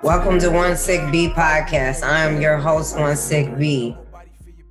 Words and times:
Welcome 0.02 0.39
to 0.39 0.50
One 0.50 0.76
Sick 0.76 1.12
B 1.12 1.29
podcast. 1.29 2.02
I 2.02 2.23
am 2.23 2.42
your 2.42 2.58
host, 2.58 2.97
One 2.97 3.15
Sick 3.15 3.55
B. 3.58 3.96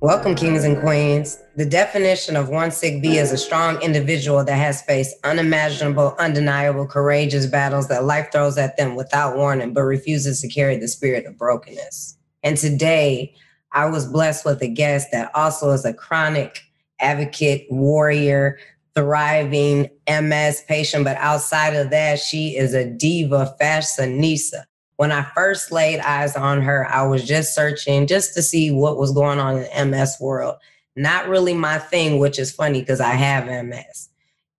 Welcome, 0.01 0.35
kings 0.35 0.65
and 0.65 0.77
queens. 0.79 1.41
The 1.55 1.65
definition 1.65 2.35
of 2.35 2.49
one 2.49 2.69
sick 2.69 3.01
B 3.01 3.17
is 3.17 3.31
a 3.31 3.37
strong 3.37 3.81
individual 3.81 4.43
that 4.43 4.57
has 4.57 4.81
faced 4.83 5.15
unimaginable, 5.23 6.15
undeniable, 6.19 6.85
courageous 6.85 7.47
battles 7.47 7.87
that 7.87 8.03
life 8.03 8.27
throws 8.31 8.57
at 8.59 8.77
them 8.77 8.95
without 8.95 9.37
warning, 9.37 9.73
but 9.73 9.81
refuses 9.81 10.41
to 10.41 10.49
carry 10.49 10.77
the 10.77 10.87
spirit 10.87 11.25
of 11.25 11.37
brokenness. 11.37 12.17
And 12.43 12.57
today, 12.57 13.33
I 13.71 13.85
was 13.85 14.07
blessed 14.07 14.45
with 14.45 14.61
a 14.61 14.67
guest 14.67 15.09
that 15.11 15.31
also 15.35 15.71
is 15.71 15.85
a 15.85 15.93
chronic 15.93 16.61
advocate, 16.99 17.67
warrior, 17.69 18.57
thriving 18.95 19.89
MS 20.09 20.63
patient. 20.67 21.03
But 21.03 21.17
outside 21.17 21.75
of 21.75 21.91
that, 21.91 22.19
she 22.19 22.57
is 22.57 22.73
a 22.73 22.89
diva 22.89 23.55
fashionista. 23.61 24.63
When 24.95 25.11
I 25.11 25.21
first 25.35 25.71
laid 25.71 25.99
eyes 25.99 26.35
on 26.35 26.61
her, 26.61 26.87
I 26.89 27.05
was 27.05 27.23
just 27.23 27.53
searching 27.53 28.07
just 28.07 28.33
to 28.33 28.41
see 28.41 28.71
what 28.71 28.97
was 28.97 29.11
going 29.11 29.37
on 29.37 29.57
in 29.57 29.91
the 29.91 29.97
MS 29.99 30.17
world. 30.19 30.55
Not 30.95 31.27
really 31.27 31.53
my 31.53 31.77
thing, 31.77 32.17
which 32.17 32.39
is 32.39 32.51
funny 32.51 32.79
because 32.79 32.99
I 32.99 33.11
have 33.11 33.45
MS. 33.45 34.09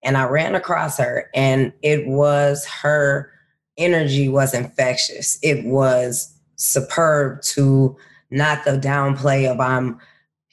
And 0.03 0.15
I 0.15 0.25
ran 0.25 0.53
across 0.53 0.99
her, 0.99 1.31
and 1.33 1.73
it 1.81 2.05
was 2.05 2.65
her 2.65 3.31
energy 3.77 4.29
was 4.29 4.53
infectious. 4.53 5.39
It 5.41 5.65
was 5.65 6.31
superb 6.55 7.41
to 7.41 7.97
not 8.29 8.65
the 8.65 8.71
downplay 8.71 9.49
of 9.49 9.59
I'm 9.59 9.99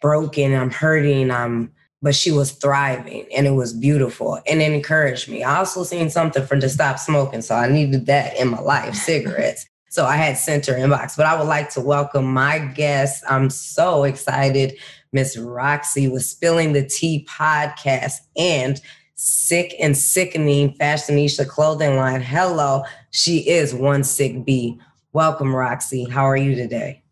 broken, 0.01 0.55
I'm 0.55 0.71
hurting, 0.71 1.31
I'm 1.31 1.73
but 2.05 2.15
she 2.15 2.31
was 2.31 2.53
thriving 2.53 3.27
and 3.35 3.47
it 3.47 3.53
was 3.53 3.73
beautiful 3.73 4.39
and 4.47 4.61
it 4.61 4.73
encouraged 4.73 5.27
me. 5.27 5.43
I 5.43 5.57
also 5.57 5.85
seen 5.85 6.11
something 6.11 6.45
for 6.47 6.61
to 6.61 6.69
stop 6.69 6.99
smoking, 6.99 7.41
so 7.41 7.55
I 7.55 7.67
needed 7.69 8.05
that 8.07 8.39
in 8.39 8.49
my 8.49 8.61
life, 8.61 8.95
cigarettes. 9.07 9.67
so 9.89 10.05
I 10.05 10.17
had 10.17 10.37
sent 10.37 10.67
her 10.67 10.75
inbox, 10.75 11.17
but 11.17 11.25
I 11.25 11.35
would 11.37 11.49
like 11.49 11.71
to 11.71 11.81
welcome 11.81 12.27
my 12.27 12.59
guest. 12.59 13.25
I'm 13.29 13.49
so 13.49 14.05
excited, 14.05 14.77
Miss 15.15 15.39
Roxy 15.39 16.07
with 16.07 16.25
Spilling 16.25 16.75
the 16.75 16.87
Tea 16.87 17.27
podcast 17.27 18.19
and 18.37 18.83
Sick 19.15 19.75
and 19.81 19.97
Sickening 19.97 20.75
Fashionista 20.75 21.49
clothing 21.49 21.97
line. 21.97 22.21
Hello, 22.21 22.83
she 23.13 23.49
is 23.49 23.73
one 23.73 24.05
sick 24.05 24.45
B. 24.45 24.79
Welcome, 25.15 25.57
Roxy. 25.57 26.05
How 26.05 26.25
are 26.25 26.37
you 26.37 26.55
today? 26.55 27.04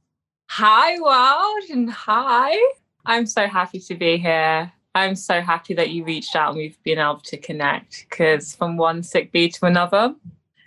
Hi, 0.54 1.00
world, 1.00 1.70
and 1.70 1.90
hi. 1.90 2.54
I'm 3.06 3.24
so 3.24 3.46
happy 3.46 3.80
to 3.80 3.94
be 3.94 4.18
here. 4.18 4.70
I'm 4.94 5.16
so 5.16 5.40
happy 5.40 5.72
that 5.72 5.88
you 5.88 6.04
reached 6.04 6.36
out 6.36 6.50
and 6.50 6.58
we've 6.58 6.76
been 6.82 6.98
able 6.98 7.20
to 7.20 7.38
connect 7.38 8.04
because 8.10 8.54
from 8.54 8.76
one 8.76 9.02
sick 9.02 9.32
bee 9.32 9.48
to 9.48 9.64
another, 9.64 10.14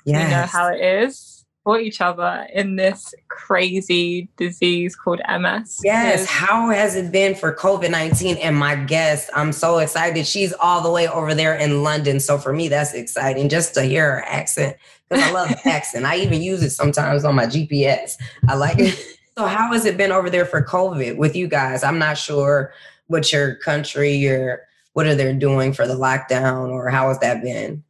yes. 0.04 0.26
we 0.26 0.32
know 0.32 0.46
how 0.48 0.74
it 0.74 0.82
is 0.82 1.46
for 1.64 1.80
each 1.80 2.02
other 2.02 2.48
in 2.52 2.78
this 2.78 3.14
crazy 3.28 4.28
disease 4.38 4.96
called 4.96 5.22
MS. 5.30 5.82
Yes. 5.84 6.26
How 6.26 6.72
has 6.72 6.96
it 6.96 7.12
been 7.12 7.36
for 7.36 7.54
COVID 7.54 7.92
19? 7.92 8.38
And 8.38 8.56
my 8.56 8.76
guest, 8.76 9.30
I'm 9.36 9.52
so 9.52 9.78
excited. 9.78 10.26
She's 10.26 10.52
all 10.54 10.82
the 10.82 10.90
way 10.90 11.08
over 11.08 11.36
there 11.36 11.54
in 11.54 11.84
London. 11.84 12.20
So 12.20 12.40
for 12.40 12.54
me, 12.54 12.70
that's 12.70 12.96
exciting 12.96 13.50
just 13.50 13.76
to 13.76 13.84
hear 13.84 14.16
her 14.16 14.26
accent 14.26 14.78
because 15.08 15.24
I 15.24 15.32
love 15.32 15.54
accent. 15.64 16.06
I 16.06 16.18
even 16.18 16.42
use 16.42 16.64
it 16.64 16.72
sometimes 16.72 17.24
on 17.24 17.36
my 17.36 17.46
GPS. 17.46 18.14
I 18.50 18.56
like 18.56 18.80
it. 18.80 19.00
So, 19.38 19.46
how 19.46 19.74
has 19.74 19.86
it 19.86 19.98
been 19.98 20.14
over 20.14 20.30
there 20.30 20.46
for 20.46 20.64
COVID 20.64 21.18
with 21.18 21.36
you 21.36 21.48
guys? 21.48 21.84
I'm 21.84 22.00
not 22.00 22.18
sure 22.18 22.74
what 23.08 23.34
your 23.34 23.56
country, 23.56 24.14
your 24.14 24.62
what 24.94 25.08
are 25.08 25.16
they 25.16 25.34
doing 25.34 25.74
for 25.74 25.86
the 25.86 25.96
lockdown, 25.96 26.70
or 26.70 26.90
how 26.90 27.10
has 27.10 27.20
that 27.20 27.44
been? 27.44 27.84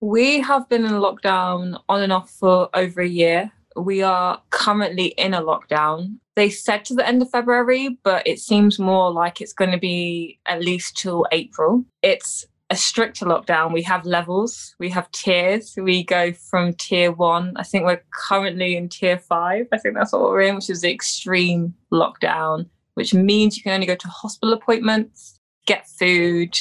We 0.00 0.40
have 0.40 0.68
been 0.68 0.84
in 0.84 0.92
lockdown 0.92 1.80
on 1.88 2.02
and 2.02 2.12
off 2.12 2.30
for 2.30 2.68
over 2.74 3.00
a 3.00 3.06
year. 3.06 3.52
We 3.76 4.02
are 4.02 4.42
currently 4.50 5.08
in 5.18 5.34
a 5.34 5.42
lockdown. 5.42 6.18
They 6.34 6.50
said 6.50 6.84
to 6.86 6.94
the 6.94 7.06
end 7.06 7.22
of 7.22 7.30
February, 7.30 7.98
but 8.02 8.26
it 8.26 8.40
seems 8.40 8.80
more 8.80 9.12
like 9.12 9.40
it's 9.40 9.52
going 9.52 9.70
to 9.70 9.78
be 9.78 10.40
at 10.46 10.62
least 10.62 10.96
till 10.96 11.26
April. 11.30 11.84
It's 12.02 12.44
a 12.70 12.76
stricter 12.76 13.24
lockdown. 13.24 13.72
We 13.72 13.82
have 13.82 14.04
levels, 14.04 14.74
we 14.78 14.90
have 14.90 15.10
tiers. 15.12 15.74
We 15.76 16.04
go 16.04 16.32
from 16.32 16.74
tier 16.74 17.12
one. 17.12 17.54
I 17.56 17.62
think 17.62 17.84
we're 17.84 18.02
currently 18.12 18.76
in 18.76 18.88
tier 18.88 19.18
five. 19.18 19.66
I 19.72 19.78
think 19.78 19.94
that's 19.94 20.12
what 20.12 20.22
we're 20.22 20.42
in, 20.42 20.56
which 20.56 20.70
is 20.70 20.82
the 20.82 20.92
extreme 20.92 21.74
lockdown, 21.92 22.68
which 22.94 23.14
means 23.14 23.56
you 23.56 23.62
can 23.62 23.72
only 23.72 23.86
go 23.86 23.94
to 23.94 24.08
hospital 24.08 24.52
appointments, 24.52 25.40
get 25.66 25.88
food, 25.88 26.58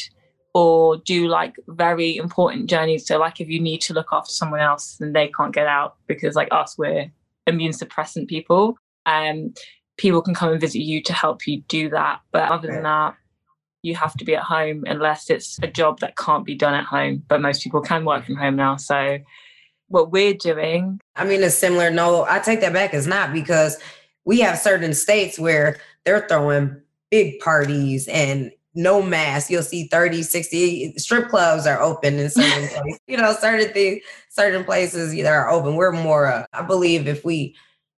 or 0.54 0.98
do 0.98 1.28
like 1.28 1.56
very 1.68 2.16
important 2.16 2.70
journeys. 2.70 3.06
So, 3.06 3.20
like 3.20 3.42
if 3.42 3.50
you 3.50 3.60
need 3.60 3.82
to 3.82 3.94
look 3.94 4.08
after 4.12 4.32
someone 4.32 4.62
else, 4.62 4.98
and 5.02 5.16
they 5.16 5.28
can't 5.28 5.54
get 5.54 5.68
out 5.68 5.98
because, 6.08 6.36
like 6.36 6.48
us, 6.52 6.78
we're 6.78 7.12
immune 7.48 7.74
suppressant 7.74 8.28
people. 8.28 8.78
Um, 9.06 9.54
people 9.98 10.22
can 10.22 10.34
come 10.34 10.52
and 10.52 10.62
visit 10.62 10.80
you 10.80 11.02
to 11.04 11.14
help 11.14 11.48
you 11.48 11.62
do 11.68 11.90
that. 11.90 12.22
But 12.32 12.50
other 12.50 12.68
than 12.68 12.84
that, 12.84 13.16
you 13.82 13.96
have 13.96 14.16
to 14.18 14.26
be 14.26 14.36
at 14.36 14.44
home 14.44 14.84
unless 14.88 15.30
it's 15.30 15.60
a 15.62 15.68
job 15.68 16.00
that 16.00 16.18
can't 16.18 16.46
be 16.46 16.56
done 16.56 16.74
at 16.74 16.86
home. 16.86 17.24
But 17.28 17.42
most 17.42 17.64
people 17.64 17.82
can 17.82 18.06
work 18.06 18.26
from 18.26 18.36
home 18.36 18.56
now. 18.56 18.78
So 18.78 19.20
what 19.88 20.12
we're 20.12 20.34
doing. 20.34 21.00
I 21.16 21.26
mean, 21.26 21.44
it's 21.44 21.56
similar. 21.56 21.90
No, 21.90 22.26
I 22.28 22.40
take 22.40 22.62
that 22.62 22.74
back. 22.74 22.94
It's 22.94 23.08
not 23.08 23.34
because 23.34 23.78
we 24.26 24.40
have 24.42 24.58
certain 24.58 24.94
states 24.94 25.40
where 25.40 25.78
they're 26.04 26.28
throwing 26.28 26.82
big 27.10 27.40
parties 27.40 28.08
and 28.08 28.52
no 28.76 29.02
mask. 29.02 29.50
You'll 29.50 29.64
see 29.64 29.88
30, 29.88 30.24
60 30.24 30.94
strip 30.98 31.30
clubs 31.30 31.66
are 31.66 31.82
open 31.82 32.20
in 32.20 32.30
certain 32.30 32.68
places. 32.68 33.00
You 33.08 33.18
know, 33.18 33.34
certain 33.34 33.74
things, 33.74 34.04
certain 34.30 34.64
places 34.64 35.14
that 35.14 35.26
are 35.26 35.50
open. 35.50 35.76
We're 35.76 35.92
more, 35.92 36.28
uh, 36.28 36.46
I 36.54 36.62
believe 36.62 37.08
if 37.08 37.24
we 37.24 37.56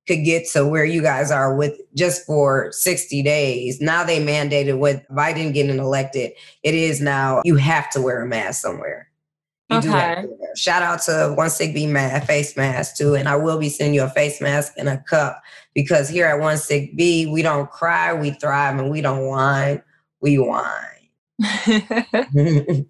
could 0.09 0.25
get 0.25 0.47
to 0.49 0.65
where 0.65 0.85
you 0.85 1.03
guys 1.03 1.29
are 1.29 1.55
with 1.55 1.79
just 1.93 2.25
for 2.25 2.71
60 2.71 3.21
days. 3.21 3.79
Now 3.79 4.03
they 4.03 4.19
mandated 4.19 4.79
with 4.79 5.05
Biden 5.11 5.53
getting 5.53 5.77
elected, 5.77 6.31
it 6.63 6.73
is 6.73 6.99
now 6.99 7.43
you 7.45 7.55
have 7.57 7.91
to 7.91 8.01
wear 8.01 8.23
a 8.23 8.25
mask 8.25 8.61
somewhere. 8.61 9.07
You 9.69 9.77
okay. 9.77 10.25
Shout 10.55 10.81
out 10.81 11.03
to 11.03 11.35
One 11.37 11.51
Sick 11.51 11.75
B 11.75 11.85
mask, 11.85 12.25
face 12.25 12.57
mask 12.57 12.97
too. 12.97 13.13
And 13.13 13.29
I 13.29 13.35
will 13.35 13.59
be 13.59 13.69
sending 13.69 13.93
you 13.93 14.01
a 14.01 14.09
face 14.09 14.41
mask 14.41 14.73
and 14.77 14.89
a 14.89 14.97
cup 14.97 15.43
because 15.75 16.09
here 16.09 16.25
at 16.25 16.39
One 16.39 16.57
Sick 16.57 16.97
B, 16.97 17.27
we 17.27 17.43
don't 17.43 17.69
cry, 17.69 18.11
we 18.11 18.31
thrive, 18.31 18.79
and 18.79 18.89
we 18.89 19.01
don't 19.01 19.27
whine, 19.27 19.83
we 20.21 20.39
whine. 20.39 20.65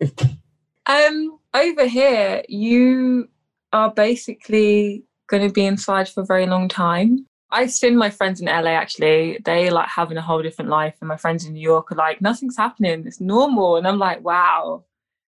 um, 0.85 1.39
over 1.53 1.85
here, 1.85 2.43
you 2.47 3.27
are 3.73 3.93
basically 3.93 5.03
going 5.29 5.47
to 5.47 5.53
be 5.53 5.65
inside 5.65 6.09
for 6.09 6.21
a 6.21 6.25
very 6.25 6.45
long 6.45 6.67
time. 6.67 7.25
I've 7.51 7.71
seen 7.71 7.97
my 7.97 8.09
friends 8.09 8.41
in 8.41 8.47
LA 8.47 8.71
actually, 8.71 9.39
they 9.43 9.69
like 9.69 9.87
having 9.87 10.17
a 10.17 10.21
whole 10.21 10.41
different 10.41 10.69
life. 10.69 10.95
And 11.01 11.07
my 11.07 11.17
friends 11.17 11.45
in 11.45 11.53
New 11.53 11.61
York 11.61 11.91
are 11.91 11.95
like, 11.95 12.21
nothing's 12.21 12.57
happening, 12.57 13.05
it's 13.07 13.19
normal. 13.19 13.77
And 13.77 13.87
I'm 13.87 13.97
like, 13.97 14.23
wow, 14.23 14.83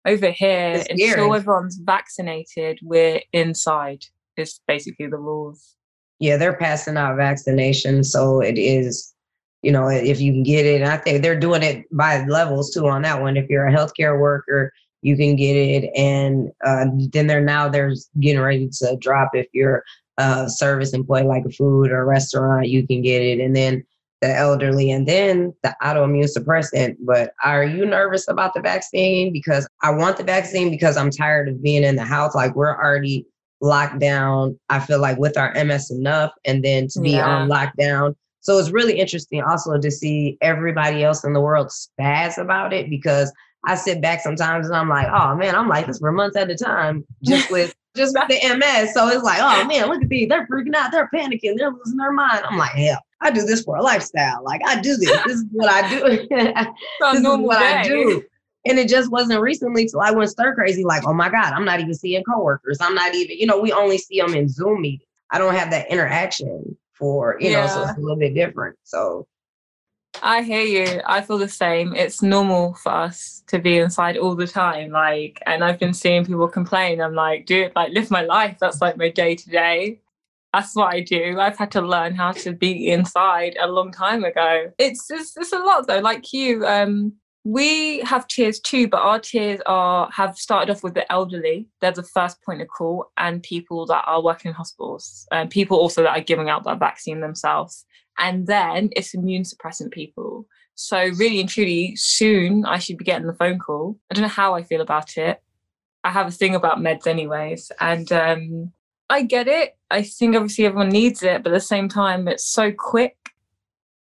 over 0.05 0.31
here, 0.31 0.83
until 0.89 1.33
everyone's 1.33 1.77
vaccinated, 1.77 2.79
we're 2.81 3.21
inside. 3.31 4.03
It's 4.35 4.59
basically 4.67 5.07
the 5.07 5.17
rules. 5.17 5.75
Yeah, 6.19 6.37
they're 6.37 6.57
passing 6.57 6.97
out 6.97 7.17
vaccinations. 7.17 8.07
So 8.07 8.41
it 8.41 8.57
is, 8.57 9.13
you 9.61 9.71
know, 9.71 9.87
if 9.87 10.19
you 10.19 10.33
can 10.33 10.43
get 10.43 10.65
it. 10.65 10.81
And 10.81 10.91
I 10.91 10.97
think 10.97 11.21
they're 11.21 11.39
doing 11.39 11.63
it 11.63 11.85
by 11.95 12.25
levels 12.25 12.73
too 12.73 12.87
on 12.87 13.03
that 13.03 13.21
one. 13.21 13.37
If 13.37 13.49
you're 13.49 13.67
a 13.67 13.73
healthcare 13.73 14.19
worker, 14.19 14.73
you 15.01 15.17
can 15.17 15.35
get 15.35 15.55
it. 15.55 15.89
And 15.95 16.51
uh, 16.65 16.85
then 17.11 17.27
they're 17.27 17.41
now 17.41 17.69
they're 17.69 17.93
getting 18.19 18.41
ready 18.41 18.69
to 18.79 18.97
drop 18.97 19.31
if 19.33 19.47
you're 19.53 19.83
a 20.17 20.49
service 20.49 20.93
employee 20.93 21.23
like 21.23 21.45
a 21.45 21.51
food 21.51 21.91
or 21.91 22.01
a 22.01 22.05
restaurant, 22.05 22.69
you 22.69 22.85
can 22.85 23.01
get 23.01 23.21
it. 23.21 23.39
And 23.39 23.55
then 23.55 23.83
the 24.21 24.35
elderly 24.35 24.91
and 24.91 25.07
then 25.07 25.53
the 25.63 25.75
autoimmune 25.81 26.29
suppressant. 26.31 26.95
But 27.01 27.33
are 27.43 27.63
you 27.63 27.85
nervous 27.85 28.27
about 28.27 28.53
the 28.53 28.61
vaccine? 28.61 29.33
Because 29.33 29.67
I 29.81 29.89
want 29.89 30.17
the 30.17 30.23
vaccine 30.23 30.69
because 30.69 30.95
I'm 30.95 31.09
tired 31.09 31.49
of 31.49 31.61
being 31.63 31.83
in 31.83 31.95
the 31.95 32.05
house. 32.05 32.35
Like 32.35 32.55
we're 32.55 32.75
already 32.75 33.25
locked 33.61 33.99
down. 33.99 34.59
I 34.69 34.79
feel 34.79 34.99
like 34.99 35.17
with 35.17 35.37
our 35.37 35.53
MS 35.53 35.91
enough 35.91 36.31
and 36.45 36.63
then 36.63 36.87
to 36.89 37.01
be 37.01 37.11
yeah. 37.11 37.27
on 37.27 37.49
lockdown. 37.49 38.15
So 38.41 38.57
it's 38.57 38.71
really 38.71 38.99
interesting 38.99 39.41
also 39.41 39.77
to 39.79 39.91
see 39.91 40.37
everybody 40.41 41.03
else 41.03 41.23
in 41.23 41.33
the 41.33 41.41
world 41.41 41.69
spaz 41.69 42.37
about 42.37 42.73
it 42.73 42.89
because 42.89 43.31
I 43.63 43.75
sit 43.75 44.01
back 44.01 44.21
sometimes 44.21 44.67
and 44.67 44.75
I'm 44.75 44.89
like, 44.89 45.07
oh 45.07 45.35
man, 45.35 45.55
I'm 45.55 45.67
like 45.67 45.87
this 45.87 45.99
for 45.99 46.11
months 46.11 46.35
at 46.35 46.49
a 46.49 46.55
time, 46.55 47.05
just 47.23 47.51
with 47.51 47.75
just 47.95 48.15
with 48.17 48.27
the 48.29 48.55
MS. 48.57 48.93
So 48.93 49.07
it's 49.09 49.23
like, 49.23 49.39
oh 49.41 49.65
man, 49.65 49.87
look 49.87 50.01
at 50.01 50.09
these. 50.09 50.29
They're 50.29 50.47
freaking 50.47 50.75
out, 50.75 50.91
they're 50.91 51.09
panicking, 51.13 51.57
they're 51.57 51.71
losing 51.71 51.97
their 51.97 52.11
mind. 52.11 52.43
I'm 52.49 52.57
like, 52.57 52.71
hell, 52.71 53.03
I 53.21 53.31
do 53.31 53.43
this 53.45 53.63
for 53.63 53.77
a 53.77 53.81
lifestyle. 53.81 54.43
Like 54.43 54.61
I 54.65 54.81
do 54.81 54.95
this. 54.95 55.11
This 55.25 55.37
is 55.37 55.45
what 55.51 55.69
I 55.69 55.89
do. 55.89 56.27
this 56.29 57.19
is 57.19 57.37
what 57.37 57.59
day. 57.59 57.65
I 57.65 57.83
do. 57.83 58.23
And 58.65 58.77
it 58.77 58.87
just 58.87 59.11
wasn't 59.11 59.41
recently 59.41 59.87
till 59.87 60.01
I 60.01 60.11
went 60.11 60.29
stir 60.29 60.53
crazy, 60.53 60.83
like, 60.83 61.07
oh 61.07 61.13
my 61.13 61.29
God, 61.29 61.53
I'm 61.53 61.65
not 61.65 61.79
even 61.79 61.95
seeing 61.95 62.23
coworkers. 62.23 62.77
I'm 62.79 62.93
not 62.93 63.15
even, 63.15 63.37
you 63.37 63.47
know, 63.47 63.59
we 63.59 63.71
only 63.71 63.97
see 63.97 64.19
them 64.19 64.35
in 64.35 64.47
Zoom 64.47 64.81
meetings. 64.81 65.07
I 65.31 65.39
don't 65.39 65.55
have 65.55 65.71
that 65.71 65.89
interaction 65.89 66.77
for, 66.93 67.37
you 67.39 67.49
yeah. 67.49 67.65
know, 67.65 67.67
so 67.67 67.83
it's 67.83 67.97
a 67.97 68.01
little 68.01 68.17
bit 68.17 68.35
different. 68.35 68.77
So 68.83 69.25
I 70.21 70.41
hear 70.41 70.61
you. 70.61 71.01
I 71.05 71.21
feel 71.21 71.37
the 71.37 71.47
same. 71.47 71.95
It's 71.95 72.21
normal 72.21 72.75
for 72.75 72.91
us 72.91 73.43
to 73.47 73.59
be 73.59 73.77
inside 73.77 74.17
all 74.17 74.35
the 74.35 74.47
time. 74.47 74.91
Like, 74.91 75.41
and 75.45 75.63
I've 75.63 75.79
been 75.79 75.93
seeing 75.93 76.25
people 76.25 76.47
complain. 76.47 77.01
I'm 77.01 77.15
like, 77.15 77.45
dude, 77.45 77.71
like 77.75 77.93
live 77.93 78.11
my 78.11 78.21
life. 78.21 78.57
That's 78.59 78.81
like 78.81 78.97
my 78.97 79.09
day 79.09 79.35
to 79.35 79.49
day. 79.49 79.99
That's 80.53 80.75
what 80.75 80.93
I 80.93 80.99
do. 80.99 81.39
I've 81.39 81.57
had 81.57 81.71
to 81.71 81.81
learn 81.81 82.13
how 82.13 82.33
to 82.33 82.51
be 82.51 82.89
inside 82.91 83.55
a 83.59 83.67
long 83.67 83.91
time 83.91 84.23
ago. 84.23 84.71
It's 84.77 85.09
it's, 85.09 85.35
it's 85.37 85.53
a 85.53 85.59
lot 85.59 85.87
though. 85.87 85.99
Like 85.99 86.33
you, 86.33 86.65
um, 86.67 87.13
we 87.43 88.01
have 88.01 88.27
tiers 88.27 88.59
too, 88.59 88.87
but 88.87 89.01
our 89.01 89.19
tiers 89.19 89.61
are 89.65 90.09
have 90.11 90.37
started 90.37 90.71
off 90.71 90.83
with 90.83 90.93
the 90.93 91.09
elderly. 91.11 91.67
They're 91.79 91.91
the 91.91 92.03
first 92.03 92.43
point 92.43 92.61
of 92.61 92.67
call, 92.67 93.11
and 93.17 93.41
people 93.41 93.85
that 93.87 94.03
are 94.05 94.21
working 94.21 94.49
in 94.49 94.55
hospitals, 94.55 95.25
and 95.31 95.49
people 95.49 95.77
also 95.77 96.03
that 96.03 96.17
are 96.17 96.21
giving 96.21 96.49
out 96.49 96.65
that 96.65 96.79
vaccine 96.79 97.21
themselves. 97.21 97.85
And 98.21 98.47
then 98.47 98.89
it's 98.95 99.13
immune 99.13 99.43
suppressant 99.43 99.91
people. 99.91 100.45
So 100.75 100.97
really 100.97 101.41
and 101.41 101.49
truly, 101.49 101.95
soon 101.95 102.65
I 102.65 102.77
should 102.77 102.97
be 102.97 103.03
getting 103.03 103.27
the 103.27 103.33
phone 103.33 103.59
call. 103.59 103.99
I 104.09 104.13
don't 104.13 104.21
know 104.21 104.29
how 104.29 104.53
I 104.53 104.63
feel 104.63 104.81
about 104.81 105.17
it. 105.17 105.41
I 106.03 106.11
have 106.11 106.27
a 106.27 106.31
thing 106.31 106.55
about 106.55 106.79
meds, 106.79 107.05
anyways, 107.05 107.71
and 107.79 108.11
um, 108.11 108.71
I 109.09 109.21
get 109.23 109.47
it. 109.47 109.77
I 109.91 110.01
think 110.03 110.35
obviously 110.35 110.65
everyone 110.65 110.89
needs 110.89 111.21
it, 111.21 111.43
but 111.43 111.51
at 111.51 111.55
the 111.55 111.59
same 111.59 111.89
time, 111.89 112.27
it's 112.27 112.45
so 112.45 112.71
quick. 112.71 113.15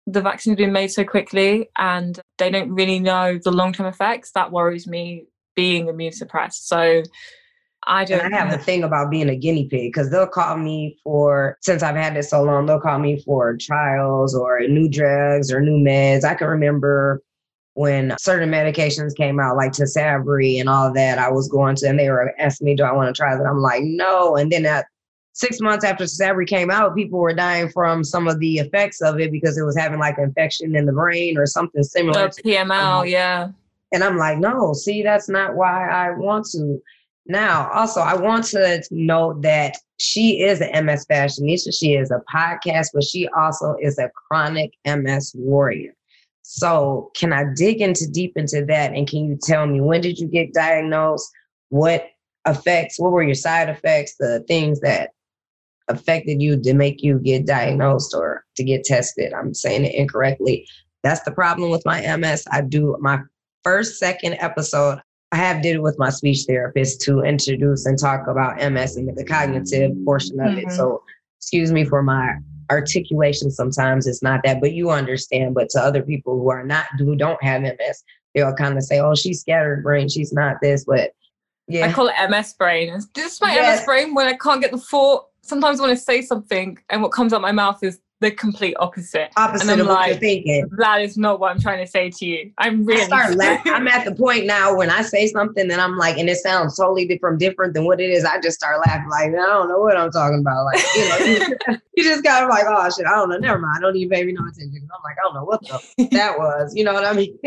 The 0.07 0.21
vaccine's 0.21 0.57
been 0.57 0.71
made 0.71 0.91
so 0.91 1.03
quickly, 1.03 1.69
and 1.77 2.19
they 2.37 2.49
don't 2.49 2.71
really 2.71 2.99
know 2.99 3.39
the 3.43 3.51
long 3.51 3.73
term 3.73 3.85
effects. 3.85 4.31
That 4.31 4.51
worries 4.51 4.87
me 4.87 5.25
being 5.55 5.87
immune 5.87 6.13
suppressed. 6.13 6.67
So 6.67 7.03
I 7.87 8.05
don't. 8.05 8.21
And 8.21 8.33
I 8.33 8.37
have 8.37 8.53
a 8.53 8.61
thing 8.61 8.83
about 8.83 9.11
being 9.11 9.29
a 9.29 9.35
guinea 9.35 9.67
pig 9.67 9.93
because 9.93 10.09
they'll 10.09 10.27
call 10.27 10.57
me 10.57 10.97
for 11.03 11.57
since 11.61 11.83
I've 11.83 11.95
had 11.95 12.15
this 12.15 12.29
so 12.29 12.43
long. 12.43 12.65
They'll 12.65 12.79
call 12.79 12.99
me 12.99 13.21
for 13.21 13.55
trials 13.57 14.35
or 14.35 14.59
new 14.61 14.89
drugs 14.89 15.51
or 15.51 15.61
new 15.61 15.77
meds. 15.77 16.23
I 16.23 16.35
can 16.35 16.47
remember 16.47 17.21
when 17.75 18.15
certain 18.19 18.49
medications 18.49 19.15
came 19.15 19.39
out, 19.39 19.57
like 19.57 19.73
Tysabri 19.73 20.59
and 20.59 20.69
all 20.69 20.93
that, 20.93 21.19
I 21.19 21.29
was 21.29 21.49
going 21.49 21.75
to, 21.77 21.89
and 21.89 21.99
they 21.99 22.09
were 22.09 22.33
asking 22.39 22.65
me, 22.65 22.75
"Do 22.75 22.83
I 22.83 22.93
want 22.93 23.13
to 23.13 23.19
try 23.19 23.35
that?" 23.35 23.45
I'm 23.45 23.61
like, 23.61 23.83
"No." 23.83 24.37
And 24.37 24.51
then 24.51 24.63
that 24.63 24.85
six 25.33 25.59
months 25.59 25.83
after 25.83 26.05
Tysabri 26.05 26.47
came 26.47 26.71
out, 26.71 26.95
people 26.95 27.19
were 27.19 27.33
dying 27.33 27.69
from 27.69 28.03
some 28.03 28.27
of 28.27 28.39
the 28.39 28.59
effects 28.59 29.01
of 29.01 29.19
it 29.19 29.31
because 29.31 29.57
it 29.57 29.63
was 29.63 29.77
having 29.77 29.99
like 29.99 30.17
infection 30.17 30.75
in 30.75 30.85
the 30.85 30.93
brain 30.93 31.37
or 31.37 31.45
something 31.45 31.83
similar. 31.83 32.19
Oh, 32.19 32.27
the 32.29 32.41
PML, 32.41 33.09
yeah. 33.09 33.49
And 33.91 34.03
I'm 34.03 34.17
like, 34.17 34.39
no, 34.39 34.73
see, 34.73 35.03
that's 35.03 35.29
not 35.29 35.55
why 35.55 35.87
I 35.87 36.11
want 36.11 36.45
to. 36.51 36.81
Now, 37.27 37.71
also, 37.71 38.01
I 38.01 38.15
want 38.15 38.45
to 38.45 38.83
note 38.91 39.41
that 39.41 39.77
she 39.99 40.43
is 40.43 40.61
an 40.61 40.85
MS 40.85 41.05
fashionista. 41.09 41.73
She 41.77 41.95
is 41.95 42.11
a 42.11 42.21
podcast, 42.33 42.89
but 42.93 43.03
she 43.03 43.27
also 43.29 43.75
is 43.81 43.97
a 43.97 44.09
chronic 44.09 44.71
MS 44.85 45.33
warrior. 45.35 45.93
So, 46.43 47.11
can 47.15 47.33
I 47.33 47.45
dig 47.55 47.81
into 47.81 48.07
deep 48.07 48.33
into 48.35 48.63
that? 48.65 48.93
And 48.93 49.07
can 49.07 49.25
you 49.25 49.39
tell 49.41 49.65
me 49.65 49.81
when 49.81 50.01
did 50.01 50.19
you 50.19 50.27
get 50.27 50.53
diagnosed? 50.53 51.27
What 51.69 52.05
effects? 52.47 52.99
What 52.99 53.11
were 53.11 53.23
your 53.23 53.33
side 53.33 53.69
effects? 53.69 54.15
The 54.19 54.45
things 54.47 54.79
that 54.81 55.09
affected 55.87 56.41
you 56.41 56.61
to 56.61 56.73
make 56.75 57.01
you 57.01 57.19
get 57.19 57.47
diagnosed 57.47 58.13
or 58.15 58.45
to 58.57 58.63
get 58.63 58.83
tested? 58.83 59.33
I'm 59.33 59.55
saying 59.55 59.85
it 59.85 59.95
incorrectly. 59.95 60.67
That's 61.01 61.21
the 61.21 61.31
problem 61.31 61.71
with 61.71 61.85
my 61.85 62.15
MS. 62.15 62.45
I 62.51 62.61
do 62.61 62.95
my 62.99 63.19
first, 63.63 63.97
second 63.97 64.37
episode. 64.39 64.99
I 65.35 65.39
have 65.39 65.61
did 65.61 65.75
it 65.75 65.81
with 65.81 65.99
my 65.99 66.09
speech 66.09 66.45
therapist 66.47 67.01
to 67.01 67.19
introduce 67.19 67.85
and 67.85 67.99
talk 67.99 68.27
about 68.27 68.55
MS 68.71 68.95
and 68.95 69.13
the 69.17 69.25
cognitive 69.25 69.91
portion 70.05 70.39
of 70.39 70.51
mm-hmm. 70.51 70.69
it. 70.69 70.71
So, 70.71 71.03
excuse 71.39 71.73
me 71.73 71.83
for 71.83 72.01
my 72.01 72.35
articulation 72.71 73.51
sometimes 73.51 74.07
it's 74.07 74.23
not 74.23 74.41
that 74.43 74.59
but 74.59 74.71
you 74.71 74.89
understand 74.89 75.53
but 75.53 75.69
to 75.69 75.79
other 75.79 76.01
people 76.01 76.39
who 76.39 76.49
are 76.49 76.65
not 76.65 76.85
who 76.97 77.15
don't 77.15 77.41
have 77.43 77.61
ms 77.61 78.03
they'll 78.33 78.55
kind 78.55 78.75
of 78.75 78.83
say 78.83 78.99
oh 78.99 79.13
she's 79.13 79.41
scattered 79.41 79.83
brain 79.83 80.09
she's 80.09 80.33
not 80.33 80.55
this 80.63 80.83
but 80.85 81.11
yeah 81.67 81.85
i 81.85 81.91
call 81.91 82.07
it 82.07 82.29
ms 82.31 82.55
brain 82.57 82.91
this 83.13 83.33
is 83.33 83.41
my 83.41 83.53
yes. 83.53 83.81
ms 83.81 83.85
brain 83.85 84.15
when 84.15 84.25
i 84.25 84.33
can't 84.33 84.61
get 84.61 84.71
the 84.71 84.79
thought 84.79 85.27
sometimes 85.43 85.79
when 85.79 85.91
i 85.91 85.93
say 85.93 86.23
something 86.23 86.75
and 86.89 87.03
what 87.03 87.11
comes 87.11 87.33
out 87.33 87.41
my 87.41 87.51
mouth 87.51 87.77
is 87.83 87.99
the 88.21 88.31
complete 88.31 88.75
opposite. 88.79 89.31
Opposite 89.35 89.69
and 89.69 89.71
I'm 89.71 89.81
of 89.81 89.87
like, 89.87 89.97
what 89.97 90.09
you're 90.09 90.17
thinking. 90.17 90.69
That 90.77 91.01
is 91.01 91.17
not 91.17 91.39
what 91.39 91.51
I'm 91.51 91.59
trying 91.59 91.83
to 91.83 91.89
say 91.89 92.09
to 92.09 92.25
you. 92.25 92.51
I'm 92.57 92.85
really. 92.85 93.01
I 93.01 93.05
start 93.05 93.35
laughing. 93.35 93.73
I'm 93.73 93.87
at 93.87 94.05
the 94.05 94.15
point 94.15 94.45
now 94.45 94.75
when 94.75 94.89
I 94.89 95.01
say 95.01 95.27
something 95.27 95.69
and 95.69 95.81
I'm 95.81 95.97
like, 95.97 96.17
and 96.17 96.29
it 96.29 96.37
sounds 96.37 96.77
totally 96.77 97.05
different, 97.05 97.39
different 97.39 97.73
than 97.73 97.85
what 97.85 97.99
it 97.99 98.09
is. 98.09 98.23
I 98.23 98.39
just 98.39 98.57
start 98.57 98.79
laughing 98.85 99.09
like, 99.09 99.29
I 99.29 99.31
don't 99.31 99.67
know 99.67 99.79
what 99.79 99.97
I'm 99.97 100.11
talking 100.11 100.39
about. 100.39 100.65
Like, 100.65 100.83
you 100.95 101.09
know, 101.09 101.77
you 101.95 102.03
just 102.03 102.23
kind 102.23 102.43
of 102.43 102.49
like, 102.49 102.65
oh 102.67 102.89
shit, 102.95 103.05
I 103.05 103.11
don't 103.11 103.29
know. 103.29 103.37
Never 103.37 103.59
mind. 103.59 103.77
I 103.77 103.81
don't 103.81 103.95
even 103.95 104.09
pay 104.09 104.23
me 104.23 104.33
no 104.33 104.41
attention. 104.47 104.87
I'm 104.93 105.01
like, 105.03 105.17
I 105.17 105.25
don't 105.25 105.35
know 105.35 105.43
what 105.43 105.61
the 105.97 106.07
that 106.11 106.37
was. 106.37 106.73
You 106.75 106.85
know 106.85 106.93
what 106.93 107.05
I 107.05 107.13
mean? 107.13 107.37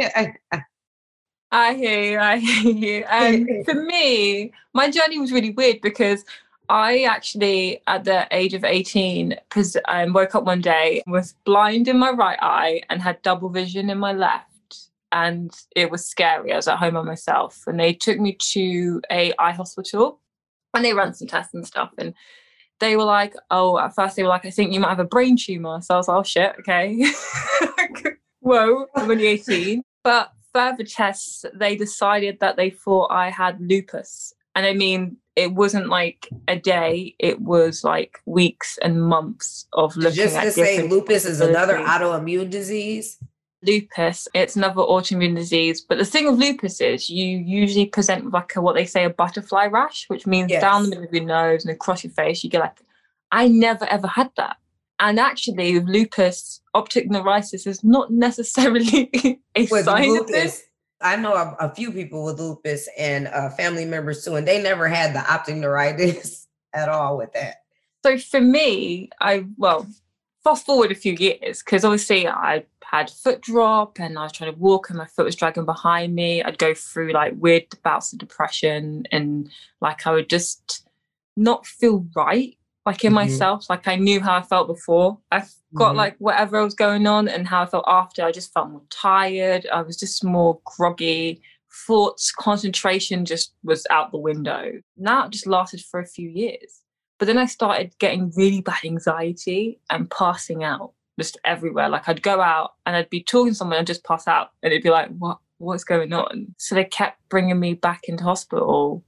I 1.50 1.75
hear 1.75 2.12
you. 2.12 2.19
I 2.19 2.37
hear 2.38 2.73
you. 2.73 3.05
And 3.09 3.64
for 3.64 3.75
me, 3.75 4.53
my 4.75 4.91
journey 4.91 5.19
was 5.19 5.32
really 5.32 5.50
weird 5.50 5.81
because 5.81 6.25
I 6.69 7.05
actually, 7.05 7.82
at 7.87 8.05
the 8.05 8.26
age 8.31 8.55
of 8.55 8.65
18, 8.65 9.37
because 9.49 9.76
I 9.87 10.05
um, 10.05 10.12
woke 10.12 10.35
up 10.35 10.44
one 10.44 10.61
day, 10.61 11.03
was 11.06 11.35
blind 11.44 11.88
in 11.88 11.99
my 11.99 12.11
right 12.11 12.38
eye 12.43 12.82
and 12.91 13.00
had 13.00 13.23
double 13.23 13.49
vision 13.49 13.88
in 13.88 13.99
my 13.99 14.12
left. 14.12 14.44
And 15.11 15.50
it 15.75 15.91
was 15.91 16.05
scary. 16.05 16.53
I 16.53 16.56
was 16.56 16.69
at 16.69 16.79
home 16.79 16.94
by 16.94 17.03
myself. 17.03 17.65
And 17.67 17.81
they 17.81 17.94
took 17.94 18.19
me 18.19 18.37
to 18.53 19.00
a 19.11 19.32
eye 19.38 19.53
hospital 19.53 20.20
and 20.75 20.85
they 20.85 20.93
ran 20.93 21.15
some 21.15 21.29
tests 21.29 21.55
and 21.55 21.67
stuff. 21.67 21.91
And 21.97 22.12
they 22.81 22.97
were 22.97 23.05
like, 23.05 23.35
oh, 23.50 23.79
at 23.79 23.94
first 23.94 24.17
they 24.17 24.23
were 24.23 24.29
like, 24.29 24.44
I 24.44 24.50
think 24.50 24.73
you 24.73 24.81
might 24.81 24.91
have 24.91 25.00
a 25.00 25.05
brain 25.05 25.37
tumor. 25.37 25.81
So 25.81 25.94
I 25.94 25.97
was 25.97 26.09
like, 26.09 26.19
oh 26.19 26.23
shit, 26.23 26.55
okay. 26.61 27.11
Whoa, 28.41 28.87
I'm 28.94 29.11
only 29.11 29.26
18. 29.26 29.82
But 30.05 30.32
further 30.53 30.85
tests, 30.85 31.44
they 31.55 31.76
decided 31.76 32.41
that 32.41 32.56
they 32.56 32.71
thought 32.71 33.11
I 33.11 33.31
had 33.31 33.61
lupus. 33.61 34.32
And 34.55 34.67
I 34.67 34.75
mean, 34.75 35.17
it 35.38 35.55
wasn't 35.55 35.88
like 35.88 36.29
a 36.49 36.56
day; 36.56 37.14
it 37.20 37.40
was 37.40 37.85
like 37.85 38.20
weeks 38.26 38.76
and 38.82 39.02
months 39.05 39.67
of 39.73 39.96
looking 39.96 40.17
Just 40.17 40.35
to 40.35 40.50
say, 40.50 40.88
lupus 40.88 41.25
is 41.25 41.40
another 41.40 41.79
autoimmune 41.79 42.50
disease. 42.50 43.19
Lupus, 43.62 44.26
it's 44.35 44.56
another 44.56 44.82
autoimmune 44.82 45.37
disease. 45.37 45.81
But 45.81 45.99
the 45.99 46.05
thing 46.05 46.26
of 46.26 46.38
lupus 46.38 46.81
is, 46.81 47.08
you 47.08 47.38
usually 47.38 47.87
present 47.87 48.25
with 48.25 48.35
like 48.35 48.56
a, 48.56 48.61
what 48.61 48.75
they 48.75 48.85
say 48.85 49.05
a 49.05 49.11
butterfly 49.11 49.67
rash, 49.67 50.06
which 50.08 50.26
means 50.26 50.50
yes. 50.50 50.61
down 50.61 50.82
the 50.82 50.90
middle 50.90 51.05
of 51.05 51.14
your 51.14 51.25
nose 51.25 51.64
and 51.64 51.73
across 51.73 52.02
your 52.02 52.12
face. 52.12 52.43
You 52.43 52.50
get 52.50 52.61
like, 52.61 52.81
I 53.31 53.46
never 53.46 53.85
ever 53.85 54.08
had 54.08 54.31
that. 54.37 54.56
And 55.00 55.20
actually, 55.20 55.79
with 55.79 55.88
lupus, 55.88 56.61
optic 56.75 57.08
neuritis 57.08 57.64
is 57.64 57.85
not 57.85 58.11
necessarily 58.26 59.40
a 59.55 59.67
with 59.70 59.85
sign 59.85 60.08
lupus, 60.08 60.20
of 60.20 60.26
this. 60.26 60.68
I 61.00 61.17
know 61.17 61.35
a, 61.35 61.57
a, 61.61 61.75
few 61.75 61.93
people 61.93 62.25
with 62.25 62.40
lupus 62.40 62.88
and 62.99 63.28
uh, 63.28 63.50
family 63.50 63.85
members 63.85 64.25
too, 64.25 64.35
and 64.35 64.47
they 64.47 64.61
never 64.61 64.88
had 64.88 65.14
the 65.14 65.33
optic 65.33 65.57
neuritis 65.57 66.47
at 66.73 66.88
all 66.88 67.17
with 67.17 67.33
that. 67.35 67.62
So 68.05 68.19
for 68.19 68.40
me, 68.40 69.11
I 69.21 69.45
well, 69.57 69.87
fast 70.43 70.67
forward 70.67 70.90
a 70.90 70.97
few 70.97 71.12
years 71.12 71.62
because 71.62 71.85
obviously 71.85 72.26
I 72.26 72.64
had 72.85 73.11
foot 73.11 73.40
drop 73.43 73.99
and 74.00 74.19
I 74.19 74.25
was 74.25 74.33
trying 74.33 74.52
to 74.52 74.59
walk 74.59 74.88
and 74.88 74.99
my 74.99 75.07
foot 75.07 75.26
was 75.26 75.37
dragging 75.37 75.64
behind 75.64 76.14
me. 76.14 76.43
I'd 76.43 76.59
go 76.59 76.75
through 76.75 77.12
like 77.12 77.35
weird 77.37 77.67
bouts 77.83 78.12
of 78.12 78.19
depression 78.19 79.07
and 79.12 79.50
like 79.81 80.07
I 80.07 80.12
would 80.12 80.28
just 80.28 80.88
not 81.37 81.67
feel 81.67 82.07
right 82.17 82.58
like 82.88 83.04
in 83.04 83.09
mm-hmm. 83.09 83.16
myself. 83.16 83.68
Like 83.68 83.87
I 83.87 83.97
knew 83.97 84.18
how 84.18 84.35
I 84.35 84.40
felt 84.40 84.66
before. 84.66 85.18
I 85.30 85.40
got 85.75 85.88
mm-hmm. 85.90 85.99
like 85.99 86.16
whatever 86.16 86.64
was 86.64 86.75
going 86.75 87.07
on 87.07 87.28
and 87.28 87.47
how 87.47 87.62
I 87.62 87.66
felt 87.66 87.85
after. 87.87 88.25
I 88.25 88.33
just 88.33 88.50
felt 88.54 88.71
more 88.71 88.83
tired. 88.88 89.66
I 89.71 89.83
was 89.83 89.99
just 89.99 90.25
more 90.25 90.59
groggy. 90.64 91.42
Thoughts, 91.87 92.33
concentration 92.33 93.26
just 93.26 93.52
was 93.62 93.87
out 93.90 94.11
the 94.11 94.18
window. 94.18 94.73
Now 94.97 95.26
it 95.26 95.33
just 95.33 95.47
lasted 95.47 95.83
for 95.83 96.00
a 96.00 96.07
few 96.07 96.30
years. 96.30 96.80
But 97.18 97.26
then 97.26 97.37
I 97.37 97.45
started 97.45 97.92
getting 97.99 98.33
really 98.35 98.62
bad 98.62 98.83
anxiety 98.87 99.80
and 99.90 100.11
passing 100.11 100.64
out 100.64 100.92
just 101.18 101.37
everywhere. 101.45 101.90
Like 101.90 102.09
I'd 102.09 102.23
go 102.23 102.40
out 102.40 102.71
and 102.87 102.97
I'd 102.97 103.11
be 103.11 103.23
talking 103.23 103.52
to 103.52 103.54
someone 103.54 103.76
and 103.76 103.87
just 103.87 104.04
pass 104.04 104.26
out 104.26 104.52
and 104.62 104.73
it'd 104.73 104.83
be 104.83 104.88
like, 104.88 105.11
what 105.18 105.40
what's 105.59 105.85
going 105.85 106.14
on? 106.14 106.54
So 106.57 106.75
they 106.75 106.87
kept 106.87 107.21
bringing 107.28 107.61
me 107.61 107.75
back 107.75 108.04
into 108.09 108.25
hospital. 108.25 109.04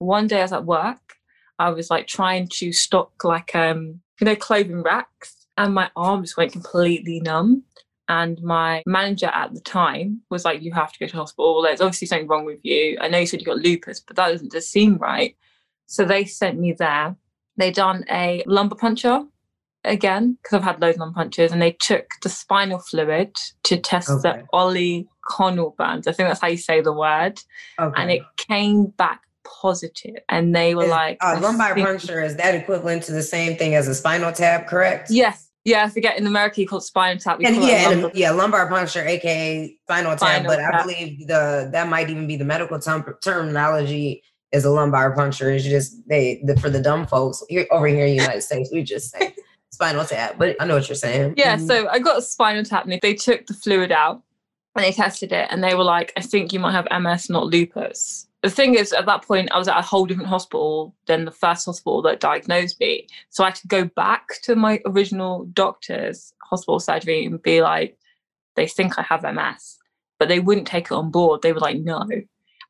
One 0.00 0.26
day 0.26 0.40
I 0.40 0.42
was 0.42 0.52
at 0.52 0.64
work 0.64 1.19
I 1.60 1.70
was 1.70 1.90
like 1.90 2.06
trying 2.06 2.48
to 2.54 2.72
stock 2.72 3.12
like 3.22 3.54
um 3.54 4.00
you 4.20 4.24
know 4.24 4.36
clothing 4.36 4.82
racks 4.82 5.40
and 5.60 5.74
my 5.74 5.90
arms 5.94 6.36
went 6.36 6.52
completely 6.52 7.20
numb. 7.20 7.64
And 8.08 8.42
my 8.42 8.82
manager 8.86 9.26
at 9.26 9.54
the 9.54 9.60
time 9.60 10.22
was 10.30 10.44
like, 10.44 10.62
You 10.62 10.72
have 10.72 10.92
to 10.92 10.98
go 10.98 11.06
to 11.06 11.16
hospital. 11.16 11.62
There's 11.62 11.80
obviously 11.80 12.08
something 12.08 12.26
wrong 12.26 12.44
with 12.44 12.58
you. 12.62 12.98
I 13.00 13.08
know 13.08 13.18
you 13.18 13.26
said 13.26 13.40
you 13.40 13.46
got 13.46 13.58
lupus, 13.58 14.00
but 14.00 14.16
that 14.16 14.28
doesn't 14.28 14.50
just 14.50 14.72
seem 14.72 14.96
right. 14.96 15.36
So 15.86 16.04
they 16.04 16.24
sent 16.24 16.58
me 16.58 16.72
there. 16.72 17.14
They 17.56 17.70
done 17.70 18.04
a 18.10 18.42
lumbar 18.46 18.78
puncture 18.78 19.22
again, 19.84 20.38
because 20.42 20.56
I've 20.56 20.64
had 20.64 20.80
loads 20.80 20.96
of 20.96 21.00
lumbar 21.00 21.22
punctures, 21.22 21.52
and 21.52 21.62
they 21.62 21.72
took 21.72 22.06
the 22.22 22.28
spinal 22.28 22.78
fluid 22.80 23.36
to 23.64 23.76
test 23.76 24.10
okay. 24.10 24.22
the 24.22 24.44
Ollie 24.52 25.08
Connell 25.24 25.74
band. 25.78 26.04
I 26.08 26.12
think 26.12 26.28
that's 26.28 26.40
how 26.40 26.48
you 26.48 26.56
say 26.56 26.80
the 26.80 26.92
word. 26.92 27.38
Okay. 27.78 28.02
And 28.02 28.10
it 28.10 28.22
came 28.36 28.86
back 28.86 29.20
positive 29.60 30.16
and 30.28 30.54
they 30.54 30.74
were 30.74 30.84
is, 30.84 30.90
like 30.90 31.18
uh, 31.20 31.38
lumbar 31.42 31.74
puncture 31.74 32.22
is 32.22 32.36
that 32.36 32.54
equivalent 32.54 33.02
to 33.02 33.12
the 33.12 33.22
same 33.22 33.56
thing 33.56 33.74
as 33.74 33.88
a 33.88 33.94
spinal 33.94 34.32
tap 34.32 34.66
correct 34.68 35.08
yes 35.10 35.48
Yeah, 35.64 35.84
I 35.84 35.88
forget 35.90 36.18
in 36.18 36.26
America 36.26 36.60
you 36.60 36.66
call 36.66 36.78
it 36.78 36.82
spinal 36.82 37.18
tap. 37.20 37.38
And 37.44 37.56
yeah, 37.62 37.88
lumbar- 37.88 38.12
yeah, 38.14 38.30
lumbar 38.30 38.66
puncture, 38.68 39.06
aka 39.06 39.76
spinal 39.84 40.12
tap. 40.12 40.18
Spinal 40.18 40.46
but 40.50 40.58
I 40.60 40.82
believe 40.82 41.26
the 41.26 41.68
that 41.72 41.86
might 41.88 42.08
even 42.08 42.26
be 42.26 42.36
the 42.36 42.46
medical 42.46 42.78
term, 42.78 43.04
terminology 43.22 44.22
is 44.52 44.64
a 44.64 44.70
lumbar 44.70 45.14
puncture. 45.14 45.50
It's 45.50 45.64
just 45.64 45.96
they 46.08 46.40
the, 46.44 46.58
for 46.58 46.70
the 46.70 46.80
dumb 46.80 47.06
folks 47.06 47.42
here, 47.50 47.66
over 47.70 47.86
here 47.86 48.06
in 48.06 48.16
the 48.16 48.22
United 48.22 48.40
States, 48.42 48.70
we 48.72 48.82
just 48.82 49.10
say 49.12 49.34
spinal 49.70 50.04
tap. 50.06 50.36
But 50.38 50.56
I 50.60 50.64
know 50.64 50.76
what 50.76 50.88
you're 50.88 50.96
saying. 50.96 51.34
Yeah, 51.36 51.56
Mhm. 51.58 51.66
so 51.66 51.88
I 51.88 51.98
got 51.98 52.18
a 52.18 52.22
spinal 52.22 52.64
tap 52.64 52.84
and 52.86 52.98
they 53.02 53.14
took 53.14 53.46
the 53.46 53.54
fluid 53.54 53.92
out 53.92 54.22
and 54.74 54.84
they 54.84 54.92
tested 54.92 55.30
it 55.32 55.46
and 55.50 55.62
they 55.62 55.74
were 55.74 55.84
like, 55.84 56.10
I 56.16 56.22
think 56.22 56.54
you 56.54 56.58
might 56.60 56.72
have 56.72 56.88
MS, 56.90 57.28
not 57.28 57.46
lupus. 57.46 58.26
The 58.42 58.50
thing 58.50 58.74
is, 58.74 58.92
at 58.92 59.04
that 59.06 59.22
point, 59.22 59.50
I 59.52 59.58
was 59.58 59.68
at 59.68 59.78
a 59.78 59.82
whole 59.82 60.06
different 60.06 60.30
hospital 60.30 60.94
than 61.06 61.26
the 61.26 61.30
first 61.30 61.66
hospital 61.66 62.00
that 62.02 62.20
diagnosed 62.20 62.80
me. 62.80 63.06
So 63.28 63.44
I 63.44 63.48
had 63.48 63.56
to 63.56 63.68
go 63.68 63.84
back 63.84 64.28
to 64.44 64.56
my 64.56 64.80
original 64.86 65.44
doctor's 65.52 66.32
hospital 66.48 66.80
surgery 66.80 67.26
and 67.26 67.42
be 67.42 67.60
like, 67.60 67.98
they 68.56 68.66
think 68.66 68.98
I 68.98 69.02
have 69.02 69.22
MS, 69.22 69.76
but 70.18 70.28
they 70.28 70.40
wouldn't 70.40 70.66
take 70.66 70.86
it 70.86 70.92
on 70.92 71.10
board. 71.10 71.42
They 71.42 71.52
were 71.52 71.60
like, 71.60 71.78
no. 71.80 72.06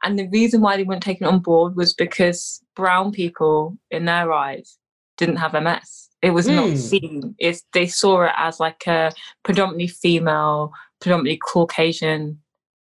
And 0.02 0.18
the 0.18 0.28
reason 0.28 0.60
why 0.60 0.76
they 0.76 0.82
wouldn't 0.82 1.04
take 1.04 1.20
it 1.20 1.26
on 1.26 1.38
board 1.38 1.76
was 1.76 1.94
because 1.94 2.62
brown 2.74 3.12
people, 3.12 3.76
in 3.90 4.06
their 4.06 4.32
eyes, 4.32 4.76
didn't 5.18 5.36
have 5.36 5.52
MS. 5.54 6.08
It 6.22 6.30
was 6.30 6.46
Hmm. 6.48 6.56
not 6.56 6.76
seen. 6.76 7.34
It's 7.38 7.62
they 7.72 7.86
saw 7.86 8.22
it 8.24 8.32
as 8.36 8.58
like 8.60 8.86
a 8.86 9.12
predominantly 9.44 9.86
female, 9.88 10.72
predominantly 11.00 11.38
Caucasian 11.38 12.40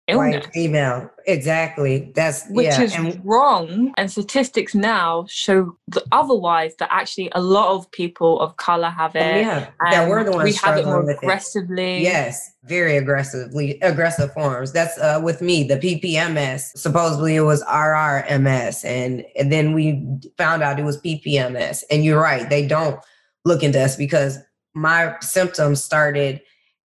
illness, 0.09 0.45
white 0.45 0.53
female, 0.53 1.09
exactly. 1.25 2.11
That's 2.15 2.47
which 2.49 2.65
yeah, 2.65 2.81
is 2.81 2.95
and 2.95 3.21
wrong. 3.23 3.93
And 3.97 4.11
statistics 4.11 4.75
now 4.75 5.25
show 5.29 5.77
the 5.87 6.03
otherwise 6.11 6.75
that 6.77 6.89
actually 6.91 7.31
a 7.33 7.41
lot 7.41 7.75
of 7.75 7.89
people 7.91 8.39
of 8.39 8.57
color 8.57 8.89
have 8.89 9.15
it. 9.15 9.37
yeah, 9.37 9.69
that 9.91 10.09
we're 10.09 10.23
the 10.23 10.31
ones 10.31 10.43
we 10.43 10.53
have 10.53 10.77
it 10.77 10.85
more 10.85 11.01
with 11.01 11.11
it. 11.11 11.17
aggressively. 11.17 12.01
Yes, 12.01 12.53
very 12.63 12.97
aggressively 12.97 13.79
aggressive 13.81 14.33
forms. 14.33 14.71
That's 14.71 14.97
uh, 14.97 15.19
with 15.23 15.41
me, 15.41 15.63
the 15.63 15.77
PPMS. 15.77 16.77
Supposedly 16.77 17.35
it 17.35 17.41
was 17.41 17.63
RRMS, 17.63 18.85
and, 18.85 19.25
and 19.37 19.51
then 19.51 19.73
we 19.73 20.05
found 20.37 20.63
out 20.63 20.79
it 20.79 20.83
was 20.83 21.01
PPMS. 21.01 21.83
And 21.89 22.03
you're 22.03 22.21
right, 22.21 22.49
they 22.49 22.67
don't 22.67 22.99
look 23.45 23.63
into 23.63 23.81
us 23.81 23.95
because 23.95 24.37
my 24.73 25.15
symptoms 25.21 25.83
started 25.83 26.41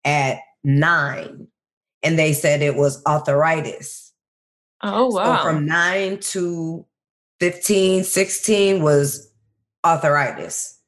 at 0.05 0.39
nine, 0.63 1.47
and 2.03 2.17
they 2.17 2.33
said 2.33 2.61
it 2.61 2.75
was 2.75 3.03
arthritis. 3.05 4.11
Oh 4.81 5.07
wow. 5.07 5.37
So 5.37 5.43
from 5.43 5.65
nine 5.65 6.19
to 6.31 6.85
15, 7.39 8.03
16 8.03 8.81
was 8.81 9.31
arthritis. 9.85 10.79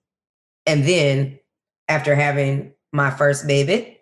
And 0.65 0.85
then 0.85 1.39
after 1.87 2.15
having 2.15 2.73
my 2.91 3.09
first 3.11 3.47
baby, 3.47 3.99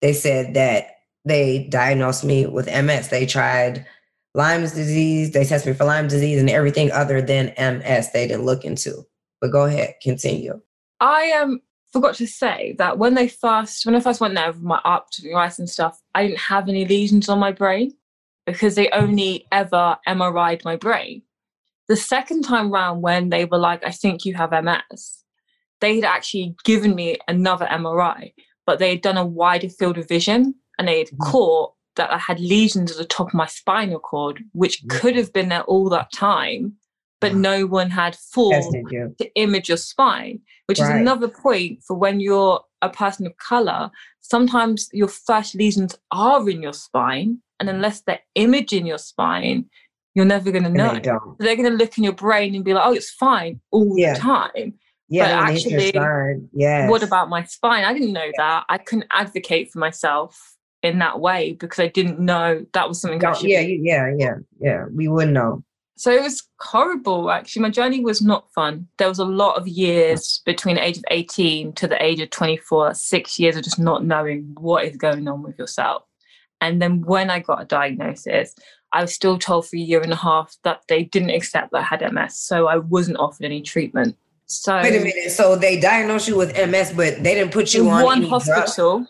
they 0.00 0.12
said 0.12 0.54
that 0.54 0.96
they 1.24 1.68
diagnosed 1.70 2.24
me 2.24 2.46
with 2.46 2.66
MS. 2.66 3.08
They 3.08 3.26
tried 3.26 3.86
Lyme's 4.34 4.72
disease, 4.72 5.32
they 5.32 5.44
tested 5.44 5.72
me 5.72 5.76
for 5.76 5.84
Lyme 5.84 6.08
disease 6.08 6.40
and 6.40 6.48
everything 6.48 6.90
other 6.90 7.20
than 7.20 7.52
MS 7.58 8.10
they 8.12 8.26
didn't 8.26 8.46
look 8.46 8.64
into. 8.64 9.06
But 9.40 9.52
go 9.52 9.64
ahead, 9.64 9.94
continue. 10.02 10.60
I 11.00 11.32
um 11.32 11.60
forgot 11.92 12.14
to 12.16 12.26
say 12.26 12.74
that 12.78 12.98
when 12.98 13.14
they 13.14 13.28
first 13.28 13.84
when 13.86 13.94
I 13.94 14.00
first 14.00 14.20
went 14.20 14.34
there 14.34 14.48
with 14.52 14.62
my 14.62 14.80
arthritis 14.84 15.58
and 15.58 15.68
stuff, 15.68 16.00
I 16.14 16.26
didn't 16.26 16.40
have 16.40 16.68
any 16.68 16.84
lesions 16.84 17.28
on 17.28 17.38
my 17.38 17.52
brain 17.52 17.92
because 18.46 18.74
they 18.74 18.90
only 18.90 19.46
ever 19.52 19.96
MRI'd 20.08 20.64
my 20.64 20.76
brain. 20.76 21.22
The 21.88 21.96
second 21.96 22.42
time 22.42 22.70
round 22.70 23.02
when 23.02 23.28
they 23.28 23.44
were 23.44 23.58
like, 23.58 23.84
I 23.84 23.90
think 23.90 24.24
you 24.24 24.34
have 24.34 24.52
MS, 24.52 25.24
they 25.80 25.96
had 25.96 26.04
actually 26.04 26.54
given 26.64 26.94
me 26.94 27.18
another 27.28 27.66
MRI, 27.66 28.32
but 28.66 28.78
they 28.78 28.90
had 28.90 29.02
done 29.02 29.16
a 29.18 29.26
wider 29.26 29.68
field 29.68 29.98
of 29.98 30.08
vision 30.08 30.54
and 30.78 30.88
they 30.88 30.98
had 30.98 31.08
Mhm. 31.08 31.18
caught 31.30 31.74
that 31.96 32.10
I 32.12 32.18
had 32.18 32.40
lesions 32.40 32.90
at 32.90 32.96
the 32.96 33.04
top 33.04 33.28
of 33.28 33.34
my 33.34 33.46
spinal 33.46 33.98
cord, 34.00 34.42
which 34.52 34.82
Mhm. 34.82 34.88
could 34.90 35.16
have 35.16 35.32
been 35.32 35.50
there 35.50 35.62
all 35.64 35.88
that 35.90 36.10
time, 36.12 36.78
but 37.22 37.34
no 37.34 37.66
one 37.66 37.88
had 37.90 38.14
full 38.16 38.50
to 39.18 39.30
image 39.36 39.68
your 39.68 39.78
spine, 39.78 40.40
which 40.66 40.78
is 40.78 40.88
another 41.00 41.28
point 41.28 41.82
for 41.82 41.96
when 41.96 42.20
you're 42.20 42.60
a 42.82 42.90
person 42.90 43.26
of 43.26 43.36
color. 43.38 43.90
Sometimes 44.20 44.88
your 44.92 45.08
first 45.08 45.54
lesions 45.54 45.96
are 46.10 46.48
in 46.48 46.62
your 46.62 46.72
spine, 46.72 47.38
and 47.58 47.68
unless 47.70 48.00
they're 48.02 48.20
imaging 48.34 48.86
your 48.86 48.98
spine, 48.98 49.66
you're 50.14 50.24
never 50.26 50.50
going 50.50 50.64
to 50.64 50.68
know. 50.70 50.92
they 50.94 51.00
don't. 51.00 51.38
They're 51.38 51.56
going 51.56 51.70
to 51.70 51.76
look 51.76 51.96
in 51.96 52.04
your 52.04 52.12
brain 52.12 52.54
and 52.54 52.64
be 52.64 52.74
like, 52.74 52.84
"Oh, 52.86 52.92
it's 52.92 53.10
fine 53.10 53.60
all 53.70 53.94
Yeah. 53.96 54.14
the 54.14 54.20
time." 54.20 54.74
Yeah, 55.08 55.24
But 55.24 55.46
they 55.46 55.54
need 55.54 55.92
your 55.94 56.02
actually. 56.30 56.48
Yes. 56.52 56.90
What 56.90 57.02
about 57.02 57.28
my 57.28 57.44
spine? 57.44 57.84
I 57.84 57.92
didn't 57.92 58.12
know 58.12 58.30
that. 58.38 58.64
I 58.68 58.78
couldn't 58.78 59.08
advocate 59.12 59.70
for 59.70 59.78
myself 59.78 60.56
in 60.82 60.98
that 61.00 61.20
way 61.20 61.52
because 61.52 61.78
I 61.78 61.88
didn't 61.88 62.18
know 62.18 62.64
that 62.72 62.88
was 62.88 63.00
something. 63.00 63.22
I 63.24 63.32
should 63.34 63.50
yeah, 63.50 63.60
yeah, 63.60 64.10
yeah, 64.18 64.34
yeah. 64.60 64.84
We 64.94 65.08
wouldn't 65.08 65.32
know. 65.34 65.62
So 66.02 66.10
it 66.10 66.20
was 66.20 66.42
horrible, 66.58 67.30
actually. 67.30 67.62
My 67.62 67.70
journey 67.70 68.00
was 68.00 68.20
not 68.20 68.52
fun. 68.52 68.88
There 68.98 69.06
was 69.06 69.20
a 69.20 69.24
lot 69.24 69.56
of 69.56 69.68
years 69.68 70.42
between 70.44 70.74
the 70.74 70.84
age 70.84 70.96
of 70.96 71.04
18 71.12 71.74
to 71.74 71.86
the 71.86 72.02
age 72.02 72.20
of 72.20 72.30
24, 72.30 72.94
six 72.94 73.38
years 73.38 73.56
of 73.56 73.62
just 73.62 73.78
not 73.78 74.04
knowing 74.04 74.52
what 74.58 74.84
is 74.84 74.96
going 74.96 75.28
on 75.28 75.44
with 75.44 75.56
yourself. 75.60 76.02
And 76.60 76.82
then 76.82 77.02
when 77.02 77.30
I 77.30 77.38
got 77.38 77.62
a 77.62 77.66
diagnosis, 77.66 78.52
I 78.92 79.02
was 79.02 79.14
still 79.14 79.38
told 79.38 79.68
for 79.68 79.76
a 79.76 79.78
year 79.78 80.00
and 80.00 80.12
a 80.12 80.16
half 80.16 80.56
that 80.64 80.80
they 80.88 81.04
didn't 81.04 81.30
accept 81.30 81.70
that 81.70 81.82
I 81.82 81.82
had 81.82 82.12
MS. 82.12 82.36
So 82.36 82.66
I 82.66 82.78
wasn't 82.78 83.18
offered 83.18 83.44
any 83.44 83.62
treatment. 83.62 84.16
So 84.46 84.82
Wait 84.82 84.96
a 84.96 85.04
minute. 85.04 85.30
So 85.30 85.54
they 85.54 85.78
diagnosed 85.78 86.26
you 86.26 86.36
with 86.36 86.52
MS, 86.56 86.94
but 86.96 87.22
they 87.22 87.36
didn't 87.36 87.52
put 87.52 87.74
you 87.74 87.82
in 87.82 87.90
on 87.90 88.02
one 88.02 88.20
drugs? 88.22 88.48
hospital. 88.48 89.06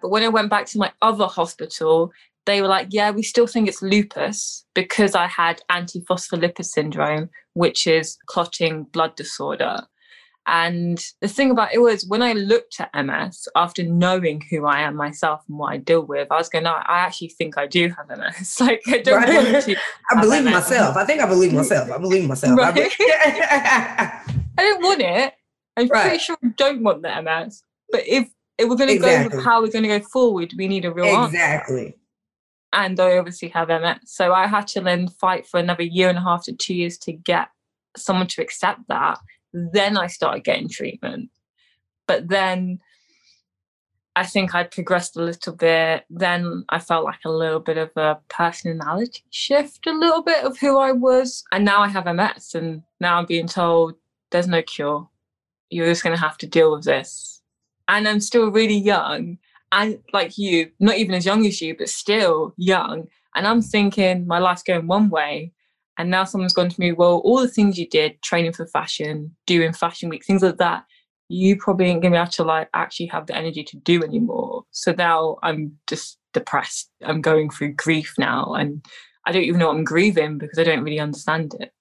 But 0.00 0.08
when 0.08 0.22
I 0.22 0.28
went 0.28 0.48
back 0.48 0.64
to 0.68 0.78
my 0.78 0.92
other 1.02 1.26
hospital, 1.26 2.10
they 2.46 2.60
were 2.60 2.68
like, 2.68 2.88
yeah, 2.90 3.10
we 3.10 3.22
still 3.22 3.46
think 3.46 3.68
it's 3.68 3.82
lupus 3.82 4.64
because 4.74 5.14
I 5.14 5.26
had 5.26 5.60
antiphospholipid 5.70 6.64
syndrome, 6.64 7.30
which 7.54 7.86
is 7.86 8.18
clotting 8.26 8.84
blood 8.84 9.14
disorder. 9.16 9.82
And 10.48 11.00
the 11.20 11.28
thing 11.28 11.52
about 11.52 11.72
it 11.72 11.78
was 11.78 12.04
when 12.04 12.20
I 12.20 12.32
looked 12.32 12.80
at 12.80 12.90
MS 13.06 13.46
after 13.54 13.84
knowing 13.84 14.42
who 14.50 14.66
I 14.66 14.80
am 14.80 14.96
myself 14.96 15.42
and 15.48 15.56
what 15.56 15.72
I 15.72 15.76
deal 15.76 16.02
with, 16.04 16.26
I 16.32 16.36
was 16.36 16.48
going, 16.48 16.64
no, 16.64 16.72
I 16.72 16.98
actually 16.98 17.28
think 17.28 17.56
I 17.56 17.68
do 17.68 17.90
have 17.96 18.08
MS. 18.18 18.56
like 18.60 18.82
I 18.88 18.98
don't 18.98 19.18
Right. 19.22 19.32
want 19.32 19.64
to. 19.64 19.76
I 20.10 20.20
believe 20.20 20.42
MS. 20.42 20.52
myself. 20.52 20.96
I 20.96 21.04
think 21.04 21.20
I 21.22 21.26
believe 21.28 21.52
myself. 21.52 21.92
I 21.92 21.98
believe 21.98 22.28
myself. 22.28 22.58
I 22.58 22.62
Right. 22.64 22.74
believe- 22.74 22.92
I 22.98 24.22
don't 24.58 24.82
want 24.82 25.00
it. 25.00 25.32
I'm 25.76 25.86
Right. 25.86 26.02
pretty 26.02 26.18
sure 26.18 26.36
I 26.42 26.48
don't 26.56 26.82
want 26.82 27.02
the 27.02 27.22
MS. 27.22 27.62
But 27.92 28.02
if 28.06 28.28
if 28.58 28.68
we're 28.68 28.76
going 28.76 28.90
to 28.90 28.98
go 28.98 29.24
with 29.24 29.44
how 29.44 29.62
we're 29.62 29.68
going 29.70 29.82
to 29.84 29.98
go 29.98 30.00
forward, 30.12 30.52
we 30.58 30.68
need 30.68 30.84
a 30.84 30.92
real 30.92 31.06
answer. 31.06 31.36
And 32.72 32.98
I 32.98 33.18
obviously 33.18 33.48
have 33.48 33.68
MS. 33.68 33.98
So 34.04 34.32
I 34.32 34.46
had 34.46 34.66
to 34.68 34.80
then 34.80 35.08
fight 35.08 35.46
for 35.46 35.60
another 35.60 35.82
year 35.82 36.08
and 36.08 36.18
a 36.18 36.22
half 36.22 36.44
to 36.44 36.52
two 36.52 36.74
years 36.74 36.98
to 36.98 37.12
get 37.12 37.48
someone 37.96 38.26
to 38.28 38.42
accept 38.42 38.80
that. 38.88 39.18
Then 39.52 39.96
I 39.96 40.06
started 40.06 40.44
getting 40.44 40.68
treatment. 40.68 41.30
But 42.06 42.28
then 42.28 42.80
I 44.16 44.24
think 44.24 44.54
I'd 44.54 44.70
progressed 44.70 45.16
a 45.16 45.22
little 45.22 45.54
bit. 45.54 46.04
Then 46.10 46.64
I 46.70 46.78
felt 46.78 47.04
like 47.04 47.20
a 47.24 47.30
little 47.30 47.60
bit 47.60 47.78
of 47.78 47.90
a 47.96 48.18
personality 48.28 49.24
shift, 49.30 49.86
a 49.86 49.92
little 49.92 50.22
bit 50.22 50.44
of 50.44 50.58
who 50.58 50.78
I 50.78 50.92
was. 50.92 51.44
And 51.52 51.64
now 51.64 51.82
I 51.82 51.88
have 51.88 52.06
MS. 52.06 52.54
And 52.54 52.82
now 53.00 53.18
I'm 53.18 53.26
being 53.26 53.46
told 53.48 53.94
there's 54.30 54.48
no 54.48 54.62
cure. 54.62 55.08
You're 55.70 55.86
just 55.86 56.02
going 56.02 56.16
to 56.16 56.22
have 56.22 56.38
to 56.38 56.46
deal 56.46 56.72
with 56.72 56.84
this. 56.84 57.42
And 57.88 58.08
I'm 58.08 58.20
still 58.20 58.50
really 58.50 58.76
young 58.76 59.38
and 59.72 59.98
like 60.12 60.36
you, 60.36 60.70
not 60.78 60.98
even 60.98 61.14
as 61.14 61.26
young 61.26 61.46
as 61.46 61.60
you, 61.60 61.76
but 61.76 61.88
still 61.88 62.54
young. 62.58 63.08
And 63.34 63.46
I'm 63.46 63.62
thinking 63.62 64.26
my 64.26 64.38
life's 64.38 64.62
going 64.62 64.86
one 64.86 65.08
way. 65.08 65.52
And 65.98 66.10
now 66.10 66.24
someone's 66.24 66.52
gone 66.52 66.68
to 66.68 66.80
me, 66.80 66.92
well, 66.92 67.22
all 67.24 67.40
the 67.40 67.48
things 67.48 67.78
you 67.78 67.88
did, 67.88 68.20
training 68.22 68.52
for 68.52 68.66
fashion, 68.66 69.34
doing 69.46 69.72
fashion 69.72 70.08
week, 70.08 70.24
things 70.24 70.42
like 70.42 70.58
that, 70.58 70.84
you 71.28 71.56
probably 71.56 71.86
ain't 71.86 72.02
gonna 72.02 72.14
be 72.14 72.18
able 72.18 72.30
to 72.30 72.44
like 72.44 72.68
actually 72.74 73.06
have 73.06 73.26
the 73.26 73.36
energy 73.36 73.64
to 73.64 73.76
do 73.78 74.02
anymore. 74.02 74.64
So 74.70 74.92
now 74.92 75.38
I'm 75.42 75.78
just 75.86 76.18
depressed. 76.34 76.90
I'm 77.02 77.22
going 77.22 77.50
through 77.50 77.72
grief 77.72 78.14
now. 78.18 78.52
And 78.54 78.84
I 79.26 79.32
don't 79.32 79.44
even 79.44 79.58
know 79.60 79.68
what 79.68 79.76
I'm 79.76 79.84
grieving 79.84 80.36
because 80.38 80.58
I 80.58 80.64
don't 80.64 80.84
really 80.84 81.00
understand 81.00 81.54
it. 81.58 81.72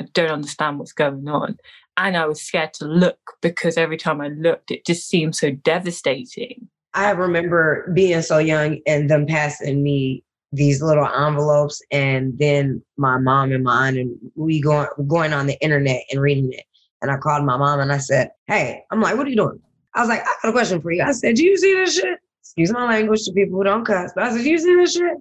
I 0.00 0.04
don't 0.12 0.30
understand 0.30 0.78
what's 0.78 0.92
going 0.92 1.28
on. 1.28 1.56
And 1.96 2.16
I 2.16 2.26
was 2.26 2.42
scared 2.42 2.74
to 2.74 2.86
look 2.86 3.18
because 3.40 3.76
every 3.76 3.96
time 3.96 4.20
I 4.20 4.28
looked, 4.28 4.70
it 4.70 4.84
just 4.84 5.08
seemed 5.08 5.36
so 5.36 5.52
devastating. 5.52 6.68
I 6.96 7.10
remember 7.10 7.90
being 7.92 8.22
so 8.22 8.38
young 8.38 8.80
and 8.86 9.10
them 9.10 9.26
passing 9.26 9.82
me 9.82 10.24
these 10.50 10.80
little 10.80 11.06
envelopes, 11.06 11.82
and 11.90 12.38
then 12.38 12.82
my 12.96 13.18
mom 13.18 13.52
and 13.52 13.62
my 13.62 13.88
aunt 13.88 13.98
and 13.98 14.16
we 14.34 14.62
going 14.62 14.88
going 15.06 15.34
on 15.34 15.46
the 15.46 15.60
internet 15.62 16.02
and 16.10 16.22
reading 16.22 16.50
it. 16.52 16.64
And 17.02 17.10
I 17.10 17.18
called 17.18 17.44
my 17.44 17.58
mom 17.58 17.80
and 17.80 17.92
I 17.92 17.98
said, 17.98 18.30
"Hey, 18.46 18.82
I'm 18.90 19.02
like, 19.02 19.14
what 19.16 19.26
are 19.26 19.30
you 19.30 19.36
doing?" 19.36 19.60
I 19.94 20.00
was 20.00 20.08
like, 20.08 20.22
"I 20.22 20.34
got 20.42 20.48
a 20.48 20.52
question 20.52 20.80
for 20.80 20.90
you." 20.90 21.02
I 21.02 21.12
said, 21.12 21.34
"Do 21.36 21.44
you 21.44 21.58
see 21.58 21.74
this 21.74 21.96
shit?" 21.96 22.18
Excuse 22.40 22.72
my 22.72 22.86
language 22.86 23.24
to 23.24 23.32
people 23.32 23.58
who 23.58 23.64
don't 23.64 23.84
cuss, 23.84 24.12
but 24.14 24.24
I 24.24 24.30
said, 24.34 24.42
"Do 24.42 24.50
you 24.50 24.58
see 24.58 24.74
this 24.74 24.94
shit?" 24.94 25.18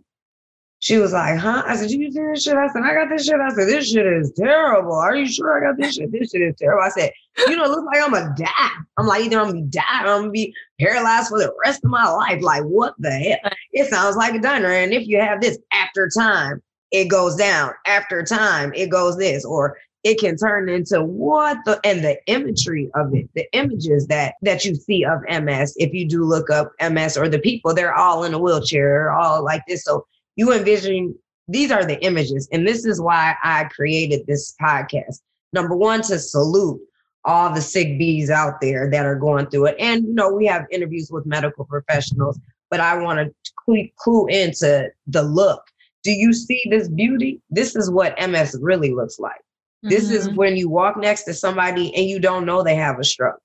She 0.86 1.00
was 1.00 1.13
like, 1.13 1.39
huh? 1.39 1.63
I 1.65 1.75
said, 1.75 1.89
you 1.89 2.12
see 2.12 2.20
this 2.20 2.44
shit? 2.44 2.56
I 2.56 2.68
said, 2.68 2.84
I 2.84 2.94
got 2.94 3.10
this 3.10 3.25
shit. 3.25 3.39
I 3.39 3.50
said, 3.50 3.68
this 3.68 3.89
shit 3.89 4.06
is 4.06 4.32
terrible. 4.34 4.94
Are 4.94 5.15
you 5.15 5.25
sure 5.27 5.58
I 5.58 5.68
got 5.68 5.82
this 5.82 5.96
shit? 5.96 6.12
This 6.12 6.30
shit 6.30 6.44
is 6.44 6.54
terrible. 6.60 6.84
I 6.84 6.89
said, 6.89 7.12
you 7.48 7.56
know, 7.56 7.63
it 7.63 7.72
looks 7.72 7.88
like 7.92 8.04
I'm 8.04 8.12
gonna 8.12 8.36
die. 8.38 8.70
I'm 9.00 9.08
like, 9.08 9.24
either 9.24 9.39
I'm 9.39 9.48
gonna 9.48 9.62
die 9.63 10.04
or 10.04 10.10
I'm 10.10 10.22
gonna 10.22 10.30
be 10.30 10.54
paralyzed 10.80 11.30
for 11.30 11.39
the 11.39 11.51
rest 11.65 11.84
of 11.84 11.89
my 11.89 12.08
life. 12.08 12.39
Like, 12.39 12.65
what 12.65 12.94
the 13.00 13.10
hell? 13.10 13.51
It 13.72 13.89
sounds 13.89 14.15
like 14.15 14.36
a 14.36 14.39
diner. 14.39 14.72
And 14.72 14.94
if 14.94 15.08
you 15.08 15.20
have 15.20 15.42
this 15.42 15.58
after 15.74 16.08
time, 16.08 16.62
it 16.92 17.06
goes 17.06 17.36
down. 17.36 17.72
After 17.88 18.22
time, 18.22 18.72
it 18.75 18.92
goes 18.92 19.18
this. 19.18 19.44
Or 19.44 19.80
it 20.04 20.20
can 20.20 20.38
turn 20.38 20.70
into 20.70 21.01
what 21.01 21.58
the 21.65 21.80
and 21.84 22.04
the 22.04 22.20
imagery 22.27 22.92
of 22.94 23.12
it, 23.15 23.27
the 23.34 23.51
images 23.54 24.06
that 24.06 24.36
that 24.44 24.63
you 24.63 24.75
see 24.75 25.04
of 25.04 25.22
MS. 25.30 25.74
If 25.77 25.96
you 25.96 26.08
do 26.08 26.24
look 26.24 26.51
up 26.51 26.74
MS 26.80 27.18
or 27.18 27.27
the 27.27 27.39
people, 27.39 27.74
they're 27.74 27.96
all 27.96 28.24
in 28.24 28.36
a 28.36 28.39
wheelchair, 28.39 29.12
all 29.12 29.44
like 29.44 29.63
this. 29.68 29.84
So 29.84 30.06
you 30.36 30.54
envision 30.54 31.15
these 31.48 31.72
are 31.72 31.86
the 31.86 32.04
images, 32.04 32.50
and 32.51 32.68
this 32.68 32.86
is 32.86 33.00
why 33.00 33.36
I 33.44 33.65
created 33.65 34.25
this 34.27 34.56
podcast. 34.62 35.22
Number 35.54 35.75
one, 35.75 36.01
to 36.04 36.18
salute 36.20 36.82
all 37.24 37.54
the 37.54 37.62
sick 37.62 37.98
bees 38.00 38.30
out 38.30 38.60
there 38.62 38.89
that 38.92 39.06
are 39.06 39.15
going 39.15 39.48
through 39.48 39.68
it, 39.68 39.75
and 39.80 40.04
you 40.06 40.13
know 40.13 40.32
we 40.34 40.46
have 40.48 40.65
interviews 40.72 41.10
with 41.12 41.25
medical 41.25 41.65
professionals, 41.65 42.39
but 42.72 42.80
I 42.80 42.98
want 42.98 43.20
to 43.20 43.34
clue, 43.63 43.88
clue 43.98 44.27
into 44.27 44.89
the 45.08 45.24
look. 45.24 45.62
Do 46.04 46.12
you 46.12 46.34
see 46.34 46.62
this 46.70 46.88
beauty? 46.88 47.42
This 47.50 47.75
is 47.75 47.89
what 47.92 48.15
MS 48.20 48.58
really 48.62 48.94
looks 48.94 49.20
like. 49.20 49.42
This 49.84 50.10
is 50.10 50.27
Mhm. 50.30 50.36
when 50.36 50.58
you 50.58 50.68
walk 50.70 50.98
next 50.98 51.24
to 51.24 51.34
somebody 51.34 51.94
and 51.96 52.06
you 52.06 52.20
don't 52.20 52.46
know 52.46 52.63
they 52.63 52.75
have 52.75 53.00
a 53.00 53.04
stroke. 53.04 53.39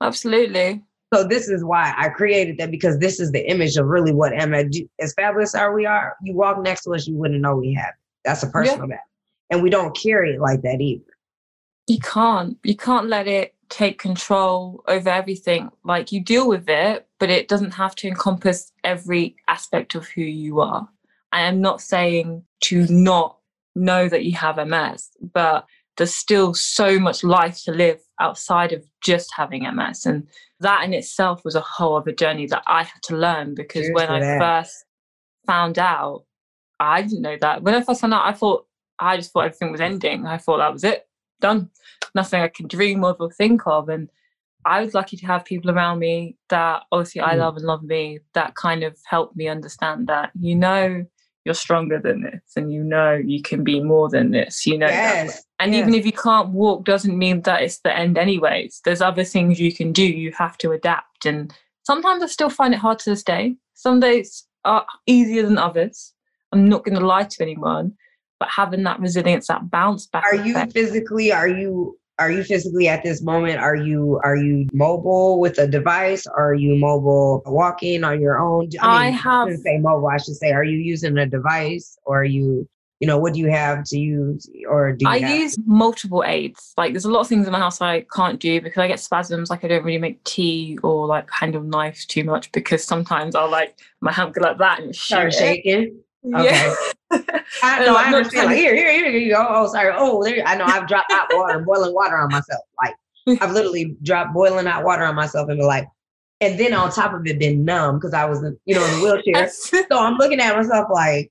absolutely. 0.00 0.82
So 1.14 1.22
this 1.22 1.48
is 1.48 1.62
why 1.62 1.94
I 1.96 2.08
created 2.08 2.58
that 2.58 2.72
because 2.72 2.98
this 2.98 3.20
is 3.20 3.30
the 3.30 3.48
image 3.48 3.76
of 3.76 3.86
really 3.86 4.12
what 4.12 4.32
Emma, 4.32 4.64
as 5.00 5.14
fabulous 5.14 5.54
as 5.54 5.70
we 5.72 5.86
are, 5.86 6.16
you 6.22 6.34
walk 6.34 6.60
next 6.60 6.82
to 6.84 6.94
us, 6.94 7.06
you 7.06 7.14
wouldn't 7.14 7.40
know 7.40 7.56
we 7.56 7.72
have 7.74 7.90
it. 7.90 8.00
That's 8.24 8.42
a 8.42 8.48
personal 8.48 8.88
matter. 8.88 9.00
And 9.50 9.62
we 9.62 9.70
don't 9.70 9.96
carry 9.96 10.34
it 10.34 10.40
like 10.40 10.62
that 10.62 10.80
either. 10.80 11.04
You 11.86 11.98
can't. 12.00 12.58
You 12.64 12.76
can't 12.76 13.06
let 13.06 13.28
it 13.28 13.54
take 13.68 14.00
control 14.00 14.82
over 14.88 15.08
everything. 15.08 15.70
Like 15.84 16.10
you 16.10 16.20
deal 16.20 16.48
with 16.48 16.68
it, 16.68 17.06
but 17.20 17.30
it 17.30 17.46
doesn't 17.46 17.74
have 17.74 17.94
to 17.96 18.08
encompass 18.08 18.72
every 18.82 19.36
aspect 19.46 19.94
of 19.94 20.08
who 20.08 20.22
you 20.22 20.60
are. 20.60 20.88
I 21.30 21.42
am 21.42 21.60
not 21.60 21.80
saying 21.80 22.42
to 22.62 22.86
not 22.88 23.36
know 23.76 24.08
that 24.08 24.24
you 24.24 24.32
have 24.32 24.56
MS, 24.56 25.10
but 25.20 25.66
there's 25.96 26.14
still 26.14 26.54
so 26.54 26.98
much 26.98 27.22
life 27.22 27.62
to 27.64 27.72
live 27.72 28.00
outside 28.20 28.72
of 28.72 28.84
just 29.00 29.32
having 29.36 29.62
MS. 29.62 30.06
And 30.06 30.26
that 30.64 30.84
in 30.84 30.92
itself 30.92 31.44
was 31.44 31.54
a 31.54 31.60
whole 31.60 31.96
other 31.96 32.12
journey 32.12 32.46
that 32.48 32.62
I 32.66 32.82
had 32.82 33.02
to 33.04 33.16
learn 33.16 33.54
because 33.54 33.86
Cheers 33.86 33.94
when 33.94 34.10
I 34.10 34.20
that. 34.20 34.38
first 34.40 34.84
found 35.46 35.78
out, 35.78 36.24
I 36.80 37.02
didn't 37.02 37.22
know 37.22 37.36
that. 37.40 37.62
When 37.62 37.74
I 37.74 37.82
first 37.82 38.00
found 38.00 38.12
out, 38.14 38.26
I 38.26 38.32
thought, 38.32 38.66
I 38.98 39.16
just 39.16 39.32
thought 39.32 39.46
everything 39.46 39.72
was 39.72 39.80
ending. 39.80 40.26
I 40.26 40.38
thought 40.38 40.58
that 40.58 40.72
was 40.72 40.84
it, 40.84 41.06
done. 41.40 41.70
Nothing 42.14 42.42
I 42.42 42.48
can 42.48 42.66
dream 42.68 43.04
of 43.04 43.16
or 43.20 43.30
think 43.30 43.62
of. 43.66 43.88
And 43.88 44.10
I 44.64 44.82
was 44.82 44.94
lucky 44.94 45.16
to 45.18 45.26
have 45.26 45.44
people 45.44 45.70
around 45.70 45.98
me 45.98 46.36
that 46.48 46.82
obviously 46.92 47.20
I 47.20 47.34
Mm. 47.34 47.38
love 47.38 47.56
and 47.56 47.64
love 47.66 47.82
me 47.82 48.18
that 48.34 48.54
kind 48.54 48.82
of 48.82 48.96
helped 49.04 49.36
me 49.36 49.48
understand 49.48 50.06
that, 50.08 50.30
you 50.38 50.54
know, 50.54 51.04
you're 51.44 51.54
stronger 51.54 52.00
than 52.00 52.22
this 52.22 52.40
and 52.56 52.72
you 52.72 52.82
know 52.82 53.12
you 53.12 53.42
can 53.42 53.62
be 53.62 53.78
more 53.80 54.08
than 54.08 54.30
this, 54.30 54.64
you 54.66 54.78
know. 54.78 54.86
yes. 54.88 55.44
And 55.64 55.72
yes. 55.72 55.80
even 55.80 55.94
if 55.94 56.04
you 56.04 56.12
can't 56.12 56.50
walk, 56.50 56.84
doesn't 56.84 57.16
mean 57.16 57.40
that 57.42 57.62
it's 57.62 57.78
the 57.78 57.96
end, 57.96 58.18
anyways. 58.18 58.82
There's 58.84 59.00
other 59.00 59.24
things 59.24 59.58
you 59.58 59.72
can 59.74 59.92
do. 59.92 60.04
You 60.04 60.30
have 60.32 60.58
to 60.58 60.72
adapt. 60.72 61.24
And 61.24 61.54
sometimes 61.84 62.22
I 62.22 62.26
still 62.26 62.50
find 62.50 62.74
it 62.74 62.80
hard 62.80 62.98
to 62.98 63.10
this 63.10 63.22
day. 63.22 63.56
Some 63.72 63.98
days 63.98 64.46
are 64.66 64.84
easier 65.06 65.42
than 65.42 65.56
others. 65.56 66.12
I'm 66.52 66.68
not 66.68 66.84
going 66.84 66.98
to 66.98 67.06
lie 67.06 67.24
to 67.24 67.42
anyone, 67.42 67.94
but 68.38 68.50
having 68.50 68.82
that 68.82 69.00
resilience, 69.00 69.46
that 69.46 69.70
bounce 69.70 70.06
back. 70.06 70.24
Are 70.24 70.36
you 70.36 70.54
effect- 70.54 70.74
physically, 70.74 71.32
are 71.32 71.48
you 71.48 71.98
are 72.18 72.30
you 72.30 72.44
physically 72.44 72.86
at 72.86 73.02
this 73.02 73.22
moment? 73.22 73.58
Are 73.58 73.74
you 73.74 74.20
are 74.22 74.36
you 74.36 74.68
mobile 74.74 75.40
with 75.40 75.58
a 75.58 75.66
device? 75.66 76.26
Are 76.26 76.54
you 76.54 76.76
mobile 76.76 77.42
walking 77.46 78.04
on 78.04 78.20
your 78.20 78.38
own? 78.38 78.68
I 78.82 79.06
mean, 79.06 79.14
have- 79.14 79.48
shouldn't 79.48 79.64
say 79.64 79.78
mobile, 79.78 80.08
I 80.08 80.18
should 80.18 80.36
say, 80.36 80.52
are 80.52 80.62
you 80.62 80.76
using 80.76 81.16
a 81.16 81.24
device 81.26 81.96
or 82.04 82.20
are 82.20 82.24
you, 82.24 82.68
you 83.00 83.06
know, 83.06 83.18
what 83.18 83.34
do 83.34 83.40
you 83.40 83.50
have 83.50 83.84
to 83.84 83.98
use 83.98 84.48
or 84.68 84.92
do 84.92 85.04
you 85.04 85.10
I 85.10 85.18
have- 85.18 85.38
use 85.38 85.58
multiple 85.66 86.24
aids. 86.24 86.72
Like 86.76 86.92
there's 86.92 87.04
a 87.04 87.10
lot 87.10 87.20
of 87.20 87.28
things 87.28 87.46
in 87.46 87.52
my 87.52 87.58
house 87.58 87.80
I 87.80 88.06
can't 88.14 88.40
do 88.40 88.60
because 88.60 88.80
I 88.80 88.88
get 88.88 89.00
spasms. 89.00 89.50
Like 89.50 89.64
I 89.64 89.68
don't 89.68 89.84
really 89.84 89.98
make 89.98 90.22
tea 90.24 90.78
or 90.82 91.06
like 91.06 91.28
handle 91.30 91.62
knives 91.62 92.06
too 92.06 92.24
much 92.24 92.50
because 92.52 92.84
sometimes 92.84 93.34
I'll 93.34 93.50
like 93.50 93.78
my 94.00 94.12
hand 94.12 94.34
go 94.34 94.42
like 94.42 94.58
that 94.58 94.80
and 94.80 94.94
start 94.94 95.32
shaking? 95.32 95.98
Yeah. 96.22 96.74
I 97.62 97.84
know, 97.84 97.92
like, 97.92 98.06
I 98.06 98.10
not 98.10 98.14
understand. 98.14 98.46
Like, 98.46 98.56
here, 98.56 98.74
here, 98.74 98.92
here 98.92 99.10
you 99.10 99.32
go. 99.34 99.46
Oh, 99.48 99.66
sorry. 99.68 99.92
Oh, 99.96 100.22
there. 100.24 100.42
I 100.46 100.56
know. 100.56 100.64
I've 100.64 100.88
dropped 100.88 101.12
hot 101.12 101.28
water, 101.32 101.60
boiling 101.60 101.94
water 101.94 102.16
on 102.16 102.30
myself. 102.30 102.62
Like, 102.82 102.94
I've 103.40 103.52
literally 103.52 103.96
dropped 104.02 104.32
boiling 104.32 104.66
hot 104.66 104.84
water 104.84 105.04
on 105.04 105.14
myself 105.14 105.48
and 105.48 105.58
be 105.58 105.64
like, 105.64 105.86
and 106.40 106.58
then 106.58 106.74
on 106.74 106.90
top 106.90 107.14
of 107.14 107.26
it, 107.26 107.38
been 107.38 107.64
numb 107.64 107.96
because 107.96 108.14
I 108.14 108.24
was, 108.24 108.42
you 108.64 108.74
know, 108.74 108.84
in 108.84 108.98
the 108.98 109.04
wheelchair. 109.04 109.48
So 109.88 109.98
I'm 109.98 110.16
looking 110.16 110.40
at 110.40 110.56
myself 110.56 110.88
like, 110.90 111.30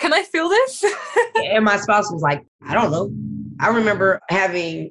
Can 0.00 0.12
I 0.12 0.22
feel 0.22 0.48
this? 0.48 0.84
and 1.36 1.64
my 1.64 1.76
spouse 1.76 2.10
was 2.10 2.22
like, 2.22 2.44
I 2.66 2.74
don't 2.74 2.90
know. 2.90 3.12
I 3.60 3.68
remember 3.68 4.20
having, 4.30 4.90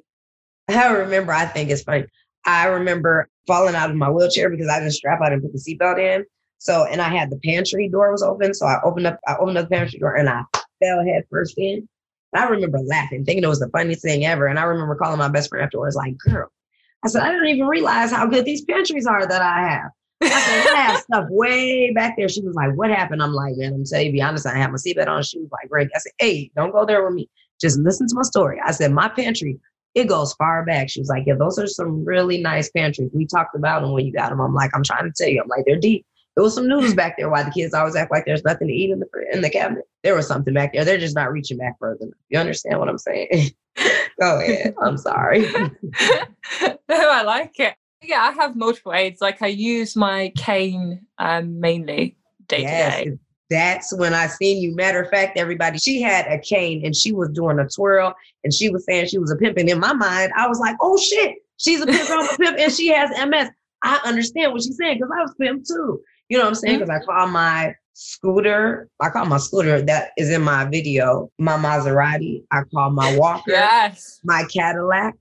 I 0.68 0.88
remember, 0.92 1.32
I 1.32 1.46
think 1.46 1.70
it's 1.70 1.82
funny. 1.82 2.06
I 2.46 2.66
remember 2.66 3.28
falling 3.46 3.74
out 3.74 3.90
of 3.90 3.96
my 3.96 4.08
wheelchair 4.08 4.48
because 4.48 4.68
I 4.68 4.78
didn't 4.78 4.92
strap 4.92 5.20
out 5.20 5.32
and 5.32 5.42
put 5.42 5.52
the 5.52 5.58
seatbelt 5.58 5.98
in. 5.98 6.24
So, 6.58 6.84
and 6.84 7.00
I 7.00 7.08
had 7.08 7.30
the 7.30 7.40
pantry 7.44 7.88
door 7.88 8.12
was 8.12 8.22
open. 8.22 8.54
So 8.54 8.66
I 8.66 8.80
opened 8.84 9.06
up, 9.06 9.18
I 9.26 9.36
opened 9.36 9.58
up 9.58 9.68
the 9.68 9.74
pantry 9.74 9.98
door 9.98 10.14
and 10.14 10.28
I 10.28 10.42
fell 10.80 11.04
head 11.04 11.24
first 11.30 11.58
in. 11.58 11.88
I 12.34 12.44
remember 12.44 12.78
laughing, 12.78 13.24
thinking 13.24 13.42
it 13.42 13.48
was 13.48 13.58
the 13.58 13.70
funniest 13.70 14.02
thing 14.02 14.24
ever. 14.24 14.46
And 14.46 14.58
I 14.58 14.62
remember 14.62 14.94
calling 14.94 15.18
my 15.18 15.28
best 15.28 15.48
friend 15.48 15.64
afterwards, 15.64 15.96
like, 15.96 16.16
girl, 16.18 16.48
I 17.04 17.08
said, 17.08 17.22
I 17.22 17.32
didn't 17.32 17.48
even 17.48 17.66
realize 17.66 18.12
how 18.12 18.26
good 18.26 18.44
these 18.44 18.64
pantries 18.64 19.06
are 19.06 19.26
that 19.26 19.42
I 19.42 19.68
have. 19.68 19.90
I 20.22 20.74
have 20.76 21.00
stuff 21.00 21.26
way 21.30 21.92
back 21.92 22.16
there. 22.16 22.28
She 22.28 22.42
was 22.42 22.54
like, 22.54 22.74
what 22.74 22.90
happened? 22.90 23.22
I'm 23.22 23.32
like, 23.32 23.56
man, 23.56 23.72
I'm 23.72 23.84
telling 23.84 24.06
you, 24.06 24.12
be 24.12 24.22
honest, 24.22 24.46
I 24.46 24.56
had 24.56 24.70
my 24.70 24.76
seatbelt 24.76 25.08
on. 25.08 25.22
She 25.22 25.38
was 25.38 25.50
like, 25.50 25.68
great. 25.68 25.88
I 25.94 25.98
said, 25.98 26.12
hey, 26.18 26.50
don't 26.56 26.72
go 26.72 26.84
there 26.84 27.04
with 27.04 27.14
me. 27.14 27.28
Just 27.60 27.78
listen 27.78 28.06
to 28.08 28.14
my 28.14 28.22
story. 28.22 28.60
I 28.64 28.72
said, 28.72 28.92
my 28.92 29.08
pantry, 29.08 29.58
it 29.94 30.08
goes 30.08 30.34
far 30.34 30.64
back. 30.64 30.88
She 30.90 31.00
was 31.00 31.08
like, 31.08 31.24
yeah, 31.26 31.34
those 31.34 31.58
are 31.58 31.66
some 31.66 32.04
really 32.04 32.38
nice 32.38 32.70
pantries. 32.70 33.10
We 33.12 33.26
talked 33.26 33.54
about 33.54 33.82
them 33.82 33.92
when 33.92 34.06
you 34.06 34.12
got 34.12 34.30
them. 34.30 34.40
I'm 34.40 34.54
like, 34.54 34.70
I'm 34.74 34.84
trying 34.84 35.04
to 35.04 35.12
tell 35.16 35.28
you. 35.28 35.40
I'm 35.42 35.48
like, 35.48 35.64
they're 35.66 35.76
deep. 35.76 36.06
There 36.36 36.44
was 36.44 36.54
some 36.54 36.68
noodles 36.68 36.94
back 36.94 37.16
there. 37.18 37.28
Why 37.28 37.42
the 37.42 37.50
kids 37.50 37.74
always 37.74 37.96
act 37.96 38.12
like 38.12 38.24
there's 38.24 38.44
nothing 38.44 38.68
to 38.68 38.74
eat 38.74 38.90
in 38.90 39.00
the 39.00 39.06
in 39.32 39.40
the 39.40 39.50
cabinet? 39.50 39.84
There 40.04 40.14
was 40.14 40.26
something 40.26 40.54
back 40.54 40.72
there. 40.72 40.84
They're 40.84 40.96
just 40.96 41.16
not 41.16 41.32
reaching 41.32 41.58
back 41.58 41.76
further. 41.78 42.06
You 42.28 42.38
understand 42.38 42.78
what 42.78 42.88
I'm 42.88 42.98
saying? 42.98 43.50
Go 44.20 44.40
ahead. 44.40 44.74
I'm 44.80 44.96
sorry. 44.96 45.40
no, 45.40 45.70
oh, 46.62 46.78
I 46.90 47.22
like 47.22 47.58
it. 47.58 47.74
Yeah, 48.02 48.20
I 48.22 48.32
have 48.32 48.56
multiple 48.56 48.92
aids. 48.94 49.20
Like 49.20 49.42
I 49.42 49.48
use 49.48 49.94
my 49.96 50.32
cane 50.36 51.06
um, 51.18 51.60
mainly 51.60 52.16
day 52.46 52.62
to 52.62 52.62
day. 52.66 53.18
that's 53.50 53.94
when 53.96 54.14
I 54.14 54.26
seen 54.26 54.62
you. 54.62 54.74
Matter 54.74 55.02
of 55.02 55.10
fact, 55.10 55.36
everybody, 55.36 55.78
she 55.78 56.00
had 56.00 56.26
a 56.26 56.38
cane 56.38 56.84
and 56.84 56.96
she 56.96 57.12
was 57.12 57.28
doing 57.30 57.58
a 57.58 57.68
twirl 57.68 58.14
and 58.42 58.52
she 58.54 58.70
was 58.70 58.84
saying 58.86 59.06
she 59.06 59.18
was 59.18 59.30
a 59.30 59.36
pimp. 59.36 59.58
And 59.58 59.68
in 59.68 59.78
my 59.78 59.92
mind, 59.92 60.32
I 60.36 60.48
was 60.48 60.58
like, 60.58 60.76
oh 60.80 60.96
shit, 60.98 61.36
she's 61.58 61.80
a 61.82 61.86
pimp, 61.86 62.08
I'm 62.10 62.24
a 62.26 62.36
pimp, 62.38 62.58
and 62.58 62.72
she 62.72 62.88
has 62.88 63.10
MS. 63.28 63.50
I 63.82 64.00
understand 64.04 64.52
what 64.52 64.62
she's 64.62 64.76
saying 64.78 64.98
because 64.98 65.10
I 65.16 65.22
was 65.22 65.34
pimp 65.40 65.66
too. 65.66 66.00
You 66.28 66.38
know 66.38 66.44
what 66.44 66.50
I'm 66.50 66.54
saying? 66.54 66.78
Because 66.78 66.90
I 66.90 67.04
call 67.04 67.26
my 67.28 67.74
scooter, 67.92 68.88
I 69.00 69.10
call 69.10 69.26
my 69.26 69.36
scooter 69.38 69.82
that 69.82 70.12
is 70.16 70.30
in 70.30 70.42
my 70.42 70.64
video, 70.64 71.30
my 71.38 71.56
Maserati. 71.58 72.44
I 72.50 72.62
call 72.72 72.90
my 72.90 73.14
walker, 73.16 73.50
Yes. 73.50 74.20
my 74.24 74.44
Cadillac. 74.44 75.14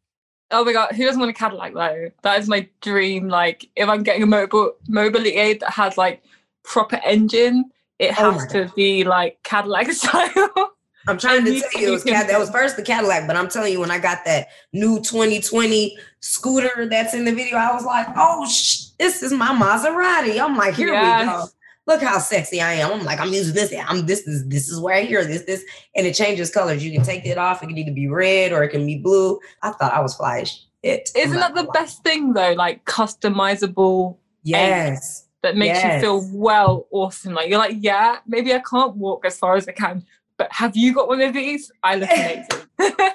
Oh 0.52 0.66
my 0.66 0.74
god, 0.74 0.94
who 0.94 1.06
doesn't 1.06 1.20
want 1.20 1.30
a 1.30 1.34
Cadillac 1.34 1.74
though? 1.74 2.12
That 2.24 2.40
is 2.40 2.48
my 2.48 2.68
dream. 2.82 3.28
Like 3.30 3.70
if 3.76 3.88
I'm 3.88 4.04
getting 4.04 4.24
a 4.24 4.26
mobile 4.26 4.74
mobility 4.88 5.36
aid 5.36 5.60
that 5.60 5.72
has 5.72 5.98
like 5.98 6.24
proper 6.64 7.00
engine, 7.04 7.72
it 8.00 8.12
Oh 8.20 8.32
has 8.32 8.42
my 8.42 8.48
to 8.54 8.74
be 8.76 9.04
like 9.04 9.40
Cadillac 9.44 9.92
style. 9.92 10.74
I'm 11.08 11.18
trying 11.18 11.46
to 11.46 11.60
tell 11.60 11.82
you, 11.82 11.88
it 11.88 11.92
was 11.92 12.04
Cad- 12.04 12.30
that 12.30 12.40
was 12.40 12.50
first 12.50 12.76
the 12.76 12.84
Cadillac, 12.84 13.26
but 13.26 13.36
I'm 13.36 13.48
telling 13.48 13.72
you, 13.74 13.80
when 13.80 13.90
I 13.92 14.00
got 14.00 14.26
that 14.26 14.50
new 14.74 14.98
2020 14.98 15.98
scooter 16.20 16.88
that's 16.88 17.14
in 17.14 17.26
the 17.26 17.34
video, 17.34 17.58
I 17.58 17.72
was 17.74 17.86
like, 17.86 18.08
oh, 18.16 18.46
sh- 18.48 18.90
this 19.00 19.24
is 19.24 19.32
my 19.32 19.48
Maserati. 19.48 20.40
I'm 20.44 20.56
like, 20.58 20.76
here 20.76 20.94
we 20.94 21.26
go. 21.26 21.48
Look 21.90 22.04
how 22.04 22.20
sexy 22.20 22.62
I 22.62 22.74
am. 22.74 22.92
I'm 22.92 23.04
like, 23.04 23.20
I'm 23.20 23.34
using 23.34 23.56
this. 23.56 23.74
I'm 23.88 24.06
this 24.06 24.28
is 24.28 24.48
this 24.48 24.70
is 24.70 24.80
where 24.80 24.96
I 24.96 25.02
hear 25.02 25.26
This 25.26 25.42
this 25.42 25.66
and 25.96 26.06
it 26.06 26.14
changes 26.14 26.52
colors. 26.52 26.86
You 26.86 26.92
can 26.92 27.02
take 27.02 27.26
it 27.26 27.40
off. 27.40 27.64
It 27.64 27.68
can 27.68 27.78
either 27.80 27.92
be 27.92 28.08
red 28.08 28.54
or 28.54 28.62
it 28.62 28.70
can 28.70 28.86
be 28.86 29.00
blue. 29.00 29.40
I 29.64 29.72
thought 29.72 29.92
I 29.92 30.00
was 30.00 30.14
fly 30.14 30.42
as 30.42 30.50
shit. 30.86 31.10
I'm 31.16 31.22
Isn't 31.24 31.40
that 31.40 31.56
the 31.56 31.64
best 31.74 32.04
thing 32.04 32.34
though? 32.34 32.54
Like 32.54 32.86
customizable 32.86 34.18
Yes. 34.44 35.26
that 35.42 35.58
makes 35.58 35.80
Yes. 35.80 35.96
you 35.96 36.00
feel 36.02 36.30
well, 36.32 36.86
awesome. 36.92 37.34
Like 37.34 37.50
you're 37.50 37.58
like, 37.58 37.78
yeah, 37.80 38.18
maybe 38.28 38.54
I 38.54 38.60
can't 38.60 38.96
walk 38.96 39.26
as 39.26 39.40
far 39.40 39.56
as 39.56 39.68
I 39.68 39.72
can, 39.72 40.06
but 40.38 40.52
have 40.52 40.78
you 40.78 40.94
got 40.94 41.08
one 41.08 41.22
of 41.22 41.34
these? 41.34 41.72
I 41.82 41.96
look 41.96 42.10
amazing. 42.12 42.68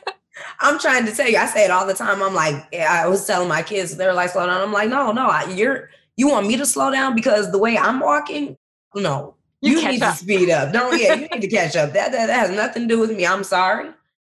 I'm 0.58 0.80
trying 0.80 1.06
to 1.06 1.12
tell 1.14 1.28
you. 1.28 1.38
I 1.38 1.46
say 1.46 1.64
it 1.64 1.70
all 1.70 1.86
the 1.86 1.94
time. 1.94 2.20
I'm 2.24 2.34
like, 2.34 2.56
eh, 2.72 2.84
I 2.84 3.06
was 3.06 3.24
telling 3.24 3.48
my 3.48 3.62
kids, 3.62 3.96
they're 3.96 4.12
like, 4.12 4.30
slow 4.30 4.46
down. 4.46 4.60
I'm 4.60 4.72
like, 4.72 4.88
no, 4.88 5.12
no, 5.12 5.28
I, 5.28 5.48
you're, 5.50 5.90
you 6.16 6.28
want 6.28 6.48
me 6.48 6.56
to 6.56 6.66
slow 6.66 6.90
down 6.90 7.14
because 7.14 7.52
the 7.52 7.58
way 7.58 7.78
I'm 7.78 8.00
walking? 8.00 8.56
No, 8.94 9.34
You, 9.60 9.80
catch 9.80 9.92
need 9.92 10.02
up. 10.02 10.16
to 10.16 10.22
speed 10.22 10.50
up. 10.50 10.72
Don't 10.72 11.00
yeah, 11.00 11.14
you 11.14 11.28
need 11.28 11.40
to 11.40 11.48
catch 11.56 11.76
up. 11.76 11.92
That, 11.92 12.12
that 12.12 12.26
that 12.26 12.48
has 12.48 12.50
nothing 12.56 12.82
to 12.82 12.94
do 12.94 13.00
with 13.00 13.10
me. 13.16 13.26
I'm 13.26 13.44
sorry. 13.44 13.90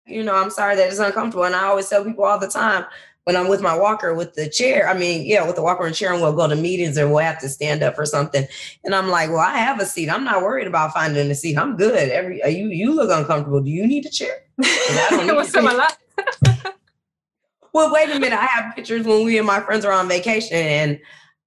You 0.05 0.23
know, 0.23 0.35
I'm 0.35 0.49
sorry 0.49 0.75
that 0.75 0.89
it's 0.89 0.99
uncomfortable. 0.99 1.43
And 1.45 1.55
I 1.55 1.63
always 1.65 1.87
tell 1.87 2.03
people 2.03 2.23
all 2.25 2.39
the 2.39 2.47
time 2.47 2.85
when 3.25 3.35
I'm 3.35 3.47
with 3.47 3.61
my 3.61 3.77
walker 3.77 4.13
with 4.15 4.33
the 4.33 4.49
chair. 4.49 4.89
I 4.89 4.95
mean, 4.97 5.23
yeah, 5.25 5.45
with 5.45 5.55
the 5.55 5.61
walker 5.61 5.85
and 5.85 5.93
chair, 5.95 6.11
and 6.11 6.21
we'll 6.21 6.33
go 6.33 6.47
to 6.47 6.55
meetings 6.55 6.97
or 6.97 7.07
we'll 7.07 7.19
have 7.19 7.39
to 7.41 7.49
stand 7.49 7.83
up 7.83 7.95
for 7.95 8.05
something. 8.07 8.47
And 8.83 8.95
I'm 8.95 9.09
like, 9.09 9.29
well, 9.29 9.39
I 9.39 9.57
have 9.57 9.79
a 9.79 9.85
seat. 9.85 10.09
I'm 10.09 10.23
not 10.23 10.41
worried 10.41 10.65
about 10.67 10.93
finding 10.93 11.29
a 11.29 11.35
seat. 11.35 11.57
I'm 11.57 11.75
good. 11.77 12.09
Every 12.09 12.41
uh, 12.41 12.47
you 12.47 12.69
you 12.69 12.93
look 12.95 13.11
uncomfortable. 13.11 13.61
Do 13.61 13.69
you 13.69 13.85
need 13.85 14.05
a 14.07 14.09
chair? 14.09 14.41
I 14.61 15.07
don't 15.11 15.27
need 15.27 15.35
What's 15.35 15.51
to 15.51 15.59
in 15.59 15.65
my 15.65 15.71
be- 15.71 15.77
lap? 15.77 15.97
Well, 17.71 17.93
wait 17.93 18.09
a 18.09 18.19
minute. 18.19 18.33
I 18.39 18.45
have 18.45 18.75
pictures 18.75 19.05
when 19.05 19.23
we 19.25 19.37
and 19.37 19.45
my 19.45 19.59
friends 19.61 19.85
are 19.85 19.91
on 19.93 20.07
vacation, 20.07 20.57
and 20.57 20.99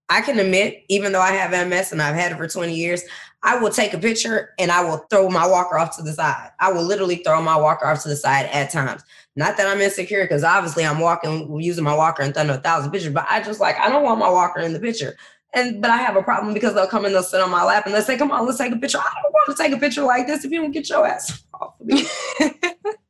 I 0.08 0.20
can 0.20 0.38
admit, 0.38 0.84
even 0.88 1.12
though 1.12 1.20
I 1.20 1.32
have 1.32 1.68
MS 1.68 1.92
and 1.92 2.02
I've 2.02 2.14
had 2.14 2.32
it 2.32 2.36
for 2.36 2.46
20 2.46 2.74
years, 2.74 3.02
I 3.42 3.58
will 3.58 3.70
take 3.70 3.92
a 3.92 3.98
picture 3.98 4.50
and 4.58 4.70
I 4.70 4.84
will 4.84 4.98
throw 5.10 5.28
my 5.28 5.46
walker 5.46 5.78
off 5.78 5.96
to 5.96 6.02
the 6.02 6.12
side. 6.12 6.50
I 6.60 6.70
will 6.70 6.84
literally 6.84 7.16
throw 7.16 7.42
my 7.42 7.56
walker 7.56 7.86
off 7.86 8.02
to 8.02 8.08
the 8.08 8.16
side 8.16 8.46
at 8.46 8.70
times. 8.70 9.02
Not 9.34 9.56
that 9.56 9.66
I'm 9.66 9.80
insecure, 9.80 10.22
because 10.24 10.44
obviously 10.44 10.84
I'm 10.84 11.00
walking 11.00 11.60
using 11.60 11.84
my 11.84 11.94
walker 11.94 12.22
and 12.22 12.34
thunder 12.34 12.54
a 12.54 12.58
thousand 12.58 12.92
pictures, 12.92 13.12
but 13.12 13.26
I 13.28 13.42
just 13.42 13.60
like 13.60 13.76
I 13.78 13.88
don't 13.88 14.02
want 14.04 14.20
my 14.20 14.28
walker 14.28 14.60
in 14.60 14.72
the 14.72 14.80
picture. 14.80 15.16
And 15.54 15.82
but 15.82 15.90
I 15.90 15.96
have 15.96 16.16
a 16.16 16.22
problem 16.22 16.54
because 16.54 16.74
they'll 16.74 16.86
come 16.86 17.04
and 17.04 17.14
they'll 17.14 17.22
sit 17.22 17.40
on 17.40 17.50
my 17.50 17.64
lap 17.64 17.86
and 17.86 17.94
they'll 17.94 18.02
say, 18.02 18.16
Come 18.16 18.30
on, 18.30 18.46
let's 18.46 18.58
take 18.58 18.72
a 18.72 18.76
picture. 18.76 18.98
I 18.98 19.10
don't 19.22 19.32
want 19.32 19.56
to 19.56 19.62
take 19.62 19.72
a 19.72 19.78
picture 19.78 20.02
like 20.02 20.26
this 20.26 20.44
if 20.44 20.50
you 20.50 20.60
don't 20.60 20.70
get 20.70 20.88
your 20.88 21.06
ass 21.06 21.42
off 21.54 21.74
of 21.80 21.86
me. 21.86 22.06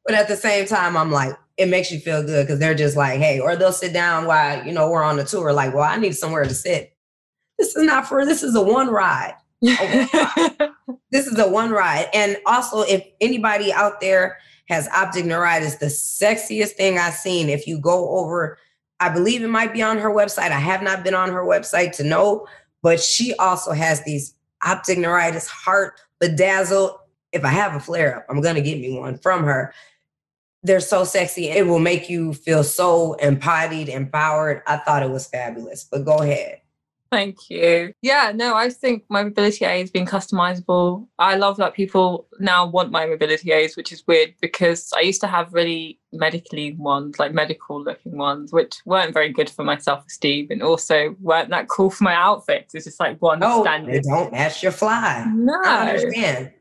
but 0.05 0.15
at 0.15 0.29
the 0.29 0.37
same 0.37 0.67
time, 0.67 0.97
I'm 0.97 1.11
like, 1.11 1.37
it 1.63 1.69
makes 1.69 1.91
you 1.91 2.01
feel 2.01 2.23
good 2.23 2.47
because 2.47 2.59
they're 2.59 2.75
just 2.75 2.97
like, 2.97 3.19
hey, 3.21 3.41
or 3.41 3.57
they'll 3.57 3.73
sit 3.73 3.93
down 3.93 4.27
while 4.27 4.67
you 4.67 4.73
know 4.73 4.91
we're 4.91 5.03
on 5.03 5.17
the 5.17 5.25
tour, 5.25 5.53
like, 5.53 5.75
well, 5.75 5.85
I 5.85 5.97
need 5.97 6.15
somewhere 6.17 6.45
to 6.45 6.55
sit. 6.55 6.95
This 7.59 7.77
is 7.77 7.85
not 7.85 8.07
for 8.07 8.25
this 8.27 8.43
is 8.43 8.55
a 8.57 8.63
one 8.63 8.89
ride. 8.89 9.35
This 11.13 11.27
is 11.27 11.39
a 11.39 11.49
one 11.49 11.71
ride. 11.71 12.09
And 12.15 12.39
also, 12.47 12.83
if 12.83 13.07
anybody 13.21 13.73
out 13.73 14.01
there 14.01 14.39
has 14.69 14.89
optic 14.89 15.27
neuritis, 15.27 15.77
the 15.77 15.87
sexiest 15.87 16.71
thing 16.73 16.99
I've 16.99 17.15
seen, 17.15 17.49
if 17.49 17.67
you 17.67 17.79
go 17.79 18.09
over, 18.19 18.59
I 18.99 19.11
believe 19.11 19.43
it 19.43 19.49
might 19.49 19.73
be 19.73 19.83
on 19.83 19.99
her 19.99 20.11
website. 20.11 20.51
I 20.51 20.59
have 20.59 20.83
not 20.83 21.05
been 21.05 21.15
on 21.15 21.31
her 21.31 21.45
website 21.45 21.93
to 21.97 22.05
know, 22.05 22.47
but 22.83 23.01
she 23.01 23.35
also 23.35 23.73
has 23.73 24.03
these 24.05 24.35
optic 24.65 24.99
neuritis 24.99 25.49
heart 25.49 26.01
bedazzled. 26.19 26.93
If 27.33 27.45
I 27.45 27.49
have 27.49 27.75
a 27.75 27.81
flare 27.81 28.19
up, 28.19 28.27
I'm 28.29 28.41
going 28.41 28.55
to 28.55 28.63
get 28.63 28.81
me 28.81 28.99
one 28.99 29.19
from 29.19 29.45
her. 29.45 29.75
They're 30.63 30.81
so 30.81 31.05
sexy. 31.05 31.49
It 31.49 31.67
will 31.67 31.81
make 31.81 32.09
you 32.09 32.35
feel 32.35 32.63
so 32.63 33.15
embodied, 33.15 33.89
empowered. 33.89 34.63
I 34.67 34.77
thought 34.79 35.03
it 35.03 35.11
was 35.11 35.27
fabulous, 35.27 35.85
but 35.85 36.05
go 36.05 36.19
ahead. 36.19 36.63
Thank 37.13 37.51
you. 37.51 37.93
Yeah, 38.01 38.33
no, 38.35 38.55
I 38.55 38.71
think 38.71 39.05
my 39.11 39.23
mobility 39.23 39.67
aid 39.67 39.83
has 39.83 39.91
been 39.91 40.07
customizable. 40.07 41.07
I 41.19 41.37
love 41.37 41.59
that 41.59 41.75
people 41.75 42.27
now 42.41 42.65
want 42.65 42.91
my 42.91 43.05
mobility 43.05 43.53
aids, 43.53 43.77
which 43.77 43.93
is 43.93 44.03
weird 44.07 44.33
because 44.41 44.91
I 44.97 45.01
used 45.01 45.21
to 45.21 45.27
have 45.27 45.53
really 45.53 46.01
medically 46.11 46.73
ones, 46.73 47.19
like 47.19 47.35
medical 47.35 47.83
looking 47.83 48.17
ones, 48.17 48.51
which 48.51 48.77
weren't 48.87 49.13
very 49.13 49.31
good 49.31 49.51
for 49.51 49.63
my 49.63 49.77
self 49.77 50.07
esteem 50.07 50.47
and 50.49 50.63
also 50.63 51.15
weren't 51.21 51.51
that 51.51 51.69
cool 51.69 51.91
for 51.91 52.05
my 52.05 52.15
outfits. 52.15 52.75
It's 52.75 52.87
just 52.87 52.99
like 52.99 53.21
one 53.21 53.43
oh, 53.45 53.59
No, 53.59 53.63
standard. 53.63 53.95
it 53.95 54.05
don't 54.05 54.33
match 54.33 54.63
your 54.63 54.73
fly. 54.73 55.31
No. 55.35 55.61
I 55.63 55.91
understand. 55.91 56.53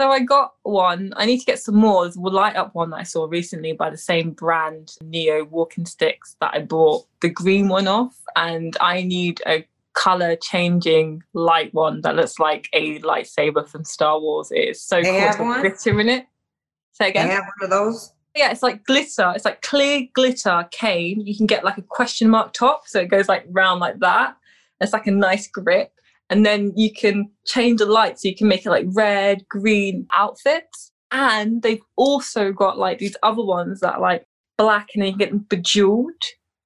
So 0.00 0.10
I 0.10 0.20
got 0.20 0.54
one. 0.62 1.12
I 1.16 1.26
need 1.26 1.38
to 1.40 1.44
get 1.44 1.58
some 1.58 1.74
more. 1.74 2.04
There's 2.04 2.14
a 2.16 2.20
light 2.20 2.54
up 2.56 2.74
one 2.74 2.90
that 2.90 2.98
I 2.98 3.02
saw 3.02 3.26
recently 3.26 3.72
by 3.72 3.90
the 3.90 3.96
same 3.96 4.30
brand, 4.30 4.92
Neo 5.02 5.44
walking 5.44 5.86
sticks, 5.86 6.36
that 6.40 6.52
I 6.54 6.60
bought 6.60 7.06
the 7.20 7.28
green 7.28 7.68
one 7.68 7.88
off. 7.88 8.16
And 8.36 8.76
I 8.80 9.02
need 9.02 9.40
a 9.46 9.66
color 9.94 10.36
changing 10.36 11.24
light 11.34 11.74
one 11.74 12.00
that 12.02 12.14
looks 12.14 12.38
like 12.38 12.68
a 12.72 13.00
lightsaber 13.00 13.68
from 13.68 13.82
Star 13.84 14.20
Wars. 14.20 14.52
It 14.52 14.68
is 14.68 14.80
so 14.82 15.02
They 15.02 15.10
cool. 15.10 15.18
have 15.20 15.40
one? 15.40 15.60
glitter 15.62 15.98
in 16.00 16.08
it. 16.08 16.26
Say 16.92 17.06
They 17.06 17.10
again. 17.10 17.28
have 17.30 17.44
one 17.58 17.64
of 17.64 17.70
those. 17.70 18.12
Yeah, 18.36 18.52
it's 18.52 18.62
like 18.62 18.84
glitter. 18.84 19.32
It's 19.34 19.44
like 19.44 19.62
clear 19.62 20.06
glitter 20.14 20.68
cane. 20.70 21.26
You 21.26 21.36
can 21.36 21.46
get 21.46 21.64
like 21.64 21.76
a 21.78 21.82
question 21.82 22.30
mark 22.30 22.52
top. 22.52 22.86
So 22.86 23.00
it 23.00 23.08
goes 23.08 23.28
like 23.28 23.46
round 23.48 23.80
like 23.80 23.98
that. 23.98 24.36
It's 24.80 24.92
like 24.92 25.08
a 25.08 25.10
nice 25.10 25.48
grip. 25.48 25.90
And 26.30 26.44
then 26.44 26.72
you 26.76 26.92
can 26.92 27.30
change 27.46 27.78
the 27.78 27.86
light 27.86 28.18
so 28.20 28.28
you 28.28 28.36
can 28.36 28.48
make 28.48 28.66
it 28.66 28.70
like 28.70 28.86
red, 28.92 29.46
green 29.48 30.06
outfits. 30.12 30.92
And 31.10 31.62
they've 31.62 31.80
also 31.96 32.52
got 32.52 32.78
like 32.78 32.98
these 32.98 33.16
other 33.22 33.42
ones 33.42 33.80
that 33.80 33.94
are 33.94 34.00
like 34.00 34.26
black 34.58 34.90
and 34.94 35.02
then 35.02 35.12
you 35.12 35.18
get 35.18 35.30
them 35.30 35.46
bejeweled, 35.48 36.12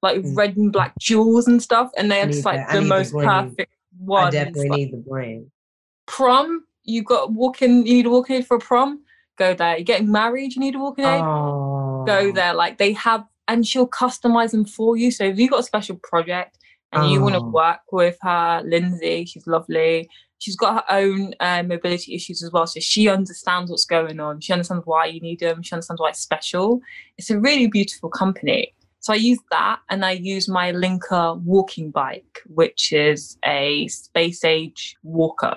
like 0.03 0.19
Mm. 0.23 0.37
red 0.37 0.57
and 0.57 0.73
black 0.73 0.95
jewels 0.99 1.47
and 1.47 1.63
stuff. 1.63 1.91
And 1.97 2.11
they're 2.11 2.27
just 2.27 2.45
like 2.45 2.57
that. 2.67 2.73
The 2.73 2.81
the 2.81 2.87
most 2.87 3.13
bling. 3.13 3.29
perfect 3.29 3.73
one. 3.99 4.25
I 4.25 4.31
definitely 4.31 4.69
need 4.71 4.93
the 4.93 5.05
brain. 5.09 5.51
prom. 6.07 6.65
You 6.85 7.05
got 7.05 7.31
walking, 7.33 7.87
you 7.87 7.95
need 7.95 8.07
a 8.07 8.11
walking 8.11 8.37
aid 8.37 8.47
for 8.49 8.57
a 8.57 8.61
prom, 8.61 9.05
go 9.39 9.55
there. 9.55 9.77
You're 9.77 9.85
getting 9.85 10.11
married, 10.11 10.55
you 10.57 10.61
need 10.61 10.75
a 10.75 10.79
walking 10.81 11.05
aid 11.05 11.23
Oh, 11.23 12.03
go 12.05 12.33
there. 12.33 12.55
Like 12.55 12.79
they 12.79 12.93
have, 12.95 13.25
and 13.47 13.65
she'll 13.65 13.87
customize 13.87 14.51
them 14.51 14.65
for 14.65 14.97
you. 14.97 15.13
So 15.13 15.23
if 15.25 15.39
you've 15.39 15.51
got 15.51 15.61
a 15.61 15.63
special 15.63 16.01
project 16.03 16.59
and 16.93 17.11
you 17.11 17.21
want 17.23 17.35
to 17.35 17.41
Oh. 17.41 17.49
work 17.51 17.81
with 17.91 18.17
her, 18.23 18.63
Lindsay, 18.65 19.25
she's 19.25 19.47
lovely. 19.47 20.09
She's 20.39 20.57
got 20.57 20.85
her 20.85 20.97
own 20.97 21.35
uh, 21.41 21.63
mobility 21.63 22.15
issues 22.15 22.43
as 22.43 22.51
well. 22.51 22.67
So 22.67 22.81
she 22.81 23.09
understands 23.09 23.71
what's 23.71 23.85
going 23.85 24.19
on. 24.21 24.41
She 24.41 24.53
understands 24.53 24.85
why 24.87 25.07
you 25.07 25.21
need 25.21 25.41
them. 25.41 25.63
She 25.63 25.73
understands 25.75 26.01
why 26.01 26.11
it's 26.11 26.19
special. 26.21 26.81
It's 27.17 27.31
a 27.31 27.39
really 27.39 27.69
beautiful 27.69 28.11
company. 28.11 28.75
So 28.99 29.13
I 29.13 29.17
use 29.17 29.39
that 29.51 29.81
and 29.91 30.05
I 30.05 30.13
use 30.13 30.49
my 30.49 30.73
Alinker 30.73 31.41
walking 31.43 31.91
bike, 31.91 32.41
which 32.47 32.93
is 32.93 33.39
a 33.45 33.89
space 33.89 34.45
age 34.45 34.97
walker. 35.03 35.57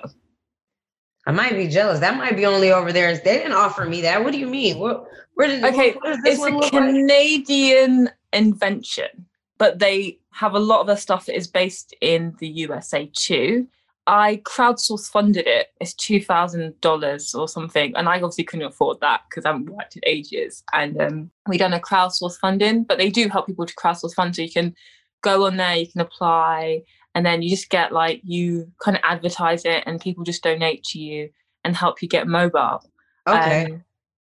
I 1.26 1.32
might 1.32 1.54
be 1.54 1.66
jealous. 1.66 1.98
That 1.98 2.16
might 2.16 2.36
be 2.36 2.46
only 2.46 2.72
over 2.72 2.92
there. 2.92 3.12
They 3.16 3.38
didn't 3.38 3.52
offer 3.52 3.84
me 3.84 4.00
that. 4.02 4.22
What 4.22 4.32
do 4.32 4.38
you 4.38 4.46
mean? 4.46 4.78
What? 4.78 5.04
Where 5.34 5.48
did? 5.48 5.64
Okay, 5.64 5.92
what 5.92 6.22
this 6.22 6.38
it's 6.38 6.46
a 6.46 6.50
look 6.50 6.60
like? 6.62 6.70
Canadian 6.70 8.08
invention, 8.32 9.25
but 9.58 9.78
they 9.78 10.18
have 10.32 10.54
a 10.54 10.58
lot 10.58 10.80
of 10.80 10.86
their 10.86 10.96
stuff 10.96 11.26
that 11.26 11.36
is 11.36 11.46
based 11.46 11.94
in 12.00 12.34
the 12.38 12.48
USA 12.48 13.10
too. 13.14 13.66
I 14.06 14.40
crowdsource 14.44 15.10
funded 15.10 15.46
it. 15.46 15.68
It's 15.80 15.94
two 15.94 16.20
thousand 16.20 16.80
dollars 16.80 17.34
or 17.34 17.48
something, 17.48 17.94
and 17.96 18.08
I 18.08 18.16
obviously 18.16 18.44
couldn't 18.44 18.66
afford 18.66 19.00
that 19.00 19.22
because 19.28 19.44
I 19.44 19.48
haven't 19.48 19.70
worked 19.70 19.96
in 19.96 20.02
ages. 20.06 20.62
And 20.72 21.00
um, 21.00 21.30
we 21.48 21.58
done 21.58 21.72
a 21.72 21.80
crowdsource 21.80 22.38
funding, 22.38 22.84
but 22.84 22.98
they 22.98 23.10
do 23.10 23.28
help 23.28 23.46
people 23.46 23.66
to 23.66 23.74
crowdsource 23.74 24.14
fund, 24.14 24.36
so 24.36 24.42
you 24.42 24.52
can 24.52 24.74
go 25.22 25.46
on 25.46 25.56
there, 25.56 25.76
you 25.76 25.88
can 25.90 26.00
apply, 26.02 26.82
and 27.14 27.26
then 27.26 27.42
you 27.42 27.50
just 27.50 27.70
get 27.70 27.92
like 27.92 28.20
you 28.22 28.70
kind 28.80 28.96
of 28.96 29.02
advertise 29.04 29.64
it, 29.64 29.82
and 29.86 30.00
people 30.00 30.22
just 30.22 30.42
donate 30.42 30.84
to 30.84 31.00
you 31.00 31.30
and 31.64 31.74
help 31.74 32.00
you 32.00 32.08
get 32.08 32.28
mobile. 32.28 32.88
Okay. 33.26 33.64
Um, 33.64 33.84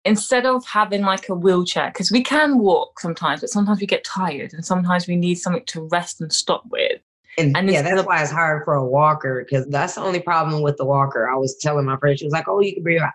instead 0.09 0.45
of 0.45 0.65
having 0.65 1.01
like 1.03 1.29
a 1.29 1.35
wheelchair, 1.35 1.89
because 1.91 2.11
we 2.11 2.21
can 2.23 2.59
walk 2.59 2.99
sometimes, 2.99 3.41
but 3.41 3.49
sometimes 3.49 3.79
we 3.79 3.87
get 3.87 4.03
tired 4.03 4.53
and 4.53 4.65
sometimes 4.65 5.07
we 5.07 5.15
need 5.15 5.35
something 5.35 5.63
to 5.67 5.87
rest 5.91 6.19
and 6.21 6.31
stop 6.33 6.63
with. 6.69 6.99
and, 7.37 7.55
and 7.55 7.69
yeah, 7.71 7.81
that's 7.81 8.01
the- 8.01 8.07
why 8.07 8.21
it's 8.21 8.31
hard 8.31 8.63
for 8.65 8.73
a 8.73 8.85
walker 8.85 9.43
because 9.43 9.65
that's 9.67 9.95
the 9.95 10.01
only 10.01 10.19
problem 10.19 10.61
with 10.61 10.77
the 10.77 10.85
walker. 10.85 11.29
I 11.29 11.35
was 11.35 11.55
telling 11.57 11.85
my 11.85 11.97
friend, 11.97 12.17
she 12.17 12.25
was 12.25 12.33
like, 12.33 12.47
"Oh, 12.47 12.59
you 12.59 12.73
can 12.73 12.83
bring 12.83 12.97
it 12.97 13.01
out." 13.03 13.13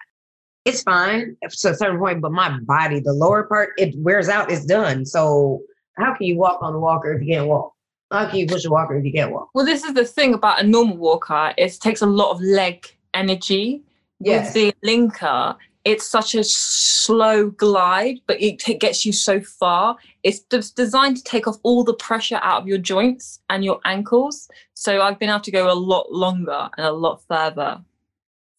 It's 0.64 0.82
fine 0.82 1.36
to 1.42 1.68
a 1.70 1.74
certain 1.74 1.98
point, 1.98 2.22
but 2.22 2.32
my 2.32 2.48
body, 2.60 2.98
the 3.00 3.12
lower 3.12 3.42
part, 3.42 3.70
it 3.76 3.94
wears 3.98 4.28
out. 4.30 4.50
It's 4.50 4.64
done. 4.64 5.04
So 5.04 5.60
how 5.98 6.14
can 6.14 6.26
you 6.26 6.36
walk 6.38 6.58
on 6.62 6.72
a 6.74 6.80
walker 6.80 7.12
if 7.12 7.20
you 7.22 7.34
can't 7.34 7.48
walk? 7.48 7.72
How 8.10 8.26
can 8.30 8.38
you 8.38 8.46
push 8.46 8.64
a 8.64 8.70
walker 8.70 8.96
if 8.96 9.04
you 9.04 9.12
can't 9.12 9.30
walk? 9.32 9.48
Well, 9.54 9.66
this 9.66 9.84
is 9.84 9.92
the 9.92 10.06
thing 10.06 10.32
about 10.32 10.60
a 10.62 10.66
normal 10.66 10.96
walker, 10.96 11.52
it 11.58 11.70
takes 11.80 12.00
a 12.00 12.06
lot 12.06 12.30
of 12.30 12.40
leg 12.40 12.86
energy. 13.12 13.82
Yes. 14.20 14.54
With 14.54 14.54
the 14.54 14.66
Alinker, 14.86 15.56
it's 15.84 16.06
such 16.06 16.34
a 16.34 16.42
slow 16.42 17.50
glide, 17.50 18.20
but 18.26 18.40
it 18.40 18.58
t- 18.58 18.74
gets 18.74 19.04
you 19.04 19.12
so 19.12 19.40
far. 19.40 19.96
It's 20.22 20.40
d- 20.40 20.60
designed 20.74 21.18
to 21.18 21.22
take 21.24 21.46
off 21.46 21.58
all 21.62 21.84
the 21.84 21.94
pressure 21.94 22.40
out 22.42 22.62
of 22.62 22.66
your 22.68 22.78
joints 22.78 23.40
and 23.50 23.62
your 23.64 23.80
ankles. 23.84 24.48
So 24.72 25.02
I've 25.02 25.18
been 25.18 25.28
able 25.28 25.40
to 25.40 25.50
go 25.50 25.70
a 25.70 25.74
lot 25.74 26.10
longer 26.10 26.70
and 26.76 26.86
a 26.86 26.92
lot 26.92 27.22
further. 27.28 27.82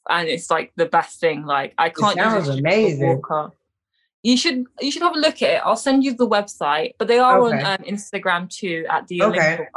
And 0.10 0.28
it's 0.28 0.52
like 0.52 0.72
the 0.76 0.86
best 0.86 1.20
thing. 1.20 1.46
Like 1.46 1.74
I 1.80 1.90
can't 1.90 2.16
use 2.16 2.26
sounds 2.26 2.50
amazing. 2.50 3.08
walker. 3.08 3.52
You 4.22 4.38
should 4.38 4.66
you 4.82 4.92
should 4.92 5.02
have 5.02 5.16
a 5.16 5.20
look 5.20 5.42
at 5.42 5.50
it. 5.56 5.62
I'll 5.66 5.76
send 5.76 6.04
you 6.04 6.14
the 6.16 6.28
website, 6.28 6.94
but 7.00 7.08
they 7.08 7.18
are 7.20 7.40
Okay. 7.42 7.58
on 7.64 7.66
um, 7.66 7.86
Instagram 7.88 8.50
too 8.50 8.86
at 8.90 9.08
the 9.08 9.24
Okay. 9.24 9.40
Olympia. 9.40 9.68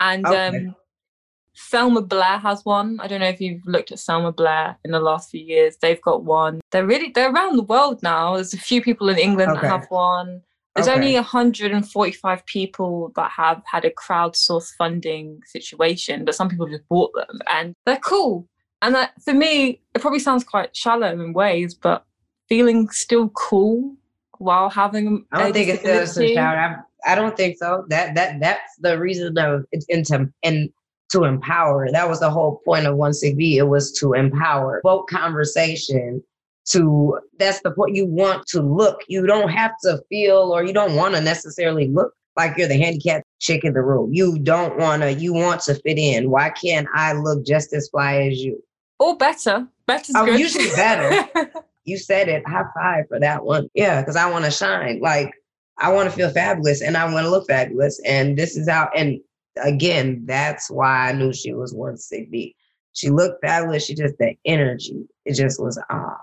And 0.00 0.26
Okay. 0.26 0.46
um, 0.68 0.76
Selma 1.54 2.02
Blair 2.02 2.38
has 2.38 2.64
one. 2.64 2.98
I 3.00 3.06
don't 3.06 3.20
know 3.20 3.28
if 3.28 3.40
you've 3.40 3.64
looked 3.66 3.92
at 3.92 3.98
Selma 4.00 4.32
Blair 4.32 4.76
in 4.84 4.90
the 4.90 5.00
last 5.00 5.30
few 5.30 5.40
years. 5.40 5.76
They've 5.80 6.00
got 6.02 6.24
one. 6.24 6.60
They're 6.70 6.86
really 6.86 7.10
they're 7.14 7.32
around 7.32 7.56
the 7.56 7.62
world 7.62 8.02
now. 8.02 8.34
There's 8.34 8.54
a 8.54 8.58
few 8.58 8.82
people 8.82 9.08
in 9.08 9.18
England 9.18 9.52
Okay. 9.52 9.60
that 9.62 9.68
have 9.70 9.86
one. 9.90 10.42
There's 10.74 10.88
Okay. 10.88 10.96
only 10.96 11.14
145 11.14 12.44
people 12.46 13.12
that 13.14 13.30
have 13.30 13.62
had 13.70 13.84
a 13.84 13.90
crowdsource 13.90 14.70
funding 14.76 15.40
situation, 15.46 16.24
but 16.24 16.34
some 16.34 16.48
people 16.48 16.66
just 16.66 16.88
bought 16.88 17.12
them 17.14 17.38
and 17.48 17.74
they're 17.86 17.98
cool. 17.98 18.48
And 18.82 18.94
that, 18.96 19.12
for 19.24 19.32
me, 19.32 19.80
it 19.94 20.00
probably 20.00 20.18
sounds 20.18 20.42
quite 20.44 20.76
shallow 20.76 21.10
in 21.12 21.32
ways, 21.32 21.74
but 21.74 22.04
feeling 22.48 22.88
still 22.90 23.28
cool 23.30 23.94
while 24.38 24.68
having 24.68 25.24
I 25.32 25.38
don't 25.38 25.52
think 25.52 25.68
it's 25.68 25.82
disability. 25.82 26.34
shout. 26.34 26.58
I, 26.58 27.12
I 27.12 27.14
don't 27.14 27.36
think 27.36 27.56
so. 27.58 27.84
That 27.88 28.14
that 28.16 28.40
that's 28.40 28.76
the 28.80 28.98
reason 28.98 29.38
of 29.38 29.64
it's 29.70 29.86
into 29.86 30.28
and 30.42 30.68
to 31.14 31.24
empower. 31.24 31.90
That 31.90 32.08
was 32.08 32.20
the 32.20 32.30
whole 32.30 32.60
point 32.64 32.86
of 32.86 32.96
One 32.96 33.12
Sick 33.14 33.36
B. 33.36 33.56
It 33.58 33.68
was 33.68 33.92
to 34.00 34.12
empower, 34.12 34.80
vote 34.84 35.06
conversation. 35.08 36.22
To 36.70 37.18
that's 37.38 37.60
the 37.60 37.72
point. 37.72 37.94
You 37.94 38.06
want 38.06 38.46
to 38.48 38.62
look. 38.62 39.00
You 39.08 39.26
don't 39.26 39.50
have 39.50 39.72
to 39.82 40.00
feel, 40.08 40.38
or 40.54 40.64
you 40.64 40.72
don't 40.72 40.96
want 40.96 41.14
to 41.14 41.20
necessarily 41.20 41.88
look 41.88 42.14
like 42.36 42.56
you're 42.56 42.68
the 42.68 42.78
handicapped 42.78 43.26
chick 43.38 43.64
in 43.64 43.74
the 43.74 43.82
room. 43.82 44.14
You 44.14 44.38
don't 44.38 44.78
want 44.78 45.02
to. 45.02 45.12
You 45.12 45.34
want 45.34 45.60
to 45.62 45.74
fit 45.74 45.98
in. 45.98 46.30
Why 46.30 46.48
can't 46.50 46.88
I 46.94 47.12
look 47.12 47.44
just 47.44 47.74
as 47.74 47.90
fly 47.90 48.22
as 48.22 48.38
you? 48.42 48.62
Or 48.98 49.14
better. 49.16 49.66
Better's 49.86 50.14
Oh, 50.16 50.24
good. 50.24 50.40
usually 50.40 50.70
better. 50.74 51.28
You 51.86 51.98
said 51.98 52.30
it. 52.30 52.42
High 52.48 52.62
five 52.74 53.04
for 53.08 53.20
that 53.20 53.44
one. 53.44 53.68
Yeah, 53.74 54.00
because 54.00 54.16
I 54.16 54.30
want 54.30 54.46
to 54.46 54.50
shine. 54.50 55.00
Like 55.02 55.32
I 55.76 55.92
want 55.92 56.08
to 56.08 56.16
feel 56.16 56.30
fabulous, 56.30 56.80
and 56.80 56.96
I 56.96 57.04
want 57.12 57.26
to 57.26 57.30
look 57.30 57.46
fabulous. 57.46 58.00
And 58.06 58.38
this 58.38 58.56
is 58.56 58.66
how. 58.66 58.88
And 58.96 59.20
again, 59.62 60.22
that's 60.26 60.70
why 60.70 61.08
I 61.08 61.12
knew 61.12 61.32
she 61.32 61.52
was 61.52 61.74
worth 61.74 62.00
sick 62.00 62.30
B. 62.30 62.54
She 62.92 63.10
looked 63.10 63.44
fabulous. 63.44 63.86
She 63.86 63.94
just 63.94 64.18
the 64.18 64.34
energy. 64.44 65.06
It 65.24 65.34
just 65.34 65.60
was 65.60 65.80
ah. 65.90 66.16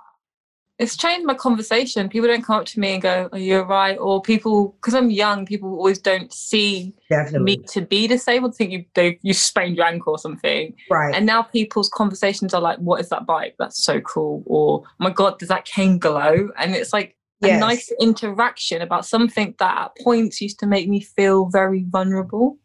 it's 0.80 0.96
changed 0.96 1.26
my 1.26 1.34
conversation. 1.34 2.08
People 2.08 2.28
don't 2.28 2.44
come 2.44 2.60
up 2.60 2.65
to 2.67 2.80
me 2.80 2.94
and 2.94 3.02
go, 3.02 3.30
"Are 3.32 3.38
you 3.38 3.60
right?" 3.62 3.98
Or 4.00 4.22
people, 4.22 4.70
because 4.80 4.94
I'm 4.94 5.12
young, 5.12 5.46
people 5.46 5.70
always 5.74 6.00
don't 6.00 6.34
see 6.34 6.96
Definitely 7.10 7.58
me 7.58 7.63
to 7.67 7.82
be 7.82 8.08
disabled. 8.08 8.56
Think 8.56 8.72
you 8.72 8.86
they 8.96 9.20
you 9.22 9.34
sprained 9.34 9.76
your 9.76 9.86
ankle 9.86 10.13
or 10.13 10.20
something. 10.20 10.74
right. 10.89 11.13
And 11.13 11.26
now 11.26 11.41
people's 11.44 11.89
conversations 11.89 12.54
are 12.54 12.62
like, 12.62 12.80
"What 12.80 13.02
is 13.02 13.10
that 13.10 13.26
bike? 13.26 13.56
That's 13.60 13.84
so 13.84 14.00
cool!" 14.02 14.44
Or 14.46 14.84
"Oh 14.86 14.88
"My 14.98 15.10
God, 15.10 15.39
does 15.39 15.50
that 15.50 15.65
cane 15.65 16.00
glow?" 16.00 16.50
And 16.58 16.74
it's 16.74 16.94
like 16.94 17.17
a 17.44 17.60
nice 17.60 17.91
interaction 18.00 18.82
about 18.82 19.06
something 19.06 19.56
that 19.60 19.78
at 19.78 20.04
points 20.04 20.41
used 20.41 20.60
to 20.60 20.67
make 20.67 20.88
me 20.88 21.02
feel 21.02 21.46
very 21.48 21.84
vulnerable, 21.89 22.58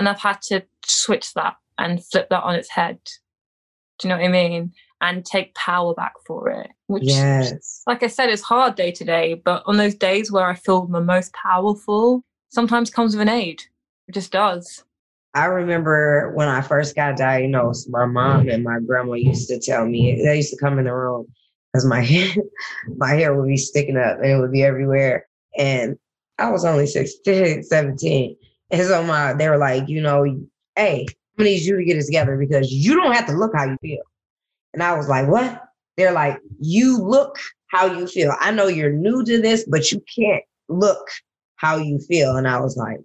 and 0.00 0.08
I've 0.08 0.18
had 0.18 0.40
to 0.44 0.62
switch 0.86 1.34
that 1.34 1.56
and 1.76 2.02
flip 2.02 2.30
that 2.30 2.42
on 2.42 2.54
its 2.54 2.70
head. 2.70 2.98
Do 3.98 4.08
you 4.08 4.14
know 4.14 4.16
what 4.16 4.24
I 4.24 4.28
mean? 4.28 4.72
And 5.02 5.26
take 5.26 5.54
power 5.54 5.92
back 5.92 6.14
for 6.26 6.48
it, 6.48 6.70
which 6.86 7.02
yes. 7.04 7.82
like 7.86 8.02
I 8.02 8.06
said, 8.06 8.30
it's 8.30 8.40
hard 8.40 8.76
day 8.76 8.92
to 8.92 9.04
day, 9.04 9.34
but 9.34 9.62
on 9.66 9.76
those 9.76 9.94
days 9.94 10.32
where 10.32 10.46
I 10.46 10.54
feel 10.54 10.86
the 10.86 11.02
most 11.02 11.34
powerful, 11.34 12.24
sometimes 12.48 12.88
comes 12.88 13.14
with 13.14 13.20
an 13.20 13.28
aid. 13.28 13.62
It 14.08 14.12
just 14.12 14.32
does. 14.32 14.84
I 15.34 15.44
remember 15.44 16.32
when 16.34 16.48
I 16.48 16.62
first 16.62 16.96
got 16.96 17.18
diagnosed, 17.18 17.90
my 17.90 18.06
mom 18.06 18.48
and 18.48 18.64
my 18.64 18.80
grandma 18.80 19.14
used 19.14 19.48
to 19.50 19.60
tell 19.60 19.84
me 19.84 20.22
they 20.24 20.36
used 20.36 20.50
to 20.52 20.58
come 20.58 20.78
in 20.78 20.86
the 20.86 20.94
room 20.94 21.26
because 21.72 21.84
my 21.84 22.00
hair, 22.12 22.34
my 22.96 23.10
hair 23.10 23.34
would 23.34 23.48
be 23.48 23.58
sticking 23.58 23.98
up 23.98 24.16
and 24.16 24.30
it 24.30 24.40
would 24.40 24.50
be 24.50 24.64
everywhere. 24.64 25.26
And 25.58 25.98
I 26.38 26.50
was 26.50 26.64
only 26.64 26.86
16, 26.86 27.64
17. 27.64 28.36
And 28.70 28.86
so 28.86 29.02
my 29.02 29.32
they 29.32 29.48
were 29.48 29.58
like, 29.58 29.88
you 29.88 30.00
know, 30.00 30.24
hey, 30.76 31.06
gonna 31.36 31.50
need 31.50 31.62
you 31.62 31.76
to 31.76 31.84
get 31.84 31.96
it 31.96 32.06
together 32.06 32.36
because 32.36 32.70
you 32.72 32.94
don't 32.94 33.12
have 33.12 33.26
to 33.26 33.32
look 33.32 33.52
how 33.54 33.64
you 33.64 33.76
feel. 33.80 34.02
And 34.72 34.82
I 34.82 34.94
was 34.96 35.08
like, 35.08 35.28
what? 35.28 35.62
They're 35.96 36.12
like, 36.12 36.38
you 36.60 36.98
look 36.98 37.38
how 37.68 37.86
you 37.86 38.06
feel. 38.06 38.34
I 38.40 38.50
know 38.50 38.68
you're 38.68 38.92
new 38.92 39.24
to 39.24 39.40
this, 39.40 39.64
but 39.64 39.90
you 39.90 40.02
can't 40.14 40.42
look 40.68 41.08
how 41.56 41.76
you 41.76 41.98
feel. 41.98 42.36
And 42.36 42.48
I 42.48 42.60
was 42.60 42.76
like, 42.76 43.00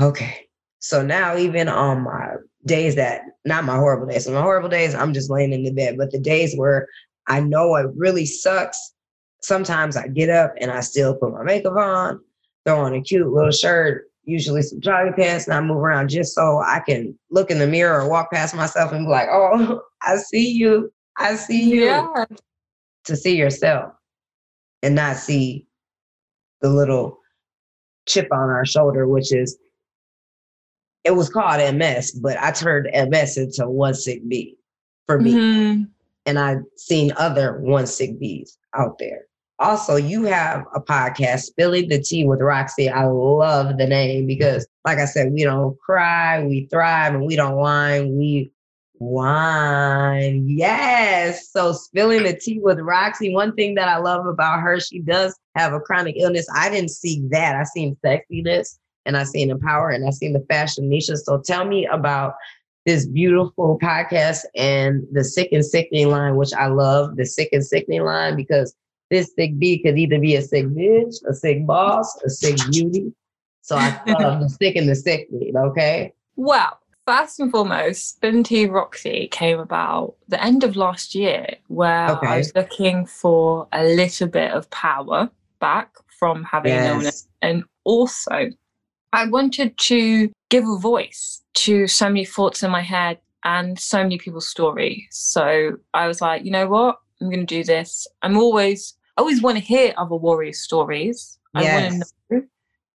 okay. 0.00 0.48
So 0.78 1.02
now, 1.02 1.36
even 1.36 1.68
on 1.68 2.02
my 2.02 2.34
days 2.64 2.96
that, 2.96 3.22
not 3.44 3.64
my 3.64 3.76
horrible 3.76 4.06
days, 4.06 4.24
so 4.24 4.32
my 4.32 4.40
horrible 4.40 4.68
days, 4.68 4.94
I'm 4.94 5.12
just 5.12 5.30
laying 5.30 5.52
in 5.52 5.62
the 5.62 5.72
bed. 5.72 5.96
But 5.98 6.10
the 6.10 6.18
days 6.18 6.56
where 6.56 6.88
I 7.28 7.40
know 7.40 7.74
it 7.76 7.86
really 7.96 8.26
sucks, 8.26 8.94
sometimes 9.42 9.96
I 9.96 10.08
get 10.08 10.28
up 10.28 10.54
and 10.60 10.70
I 10.70 10.80
still 10.80 11.14
put 11.14 11.32
my 11.32 11.42
makeup 11.42 11.76
on, 11.76 12.20
throw 12.64 12.80
on 12.80 12.94
a 12.94 13.00
cute 13.00 13.28
little 13.28 13.52
shirt, 13.52 14.06
usually 14.24 14.62
some 14.62 14.80
jogging 14.80 15.14
pants, 15.14 15.46
and 15.46 15.54
I 15.54 15.60
move 15.60 15.78
around 15.78 16.10
just 16.10 16.34
so 16.34 16.58
I 16.58 16.80
can 16.80 17.18
look 17.30 17.50
in 17.50 17.58
the 17.58 17.66
mirror 17.66 18.00
or 18.00 18.08
walk 18.08 18.30
past 18.30 18.54
myself 18.54 18.92
and 18.92 19.06
be 19.06 19.10
like, 19.10 19.28
oh, 19.30 19.82
I 20.02 20.16
see 20.16 20.50
you. 20.50 20.92
I 21.18 21.34
see 21.36 21.62
you. 21.62 21.84
Yeah. 21.84 22.24
To 23.06 23.16
see 23.16 23.36
yourself 23.36 23.92
and 24.82 24.94
not 24.94 25.16
see 25.16 25.66
the 26.60 26.68
little 26.68 27.18
chip 28.06 28.28
on 28.32 28.48
our 28.48 28.64
shoulder, 28.64 29.06
which 29.08 29.32
is 29.32 29.58
it 31.04 31.10
was 31.10 31.28
called 31.28 31.74
MS, 31.74 32.12
but 32.12 32.38
I 32.38 32.52
turned 32.52 32.88
MS 33.10 33.36
into 33.36 33.68
one 33.68 33.94
sick 33.94 34.26
B 34.28 34.56
for 35.06 35.18
me. 35.20 35.32
Mhm. 35.32 35.88
And 36.26 36.38
I've 36.38 36.62
seen 36.76 37.12
other 37.16 37.58
one 37.58 37.86
sick 37.88 38.20
Bs 38.20 38.56
out 38.74 38.98
there. 38.98 39.26
Also, 39.62 39.94
you 39.94 40.24
have 40.24 40.66
a 40.74 40.80
podcast, 40.80 41.42
Spilling 41.42 41.88
the 41.88 42.02
Tea 42.02 42.24
with 42.26 42.40
Roxy. 42.40 42.90
I 42.90 43.04
love 43.04 43.78
the 43.78 43.86
name 43.86 44.26
because, 44.26 44.66
like 44.84 44.98
I 44.98 45.04
said, 45.04 45.32
we 45.32 45.44
don't 45.44 45.78
cry, 45.78 46.42
we 46.42 46.66
thrive, 46.66 47.14
and 47.14 47.24
we 47.24 47.36
don't 47.36 47.54
whine. 47.54 48.16
We 48.18 48.50
whine. 48.94 50.48
Yes. 50.48 51.48
So, 51.52 51.72
Spilling 51.72 52.24
the 52.24 52.34
Tea 52.34 52.58
with 52.58 52.80
Roxy, 52.80 53.32
one 53.32 53.54
thing 53.54 53.76
that 53.76 53.86
I 53.88 53.98
love 53.98 54.26
about 54.26 54.58
her, 54.62 54.80
she 54.80 54.98
does 54.98 55.38
have 55.54 55.72
a 55.72 55.78
chronic 55.78 56.16
illness. 56.18 56.48
I 56.52 56.68
didn't 56.68 56.90
see 56.90 57.22
that. 57.30 57.54
I 57.54 57.62
seen 57.62 57.96
sexiness 58.04 58.80
and 59.06 59.16
I 59.16 59.22
seen 59.22 59.48
empower 59.48 59.90
and 59.90 60.04
I 60.04 60.10
seen 60.10 60.32
the 60.32 60.44
fashion 60.48 60.88
niche. 60.88 61.06
So, 61.14 61.40
tell 61.40 61.66
me 61.66 61.86
about 61.86 62.34
this 62.84 63.06
beautiful 63.06 63.78
podcast 63.80 64.40
and 64.56 65.06
the 65.12 65.22
sick 65.22 65.50
and 65.52 65.64
sickening 65.64 66.08
line, 66.08 66.34
which 66.34 66.52
I 66.52 66.66
love 66.66 67.16
the 67.16 67.24
sick 67.24 67.50
and 67.52 67.64
sickening 67.64 68.02
line 68.02 68.34
because 68.34 68.74
this 69.12 69.30
sick 69.36 69.58
B 69.58 69.80
could 69.82 69.98
either 69.98 70.18
be 70.18 70.36
a 70.36 70.42
sick 70.42 70.64
bitch, 70.66 71.16
a 71.28 71.34
sick 71.34 71.66
boss, 71.66 72.18
a 72.24 72.30
sick 72.30 72.56
beauty. 72.70 73.12
So 73.60 73.76
I 73.76 74.02
love 74.18 74.40
the 74.40 74.48
sick 74.48 74.74
and 74.74 74.88
the 74.88 74.96
sickening, 74.96 75.54
okay? 75.54 76.14
Well, 76.36 76.78
first 77.06 77.38
and 77.38 77.50
foremost, 77.50 78.16
Spin 78.16 78.42
Tea 78.42 78.66
Roxy 78.66 79.28
came 79.30 79.60
about 79.60 80.14
the 80.28 80.42
end 80.42 80.64
of 80.64 80.76
last 80.76 81.14
year 81.14 81.46
where 81.68 82.10
Okay. 82.12 82.26
I 82.26 82.38
was 82.38 82.54
looking 82.54 83.04
for 83.04 83.68
a 83.72 83.84
little 83.84 84.28
bit 84.28 84.50
of 84.50 84.70
power 84.70 85.30
back 85.60 85.90
from 86.18 86.42
having 86.44 86.72
an 86.72 86.86
illness. 86.86 87.28
And 87.42 87.64
also, 87.84 88.50
I 89.12 89.26
wanted 89.26 89.76
to 89.76 90.30
give 90.48 90.66
a 90.66 90.78
voice 90.78 91.42
to 91.54 91.86
so 91.86 92.06
many 92.06 92.24
thoughts 92.24 92.62
in 92.62 92.70
my 92.70 92.80
head 92.80 93.18
and 93.44 93.78
so 93.78 93.98
many 94.02 94.16
people's 94.16 94.48
stories. 94.48 95.06
So 95.10 95.76
I 95.92 96.06
was 96.06 96.22
like, 96.22 96.44
you 96.44 96.50
know 96.50 96.66
what? 96.66 96.98
I'm 97.20 97.28
going 97.28 97.46
to 97.46 97.54
do 97.54 97.62
this. 97.62 98.06
I'm 98.22 98.36
always, 98.36 98.94
I 99.16 99.20
always 99.20 99.42
want 99.42 99.58
to 99.58 99.64
hear 99.64 99.92
other 99.96 100.16
warriors' 100.16 100.60
stories. 100.60 101.38
I 101.54 101.64
want 101.64 101.92
to 101.92 101.98
know 102.30 102.42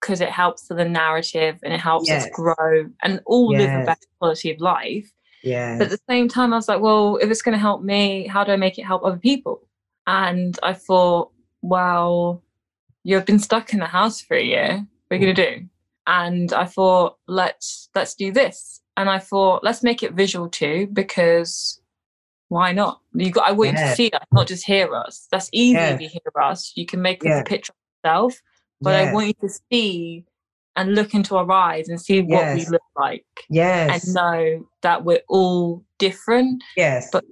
because 0.01 0.21
it 0.21 0.30
helps 0.30 0.67
for 0.67 0.73
the 0.73 0.86
narrative 0.86 1.60
and 1.63 1.73
it 1.73 1.80
helps 1.80 2.10
us 2.10 2.27
grow 2.32 2.89
and 3.03 3.21
all 3.25 3.49
live 3.49 3.82
a 3.82 3.86
better 3.86 4.08
quality 4.19 4.51
of 4.51 4.60
life. 4.60 5.12
Yes. 5.43 5.77
But 5.77 5.86
at 5.86 5.91
the 5.91 5.99
same 6.10 6.27
time, 6.27 6.53
I 6.53 6.56
was 6.56 6.67
like, 6.67 6.82
well, 6.82 7.17
if 7.17 7.30
it's 7.30 7.41
going 7.41 7.53
to 7.53 7.60
help 7.60 7.84
me, 7.84 8.27
how 8.27 8.43
do 8.43 8.51
I 8.51 8.58
make 8.58 8.77
it 8.77 8.84
help 8.84 9.03
other 9.03 9.17
people? 9.17 9.67
And 10.06 10.58
I 10.63 10.73
thought, 10.73 11.32
well, 11.62 12.43
you've 13.03 13.25
been 13.25 13.39
stuck 13.39 13.73
in 13.73 13.80
the 13.80 13.86
house 13.86 14.21
for 14.21 14.36
a 14.36 14.43
year. 14.43 14.86
What 15.08 15.15
are 15.15 15.19
you 15.19 15.25
going 15.25 15.36
to 15.36 15.41
mm. 15.41 15.60
do? 15.60 15.69
And 16.08 16.53
I 16.53 16.65
thought, 16.65 17.17
let's 17.27 17.89
let's 17.95 18.15
do 18.15 18.32
this. 18.32 18.82
And 18.95 19.10
I 19.10 19.19
thought, 19.19 19.63
let's 19.63 19.84
make 19.84 20.03
it 20.03 20.13
visual 20.13 20.49
too, 20.49 20.88
because 20.93 21.82
why 22.49 22.71
not? 22.71 23.01
You 23.13 23.31
got. 23.31 23.47
I 23.47 23.51
want 23.51 23.71
you 23.71 23.77
to 23.77 23.95
see 23.95 24.10
us, 24.12 24.23
not 24.31 24.47
just 24.47 24.65
hear 24.65 24.93
us. 24.95 25.27
That's 25.31 25.49
easy 25.51 25.73
Yes. 25.73 25.95
if 25.95 26.01
you 26.01 26.10
hear 26.10 26.43
us. 26.43 26.71
You 26.75 26.86
can 26.86 27.01
make 27.01 27.23
Yes. 27.23 27.41
a 27.41 27.43
picture 27.43 27.73
of 27.73 28.07
yourself, 28.10 28.41
but 28.81 28.93
I 28.95 29.13
want 29.13 29.27
you 29.27 29.33
to 29.47 29.49
see 29.71 30.25
and 30.75 30.93
look 30.95 31.13
into 31.13 31.36
our 31.36 31.51
eyes 31.51 31.89
and 31.89 31.99
see 31.99 32.21
what 32.21 32.55
we 32.55 32.65
look 32.67 32.81
like 32.95 33.25
yes. 33.49 34.05
and 34.05 34.13
know 34.13 34.67
that 34.83 35.03
we're 35.03 35.23
all 35.27 35.83
different 35.97 36.63
yes. 36.75 37.10
but- 37.12 37.25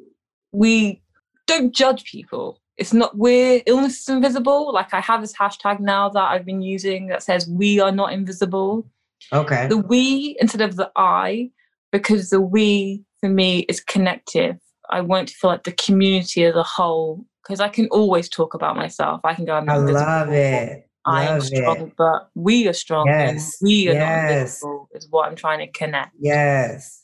we 0.52 1.02
don't 1.48 1.72
judge 1.76 2.06
people. 2.06 2.60
It's 2.78 2.92
not 2.94 3.16
we're 3.18 3.62
illness 3.68 4.02
is 4.02 4.10
invisible. 4.10 4.74
Like 4.74 4.94
I 4.94 5.00
have 5.02 5.22
this 5.22 5.34
hashtag 5.34 5.80
now 5.80 6.10
that 6.10 6.24
I've 6.24 6.46
been 6.46 6.62
using 6.62 7.08
that 7.08 7.24
says 7.24 7.48
we 7.48 7.80
are 7.80 7.92
not 7.92 8.12
invisible. 8.14 8.86
okay. 9.32 9.68
The 9.68 9.78
we 9.78 10.36
instead 10.40 10.62
of 10.62 10.76
the 10.76 10.92
I, 10.96 11.52
because 11.92 12.30
the 12.32 12.42
we 12.42 13.04
for 13.20 13.30
me 13.30 13.60
is 13.70 13.80
connective. 13.80 14.58
I 14.90 15.02
want 15.02 15.30
to 15.30 15.36
feel 15.36 15.50
like 15.52 15.64
the 15.64 15.72
community 15.74 16.46
as 16.46 16.56
a 16.56 16.64
whole, 16.64 17.26
because 17.44 17.60
I 17.60 17.70
can 17.70 17.88
always 17.88 18.30
talk 18.30 18.54
about 18.54 18.76
myself. 18.76 19.22
I 19.24 19.34
can 19.34 19.46
go, 19.46 19.54
I 19.54 19.78
love 19.78 20.32
it. 20.32 20.90
I 21.06 21.28
am 21.28 21.42
strong, 21.42 21.88
it. 21.88 21.94
but 21.98 22.30
we 22.34 22.68
are 22.68 22.74
strong 22.74 23.06
Yes, 23.08 23.58
and 23.62 23.68
we 23.68 23.90
are 23.90 23.94
not 23.94 24.00
yes. 24.00 24.32
invisible 24.32 24.90
is 24.94 25.08
what 25.10 25.28
I'm 25.28 25.36
trying 25.36 25.60
to 25.60 25.68
connect. 25.68 26.12
Yes. 26.20 27.04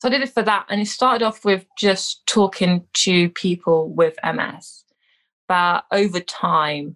So 0.00 0.08
I 0.08 0.10
did 0.10 0.22
it 0.22 0.30
for 0.30 0.42
that. 0.42 0.66
And 0.68 0.80
it 0.80 0.86
started 0.86 1.24
off 1.24 1.44
with 1.44 1.66
just 1.76 2.24
talking 2.26 2.86
to 2.94 3.30
people 3.30 3.90
with 3.90 4.16
MS. 4.24 4.84
But 5.48 5.84
over 5.90 6.20
time, 6.20 6.94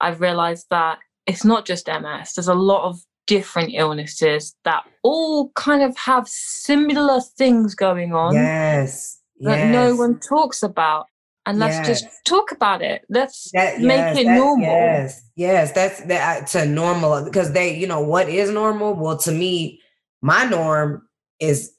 I've 0.00 0.20
realized 0.20 0.66
that 0.70 0.98
it's 1.26 1.44
not 1.44 1.64
just 1.64 1.88
MS, 1.88 2.34
there's 2.34 2.48
a 2.48 2.54
lot 2.54 2.84
of 2.84 3.00
different 3.26 3.70
illnesses 3.74 4.56
that 4.64 4.84
all 5.02 5.50
kind 5.50 5.82
of 5.82 5.96
have 5.98 6.26
similar 6.26 7.20
things 7.20 7.74
going 7.74 8.14
on 8.14 8.34
Yes. 8.34 9.20
That 9.40 9.58
yes. 9.58 9.72
no 9.72 9.96
one 9.96 10.18
talks 10.18 10.62
about. 10.62 11.06
And 11.46 11.58
let's 11.58 11.86
just 11.88 12.04
talk 12.26 12.52
about 12.52 12.82
it. 12.82 13.06
Let's 13.08 13.50
That- 13.52 13.80
make 13.80 14.18
it 14.18 14.26
that- 14.26 14.36
normal. 14.36 14.66
Yes, 14.66 15.22
yes, 15.34 15.72
that's 15.72 16.00
that 16.02 16.42
uh, 16.42 16.46
to 16.46 16.66
normal 16.66 17.24
because 17.24 17.52
they, 17.52 17.74
you 17.74 17.86
know, 17.86 18.02
what 18.02 18.28
is 18.28 18.50
normal? 18.50 18.94
Well, 18.94 19.16
to 19.18 19.32
me, 19.32 19.80
my 20.20 20.44
norm 20.44 21.08
is 21.40 21.72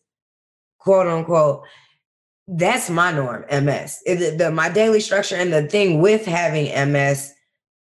quote 0.80 1.08
unquote, 1.08 1.62
that's 2.48 2.89
my 2.89 3.12
norm, 3.12 3.45
MS. 3.52 4.00
It, 4.08 4.39
the, 4.39 4.50
my 4.50 4.69
daily 4.69 5.02
structure 5.02 5.36
and 5.36 5.54
the 5.54 5.67
thing 5.67 6.02
with 6.02 6.26
having 6.26 6.65
MS, 6.91 7.32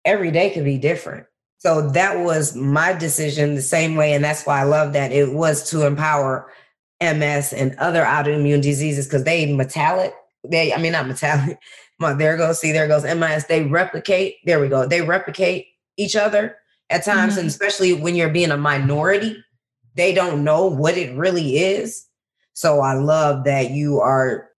every 0.05 0.31
day 0.31 0.49
could 0.49 0.65
be 0.65 0.79
different. 0.79 1.27
So 1.59 1.89
that 1.91 2.19
was 2.19 2.55
my 2.55 2.93
decision 2.93 3.55
the 3.55 3.61
same 3.61 3.95
way. 3.95 4.13
And 4.13 4.23
that's 4.23 4.45
why 4.45 4.61
I 4.61 4.63
love 4.63 4.93
that 4.93 5.11
it 5.11 5.33
was 5.33 5.69
to 5.69 5.85
empower 5.85 6.51
MS 7.01 7.53
and 7.53 7.75
other 7.75 8.03
autoimmune 8.03 8.61
diseases 8.61 9.05
because 9.05 9.23
they 9.23 9.51
metallic, 9.53 10.13
they, 10.43 10.73
I 10.73 10.77
mean, 10.77 10.93
not 10.93 11.07
metallic, 11.07 11.59
there 12.17 12.37
goes, 12.37 12.59
see, 12.59 12.71
there 12.71 12.87
goes 12.87 13.03
MS. 13.03 13.47
They 13.47 13.63
replicate, 13.63 14.37
there 14.45 14.59
we 14.59 14.67
go. 14.67 14.87
They 14.87 15.01
replicate 15.01 15.67
each 15.97 16.15
other 16.15 16.57
at 16.89 17.03
times. 17.03 17.33
Mm-hmm. 17.33 17.39
And 17.41 17.47
especially 17.47 17.93
when 17.93 18.15
you're 18.15 18.29
being 18.29 18.51
a 18.51 18.57
minority, 18.57 19.43
they 19.95 20.13
don't 20.13 20.43
know 20.43 20.65
what 20.67 20.97
it 20.97 21.15
really 21.15 21.57
is. 21.57 22.07
So 22.53 22.79
I 22.79 22.93
love 22.93 23.43
that 23.45 23.71
you 23.71 23.99
are. 23.99 24.49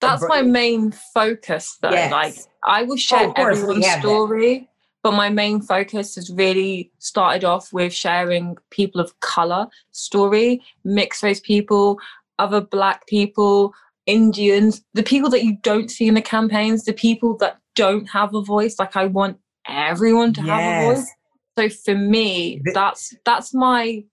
That's 0.00 0.24
my 0.28 0.42
main 0.42 0.92
focus, 1.12 1.76
though. 1.82 1.90
Yes. 1.90 2.12
Like, 2.12 2.34
I 2.64 2.84
will 2.84 2.96
share 2.96 3.28
oh, 3.28 3.32
everyone's 3.36 3.86
story. 3.98 4.60
That 4.60 4.67
but 5.02 5.12
my 5.12 5.28
main 5.28 5.60
focus 5.60 6.16
has 6.16 6.30
really 6.30 6.90
started 6.98 7.44
off 7.44 7.72
with 7.72 7.92
sharing 7.92 8.56
people 8.70 9.00
of 9.00 9.18
color 9.20 9.68
story, 9.92 10.62
mixed 10.84 11.22
race 11.22 11.40
people, 11.40 11.98
other 12.38 12.60
black 12.60 13.06
people, 13.06 13.72
Indians, 14.06 14.82
the 14.94 15.02
people 15.02 15.30
that 15.30 15.44
you 15.44 15.56
don't 15.62 15.90
see 15.90 16.08
in 16.08 16.14
the 16.14 16.22
campaigns, 16.22 16.84
the 16.84 16.92
people 16.92 17.36
that 17.38 17.58
don't 17.74 18.06
have 18.06 18.34
a 18.34 18.42
voice. 18.42 18.78
Like 18.78 18.96
I 18.96 19.06
want 19.06 19.38
everyone 19.68 20.32
to 20.34 20.42
yes. 20.42 20.48
have 20.48 20.82
a 20.82 20.94
voice. 20.94 21.10
So 21.58 21.68
for 21.68 21.94
me, 21.94 22.62
that's 22.74 23.14
that's 23.24 23.52
my 23.52 24.04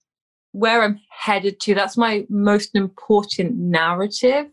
where 0.52 0.84
I'm 0.84 1.00
headed 1.10 1.60
to. 1.62 1.76
That's 1.76 1.98
my 1.98 2.26
most 2.30 2.76
important 2.76 3.56
narrative 3.56 4.48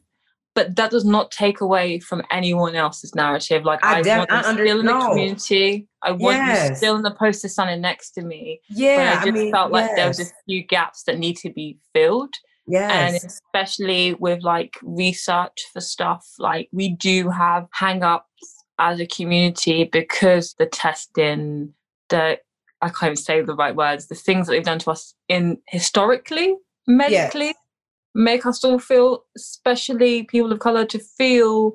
but 0.54 0.76
that 0.76 0.90
does 0.90 1.04
not 1.04 1.30
take 1.30 1.60
away 1.60 1.98
from 1.98 2.22
anyone 2.30 2.74
else's 2.74 3.14
narrative. 3.14 3.64
Like 3.64 3.84
I, 3.84 3.98
I 3.98 4.02
def- 4.02 4.18
want 4.18 4.32
I 4.32 4.42
still 4.42 4.80
in 4.80 4.86
the 4.86 5.00
community. 5.00 5.88
I 6.02 6.12
want 6.12 6.36
yes. 6.36 6.70
you 6.70 6.76
still 6.76 6.96
in 6.96 7.02
the 7.02 7.10
poster 7.10 7.48
standing 7.48 7.80
next 7.80 8.10
to 8.12 8.22
me. 8.22 8.60
Yeah, 8.68 8.96
but 8.96 9.06
I 9.06 9.14
just 9.14 9.28
I 9.28 9.30
mean, 9.30 9.52
felt 9.52 9.72
like 9.72 9.86
yes. 9.86 9.96
there 9.96 10.08
was 10.08 10.20
a 10.20 10.24
few 10.46 10.62
gaps 10.64 11.04
that 11.04 11.18
need 11.18 11.36
to 11.38 11.50
be 11.50 11.78
filled. 11.94 12.34
Yes. 12.66 13.22
And 13.22 13.30
especially 13.30 14.14
with 14.14 14.42
like 14.42 14.76
research 14.82 15.64
for 15.72 15.80
stuff, 15.80 16.26
like 16.38 16.68
we 16.72 16.90
do 16.90 17.28
have 17.30 17.66
hang-ups 17.72 18.64
as 18.78 19.00
a 19.00 19.06
community 19.06 19.84
because 19.84 20.54
the 20.58 20.66
testing, 20.66 21.74
the 22.08 22.38
I 22.80 22.88
can't 22.88 23.02
even 23.04 23.16
say 23.16 23.40
the 23.42 23.54
right 23.54 23.74
words, 23.74 24.08
the 24.08 24.14
things 24.14 24.46
that 24.46 24.52
they've 24.52 24.64
done 24.64 24.80
to 24.80 24.90
us 24.90 25.14
in 25.28 25.58
historically, 25.68 26.56
medically, 26.86 27.46
yeah 27.46 27.52
make 28.14 28.46
us 28.46 28.64
all 28.64 28.78
feel, 28.78 29.24
especially 29.36 30.24
people 30.24 30.52
of 30.52 30.58
color, 30.58 30.84
to 30.86 30.98
feel, 30.98 31.74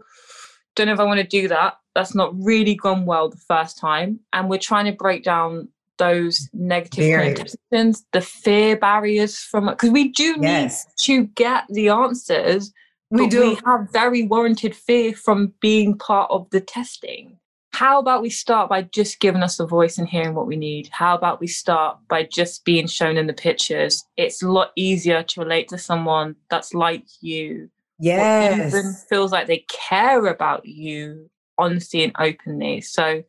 don't 0.75 0.87
know 0.87 0.93
if 0.93 0.99
I 0.99 1.03
want 1.03 1.19
to 1.19 1.27
do 1.27 1.47
that. 1.47 1.75
That's 1.95 2.13
not 2.13 2.33
really 2.37 2.75
gone 2.75 3.05
well 3.05 3.29
the 3.29 3.37
first 3.37 3.77
time. 3.77 4.19
And 4.33 4.49
we're 4.49 4.59
trying 4.59 4.85
to 4.85 4.91
break 4.91 5.23
down 5.23 5.69
those 5.97 6.47
negative 6.53 7.35
connotations, 7.35 8.05
the 8.13 8.21
fear 8.21 8.77
barriers 8.77 9.39
from 9.39 9.65
because 9.65 9.89
we 9.89 10.09
do 10.09 10.37
yes. 10.39 10.85
need 10.85 10.93
to 11.05 11.25
get 11.33 11.63
the 11.69 11.89
answers. 11.89 12.71
We 13.09 13.27
do. 13.27 13.41
We 13.41 13.59
have 13.65 13.89
very 13.91 14.23
warranted 14.23 14.75
fear 14.75 15.13
from 15.13 15.53
being 15.59 15.97
part 15.97 16.29
of 16.29 16.47
the 16.51 16.61
testing 16.61 17.37
how 17.77 17.99
about 17.99 18.23
we 18.23 18.29
start 18.31 18.69
by 18.69 18.81
just 18.81 19.19
giving 19.19 19.43
us 19.43 19.59
a 19.59 19.67
voice 19.67 19.99
and 19.99 20.09
hearing 20.09 20.33
what 20.33 20.47
we 20.47 20.55
need? 20.55 20.89
How 20.91 21.15
about 21.15 21.39
we 21.39 21.45
start 21.45 21.99
by 22.09 22.23
just 22.23 22.65
being 22.65 22.87
shown 22.87 23.17
in 23.17 23.27
the 23.27 23.33
pictures? 23.33 24.03
It's 24.17 24.41
a 24.41 24.51
lot 24.51 24.71
easier 24.75 25.21
to 25.21 25.41
relate 25.41 25.67
to 25.67 25.77
someone 25.77 26.37
that's 26.49 26.73
like 26.73 27.05
you. 27.21 27.69
Yes. 27.99 28.73
Even 28.73 28.95
feels 29.07 29.31
like 29.31 29.45
they 29.45 29.63
care 29.69 30.25
about 30.25 30.65
you 30.65 31.29
honestly 31.59 32.03
and 32.03 32.13
openly. 32.17 32.81
So 32.81 33.21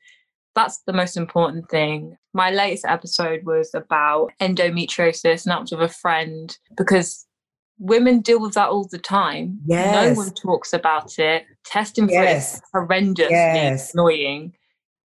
that's 0.54 0.78
the 0.87 0.94
most 0.94 1.18
important 1.18 1.68
thing. 1.68 2.16
My 2.32 2.50
latest 2.50 2.87
episode 2.87 3.44
was 3.44 3.74
about 3.74 4.32
endometriosis, 4.40 5.44
and 5.44 5.52
that 5.52 5.61
was 5.61 5.72
with 5.72 5.82
a 5.82 5.88
friend 5.88 6.56
because 6.74 7.26
women 7.78 8.20
deal 8.20 8.40
with 8.40 8.54
that 8.54 8.68
all 8.68 8.86
the 8.90 8.98
time. 8.98 9.60
Yes. 9.66 10.16
No 10.16 10.22
one 10.22 10.30
talks 10.34 10.72
about 10.72 11.18
it. 11.18 11.44
Testing 11.64 12.08
yes. 12.08 12.16
for 12.16 12.24
it 12.24 12.36
is 12.36 12.62
horrendous, 12.72 13.30
yes. 13.30 13.94
annoying. 13.94 14.52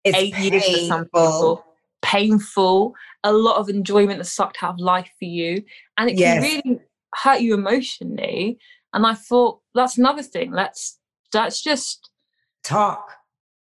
It's 0.03 0.17
Eight 0.17 0.33
painful. 0.33 0.59
years 0.59 0.79
for 0.79 0.87
some 0.87 1.05
people. 1.05 1.65
Painful. 2.01 2.93
A 3.23 3.31
lot 3.31 3.57
of 3.57 3.69
enjoyment 3.69 4.19
that's 4.19 4.33
sucked 4.33 4.57
out 4.61 4.73
of 4.73 4.79
life 4.79 5.09
for 5.17 5.25
you. 5.25 5.63
And 5.97 6.09
it 6.09 6.17
yes. 6.17 6.43
can 6.43 6.61
really 6.65 6.79
hurt 7.15 7.41
you 7.41 7.53
emotionally. 7.53 8.57
And 8.93 9.05
I 9.05 9.13
thought 9.13 9.59
that's 9.73 9.97
another 9.97 10.23
thing. 10.23 10.51
Let's 10.51 10.99
let's 11.33 11.61
just 11.61 12.09
talk. 12.63 13.11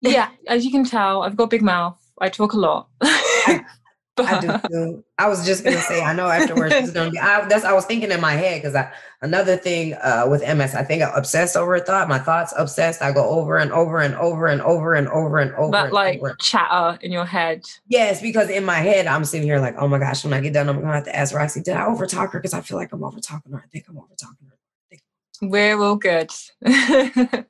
yeah, 0.02 0.30
as 0.48 0.66
you 0.66 0.72
can 0.72 0.86
tell, 0.86 1.24
I've 1.24 1.36
got 1.36 1.46
a 1.46 1.48
big 1.48 1.62
mouth. 1.62 2.00
I 2.22 2.30
talk 2.30 2.54
a 2.54 2.58
lot. 2.58 2.88
I 3.02 3.66
do 4.16 4.60
too. 4.70 5.04
I 5.18 5.28
was 5.28 5.46
just 5.46 5.64
gonna 5.64 5.82
say, 5.82 6.02
I 6.02 6.14
know 6.14 6.28
afterwards 6.28 6.74
it's 6.74 6.92
gonna 6.92 7.12
be. 7.12 7.20
I, 7.20 7.48
that's 7.48 7.66
I 7.66 7.74
was 7.74 7.86
thinking 7.86 8.12
in 8.12 8.22
my 8.22 8.34
head 8.34 8.62
because 8.62 8.76
I 8.76 8.92
another 9.22 9.58
thing 9.58 9.94
uh, 9.96 10.26
with 10.30 10.42
MS, 10.42 10.76
I 10.76 10.84
think 10.84 11.02
I 11.02 11.12
obsess 11.16 11.56
over 11.56 11.76
a 11.76 11.80
thought. 11.80 12.08
My 12.08 12.20
thoughts 12.20 12.54
obsessed. 12.58 13.02
I 13.02 13.12
go 13.12 13.28
over 13.28 13.58
and 13.58 13.72
over 13.72 14.00
and 14.00 14.16
over 14.16 14.48
and 14.48 14.62
over 14.62 14.94
and 14.94 15.08
over 15.10 15.40
and 15.40 15.54
over. 15.56 15.72
That 15.72 15.86
and 15.86 15.94
like 15.94 16.20
over. 16.20 16.36
chatter 16.40 17.00
in 17.02 17.12
your 17.12 17.26
head. 17.26 17.64
Yes, 17.88 18.22
because 18.22 18.50
in 18.50 18.66
my 18.66 18.80
head 18.80 19.08
I'm 19.08 19.26
sitting 19.26 19.48
here 19.48 19.60
like, 19.60 19.76
oh 19.78 19.88
my 19.88 20.00
gosh, 20.00 20.24
when 20.24 20.34
I 20.34 20.42
get 20.42 20.54
done, 20.54 20.70
I'm 20.70 20.80
gonna 20.80 20.94
have 20.94 21.06
to 21.06 21.16
ask 21.16 21.34
Roxy, 21.34 21.62
did 21.62 21.76
I 21.76 21.86
over 21.86 22.06
talk 22.06 22.32
her? 22.34 22.40
Because 22.40 22.54
I 22.54 22.62
feel 22.62 22.78
like 22.78 22.92
I'm 22.94 23.04
over 23.04 23.20
talking 23.20 23.54
her. 23.54 23.64
I 23.66 23.70
think 23.70 23.86
I'm 23.90 23.98
over 23.98 24.08
talking 24.20 24.48
her. 24.48 24.58
We're 25.42 25.82
all 25.82 25.96
good. 25.96 26.32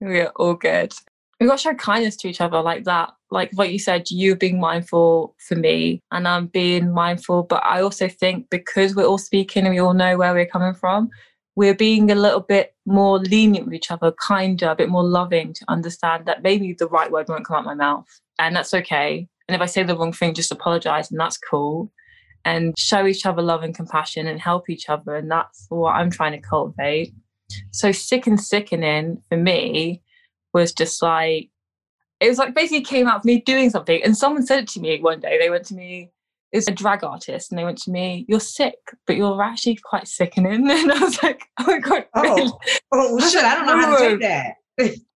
We're 0.00 0.28
all 0.36 0.54
good 0.54 0.94
we 1.38 1.46
got 1.46 1.58
to 1.58 1.62
show 1.62 1.74
kindness 1.74 2.16
to 2.16 2.28
each 2.28 2.40
other 2.40 2.60
like 2.62 2.84
that. 2.84 3.12
Like 3.30 3.50
what 3.54 3.72
you 3.72 3.78
said, 3.78 4.10
you 4.10 4.36
being 4.36 4.60
mindful 4.60 5.34
for 5.38 5.54
me 5.54 6.02
and 6.10 6.26
I'm 6.26 6.46
being 6.46 6.92
mindful. 6.92 7.42
But 7.42 7.64
I 7.64 7.82
also 7.82 8.08
think 8.08 8.48
because 8.50 8.94
we're 8.94 9.06
all 9.06 9.18
speaking 9.18 9.64
and 9.64 9.74
we 9.74 9.80
all 9.80 9.94
know 9.94 10.16
where 10.16 10.32
we're 10.32 10.46
coming 10.46 10.74
from, 10.74 11.10
we're 11.54 11.74
being 11.74 12.10
a 12.10 12.14
little 12.14 12.40
bit 12.40 12.74
more 12.86 13.18
lenient 13.18 13.66
with 13.66 13.74
each 13.74 13.90
other, 13.90 14.12
kinder, 14.12 14.70
a 14.70 14.76
bit 14.76 14.88
more 14.88 15.02
loving 15.02 15.52
to 15.54 15.64
understand 15.68 16.26
that 16.26 16.42
maybe 16.42 16.72
the 16.72 16.88
right 16.88 17.10
word 17.10 17.28
won't 17.28 17.46
come 17.46 17.56
out 17.56 17.64
my 17.64 17.74
mouth. 17.74 18.06
And 18.38 18.56
that's 18.56 18.74
okay. 18.74 19.28
And 19.48 19.54
if 19.54 19.60
I 19.60 19.66
say 19.66 19.82
the 19.82 19.96
wrong 19.96 20.12
thing, 20.12 20.34
just 20.34 20.52
apologize 20.52 21.10
and 21.10 21.20
that's 21.20 21.38
cool. 21.38 21.92
And 22.44 22.78
show 22.78 23.06
each 23.06 23.26
other 23.26 23.42
love 23.42 23.62
and 23.62 23.74
compassion 23.74 24.26
and 24.26 24.40
help 24.40 24.70
each 24.70 24.88
other. 24.88 25.16
And 25.16 25.30
that's 25.30 25.66
what 25.68 25.92
I'm 25.92 26.10
trying 26.10 26.32
to 26.32 26.46
cultivate. 26.46 27.12
So 27.72 27.92
sick 27.92 28.26
and 28.26 28.40
sickening 28.40 29.22
for 29.28 29.36
me 29.36 30.02
was 30.56 30.72
just 30.72 31.02
like 31.02 31.50
it 32.20 32.28
was 32.28 32.38
like 32.38 32.54
basically 32.54 32.80
came 32.82 33.06
out 33.06 33.16
of 33.16 33.24
me 33.24 33.40
doing 33.42 33.68
something 33.68 34.02
and 34.02 34.16
someone 34.16 34.44
said 34.44 34.60
it 34.60 34.68
to 34.68 34.80
me 34.80 35.00
one 35.00 35.20
day 35.20 35.38
they 35.38 35.50
went 35.50 35.66
to 35.66 35.74
me 35.74 36.10
it's 36.50 36.66
a 36.66 36.72
drag 36.72 37.04
artist 37.04 37.52
and 37.52 37.58
they 37.58 37.64
went 37.64 37.76
to 37.76 37.90
me 37.90 38.24
you're 38.26 38.40
sick 38.40 38.78
but 39.06 39.16
you're 39.16 39.42
actually 39.42 39.78
quite 39.84 40.08
sickening. 40.08 40.68
And 40.70 40.92
i 40.92 40.98
was 40.98 41.22
like 41.22 41.42
oh 41.60 41.66
my 41.66 41.78
god 41.78 42.06
oh, 42.14 42.58
oh 42.92 43.28
shit 43.28 43.44
i 43.44 43.54
don't 43.54 43.66
know 43.66 43.80
how 43.80 43.98
to 43.98 44.08
take 44.08 44.20
that. 44.20 44.54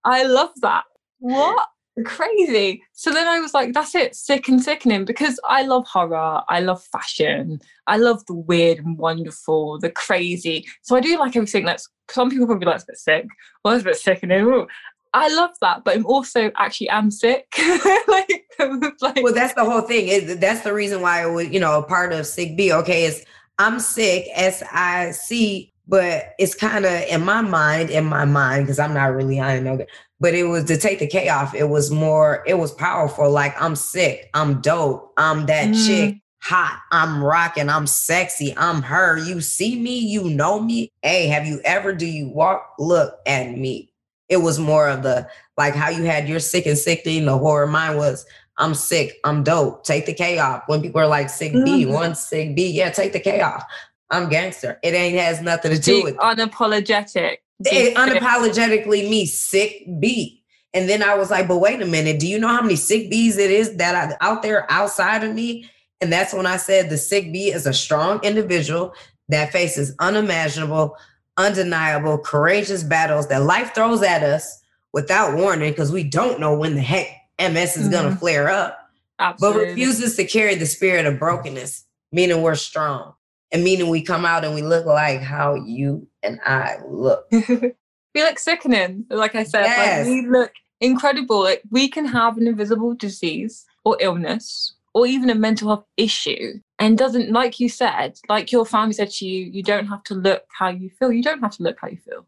I 0.04 0.22
love 0.24 0.50
that. 0.62 0.84
What? 1.18 1.68
Crazy. 2.04 2.82
So 2.92 3.10
then 3.10 3.26
i 3.26 3.40
was 3.40 3.54
like 3.54 3.72
that's 3.72 3.94
it 3.94 4.14
sick 4.14 4.48
and 4.48 4.62
sickening 4.62 5.04
because 5.06 5.40
i 5.48 5.62
love 5.62 5.86
horror 5.86 6.42
i 6.48 6.60
love 6.60 6.82
fashion 6.84 7.60
i 7.86 7.96
love 7.96 8.24
the 8.26 8.34
weird 8.34 8.78
and 8.78 8.98
wonderful 8.98 9.78
the 9.78 9.90
crazy. 9.90 10.66
So 10.82 10.96
i 10.96 11.00
do 11.00 11.18
like 11.18 11.36
everything 11.36 11.64
that's 11.64 11.88
some 12.10 12.28
people 12.28 12.46
probably 12.46 12.66
like 12.66 12.76
it's 12.76 12.84
a 12.84 12.88
bit 12.88 12.98
sick 12.98 13.26
well 13.64 13.74
it's 13.74 13.82
a 13.82 13.84
bit 13.84 13.96
sickening 13.96 14.66
I 15.12 15.28
love 15.34 15.50
that, 15.60 15.84
but 15.84 15.96
I'm 15.96 16.06
also 16.06 16.52
actually 16.56 16.88
am 16.88 17.10
sick. 17.10 17.52
like, 18.08 18.46
like, 19.00 19.22
well, 19.22 19.34
that's 19.34 19.54
the 19.54 19.64
whole 19.64 19.80
thing. 19.80 20.08
It, 20.08 20.40
that's 20.40 20.60
the 20.60 20.72
reason 20.72 21.00
why 21.00 21.26
it 21.26 21.32
was, 21.32 21.48
you 21.48 21.60
know, 21.60 21.78
a 21.78 21.82
part 21.82 22.12
of 22.12 22.26
sick 22.26 22.56
B. 22.56 22.72
Okay, 22.72 23.04
is 23.04 23.24
I'm 23.58 23.80
sick, 23.80 24.26
S 24.34 24.62
I 24.72 25.10
C, 25.10 25.72
but 25.88 26.34
it's 26.38 26.54
kind 26.54 26.84
of 26.84 26.92
in 26.92 27.24
my 27.24 27.40
mind, 27.40 27.90
in 27.90 28.04
my 28.04 28.24
mind, 28.24 28.64
because 28.64 28.78
I'm 28.78 28.94
not 28.94 29.14
really, 29.14 29.40
I 29.40 29.56
don't 29.56 29.64
know, 29.64 29.84
but 30.20 30.34
it 30.34 30.44
was 30.44 30.64
to 30.64 30.76
take 30.76 31.00
the 31.00 31.06
K 31.06 31.28
off. 31.28 31.54
It 31.54 31.68
was 31.68 31.90
more, 31.90 32.44
it 32.46 32.54
was 32.54 32.72
powerful. 32.72 33.30
Like 33.30 33.60
I'm 33.60 33.76
sick, 33.76 34.30
I'm 34.34 34.60
dope, 34.60 35.12
I'm 35.16 35.46
that 35.46 35.70
mm. 35.70 35.86
chick, 35.86 36.20
hot, 36.40 36.80
I'm 36.92 37.22
rocking, 37.22 37.68
I'm 37.68 37.86
sexy, 37.86 38.54
I'm 38.56 38.82
her. 38.82 39.18
You 39.18 39.40
see 39.40 39.80
me, 39.80 39.98
you 39.98 40.30
know 40.30 40.60
me. 40.60 40.92
Hey, 41.02 41.26
have 41.26 41.46
you 41.46 41.60
ever? 41.64 41.92
Do 41.92 42.06
you 42.06 42.28
walk? 42.28 42.74
Look 42.78 43.18
at 43.26 43.58
me 43.58 43.89
it 44.30 44.38
was 44.38 44.58
more 44.58 44.88
of 44.88 45.02
the 45.02 45.28
like 45.58 45.74
how 45.74 45.90
you 45.90 46.04
had 46.04 46.28
your 46.28 46.40
sick 46.40 46.64
and 46.64 46.78
sick 46.78 47.04
thing. 47.04 47.26
The 47.26 47.36
horror 47.36 47.66
mine 47.66 47.96
was 47.96 48.24
I'm 48.56 48.74
sick, 48.74 49.18
I'm 49.24 49.42
dope. 49.42 49.84
Take 49.84 50.06
the 50.06 50.14
K 50.14 50.38
off. 50.38 50.62
When 50.66 50.80
people 50.80 51.00
are 51.00 51.06
like 51.06 51.28
sick 51.28 51.52
mm-hmm. 51.52 51.64
B, 51.64 51.86
one 51.86 52.14
sick 52.14 52.54
B, 52.54 52.70
yeah, 52.70 52.90
take 52.90 53.12
the 53.12 53.20
K 53.20 53.40
off. 53.40 53.64
I'm 54.10 54.28
gangster. 54.28 54.78
It 54.82 54.94
ain't 54.94 55.18
has 55.18 55.42
nothing 55.42 55.72
to 55.72 55.80
do 55.80 55.98
Be 55.98 56.04
with 56.04 56.16
unapologetic. 56.16 57.38
It, 57.60 57.94
unapologetically 57.96 59.08
me 59.08 59.26
sick 59.26 59.84
B. 59.98 60.42
And 60.72 60.88
then 60.88 61.02
I 61.02 61.16
was 61.16 61.30
like, 61.30 61.48
but 61.48 61.58
wait 61.58 61.82
a 61.82 61.86
minute, 61.86 62.20
do 62.20 62.28
you 62.28 62.38
know 62.38 62.48
how 62.48 62.62
many 62.62 62.76
sick 62.76 63.10
bees 63.10 63.38
it 63.38 63.50
is 63.50 63.76
that 63.76 64.10
are 64.10 64.16
out 64.20 64.42
there 64.42 64.70
outside 64.70 65.24
of 65.24 65.34
me? 65.34 65.68
And 66.00 66.12
that's 66.12 66.32
when 66.32 66.46
I 66.46 66.56
said 66.56 66.88
the 66.88 66.96
sick 66.96 67.32
bee 67.32 67.52
is 67.52 67.66
a 67.66 67.72
strong 67.72 68.20
individual 68.22 68.94
that 69.28 69.52
faces 69.52 69.94
unimaginable 69.98 70.96
undeniable, 71.36 72.18
courageous 72.18 72.82
battles 72.82 73.28
that 73.28 73.42
life 73.42 73.74
throws 73.74 74.02
at 74.02 74.22
us 74.22 74.60
without 74.92 75.36
warning 75.36 75.72
because 75.72 75.92
we 75.92 76.04
don't 76.04 76.40
know 76.40 76.56
when 76.56 76.74
the 76.74 76.80
heck 76.80 77.08
MS 77.38 77.76
is 77.76 77.88
going 77.88 78.04
to 78.04 78.10
mm-hmm. 78.10 78.18
flare 78.18 78.48
up, 78.48 78.78
Absolutely. 79.18 79.60
but 79.60 79.68
refuses 79.68 80.16
to 80.16 80.24
carry 80.24 80.54
the 80.54 80.66
spirit 80.66 81.06
of 81.06 81.18
brokenness, 81.18 81.84
meaning 82.12 82.42
we're 82.42 82.54
strong 82.54 83.14
and 83.52 83.64
meaning 83.64 83.88
we 83.88 84.02
come 84.02 84.24
out 84.24 84.44
and 84.44 84.54
we 84.54 84.62
look 84.62 84.86
like 84.86 85.20
how 85.20 85.54
you 85.54 86.06
and 86.22 86.40
I 86.44 86.76
look. 86.86 87.26
we 87.32 87.74
look 88.14 88.38
sickening. 88.38 89.06
Like 89.10 89.34
I 89.34 89.44
said, 89.44 89.64
Yes. 89.64 90.06
like 90.06 90.14
we 90.14 90.26
look 90.26 90.52
incredible. 90.80 91.40
Like 91.40 91.62
we 91.70 91.88
can 91.88 92.06
have 92.06 92.36
an 92.36 92.46
invisible 92.46 92.94
disease 92.94 93.64
or 93.84 93.96
illness 94.00 94.74
or 94.94 95.06
even 95.06 95.30
a 95.30 95.34
mental 95.34 95.68
health 95.68 95.86
issue 95.96 96.60
and 96.80 96.96
doesn't 96.96 97.30
like 97.30 97.60
you 97.60 97.68
said, 97.68 98.18
like 98.28 98.50
your 98.50 98.64
family 98.64 98.94
said 98.94 99.10
to 99.10 99.26
you, 99.26 99.44
you 99.44 99.62
don't 99.62 99.86
have 99.86 100.02
to 100.04 100.14
look 100.14 100.44
how 100.58 100.68
you 100.68 100.88
feel. 100.88 101.12
You 101.12 101.22
don't 101.22 101.40
have 101.40 101.52
to 101.56 101.62
look 101.62 101.78
how 101.78 101.88
you 101.88 101.98
feel. 101.98 102.26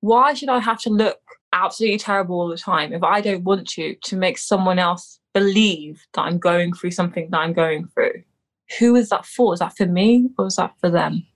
Why 0.00 0.34
should 0.34 0.48
I 0.48 0.60
have 0.60 0.80
to 0.82 0.90
look 0.90 1.18
absolutely 1.52 1.98
terrible 1.98 2.38
all 2.40 2.48
the 2.48 2.56
time 2.56 2.92
if 2.92 3.02
I 3.02 3.20
don't 3.20 3.42
want 3.42 3.66
to 3.70 3.96
to 3.96 4.16
make 4.16 4.38
someone 4.38 4.78
else 4.78 5.18
believe 5.34 6.06
that 6.14 6.22
I'm 6.22 6.38
going 6.38 6.74
through 6.74 6.92
something 6.92 7.28
that 7.30 7.38
I'm 7.38 7.52
going 7.52 7.88
through? 7.88 8.22
Who 8.78 8.94
is 8.94 9.08
that 9.08 9.26
for? 9.26 9.52
Is 9.52 9.58
that 9.58 9.76
for 9.76 9.86
me 9.86 10.30
or 10.38 10.46
is 10.46 10.56
that 10.56 10.74
for 10.80 10.88
them? 10.88 11.26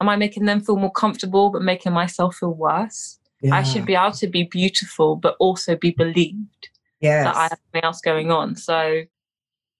Am 0.00 0.08
I 0.08 0.14
making 0.14 0.44
them 0.44 0.60
feel 0.60 0.76
more 0.76 0.92
comfortable 0.92 1.50
but 1.50 1.62
making 1.62 1.92
myself 1.92 2.36
feel 2.36 2.54
worse? 2.54 3.18
I 3.52 3.62
should 3.62 3.84
be 3.84 3.94
able 3.94 4.12
to 4.12 4.26
be 4.26 4.44
beautiful 4.44 5.14
but 5.16 5.36
also 5.38 5.76
be 5.76 5.90
believed 5.90 6.68
yes. 7.00 7.24
that 7.24 7.36
I 7.36 7.42
have 7.42 7.58
something 7.58 7.84
else 7.84 8.00
going 8.00 8.32
on. 8.32 8.56
So 8.56 9.02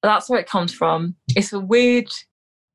that's 0.07 0.29
where 0.29 0.41
it 0.41 0.49
comes 0.49 0.73
from. 0.73 1.15
It's 1.35 1.53
a 1.53 1.61
weird, 1.61 2.09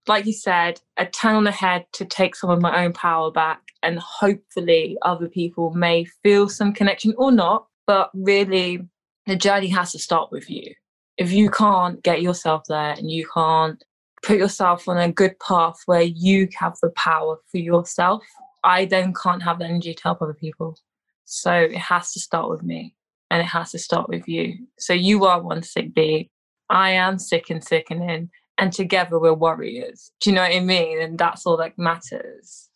like 0.07 0.25
you 0.25 0.33
said, 0.33 0.79
a 0.97 1.05
turn 1.05 1.35
on 1.35 1.43
the 1.43 1.51
head 1.51 1.85
to 1.93 2.05
take 2.05 2.35
some 2.35 2.49
of 2.49 2.61
my 2.61 2.83
own 2.83 2.93
power 2.93 3.31
back. 3.31 3.61
And 3.83 3.99
hopefully, 3.99 4.97
other 5.01 5.27
people 5.27 5.71
may 5.71 6.05
feel 6.23 6.49
some 6.49 6.73
connection 6.73 7.13
or 7.17 7.31
not. 7.31 7.67
But 7.87 8.11
really, 8.13 8.87
the 9.25 9.35
journey 9.35 9.67
has 9.69 9.91
to 9.93 9.99
start 9.99 10.31
with 10.31 10.49
you. 10.49 10.73
If 11.17 11.31
you 11.31 11.49
can't 11.49 12.01
get 12.03 12.21
yourself 12.21 12.63
there 12.67 12.93
and 12.93 13.09
you 13.09 13.27
can't 13.33 13.83
put 14.23 14.37
yourself 14.37 14.87
on 14.87 14.97
a 14.97 15.11
good 15.11 15.39
path 15.39 15.77
where 15.85 16.01
you 16.01 16.47
have 16.55 16.77
the 16.81 16.89
power 16.91 17.37
for 17.49 17.57
yourself, 17.57 18.23
I 18.63 18.85
then 18.85 19.13
can't 19.13 19.43
have 19.43 19.59
the 19.59 19.65
energy 19.65 19.93
to 19.93 20.03
help 20.03 20.21
other 20.21 20.33
people. 20.33 20.77
So 21.25 21.53
it 21.53 21.77
has 21.77 22.11
to 22.13 22.19
start 22.19 22.49
with 22.49 22.63
me 22.63 22.95
and 23.29 23.41
it 23.41 23.45
has 23.45 23.71
to 23.71 23.79
start 23.79 24.09
with 24.09 24.27
you. 24.27 24.55
So 24.77 24.93
you 24.93 25.25
are 25.25 25.41
one 25.41 25.63
sick 25.63 25.93
bee. 25.93 26.29
I 26.71 26.91
am 26.91 27.19
sick 27.19 27.49
and 27.49 27.63
sickening, 27.63 28.29
and 28.57 28.71
together 28.71 29.19
we're 29.19 29.33
warriors. 29.33 30.11
Do 30.21 30.29
you 30.29 30.35
know 30.35 30.41
what 30.41 30.55
I 30.55 30.61
mean? 30.61 31.01
And 31.01 31.19
that's 31.19 31.45
all 31.45 31.57
that 31.57 31.77
matters. 31.77 32.69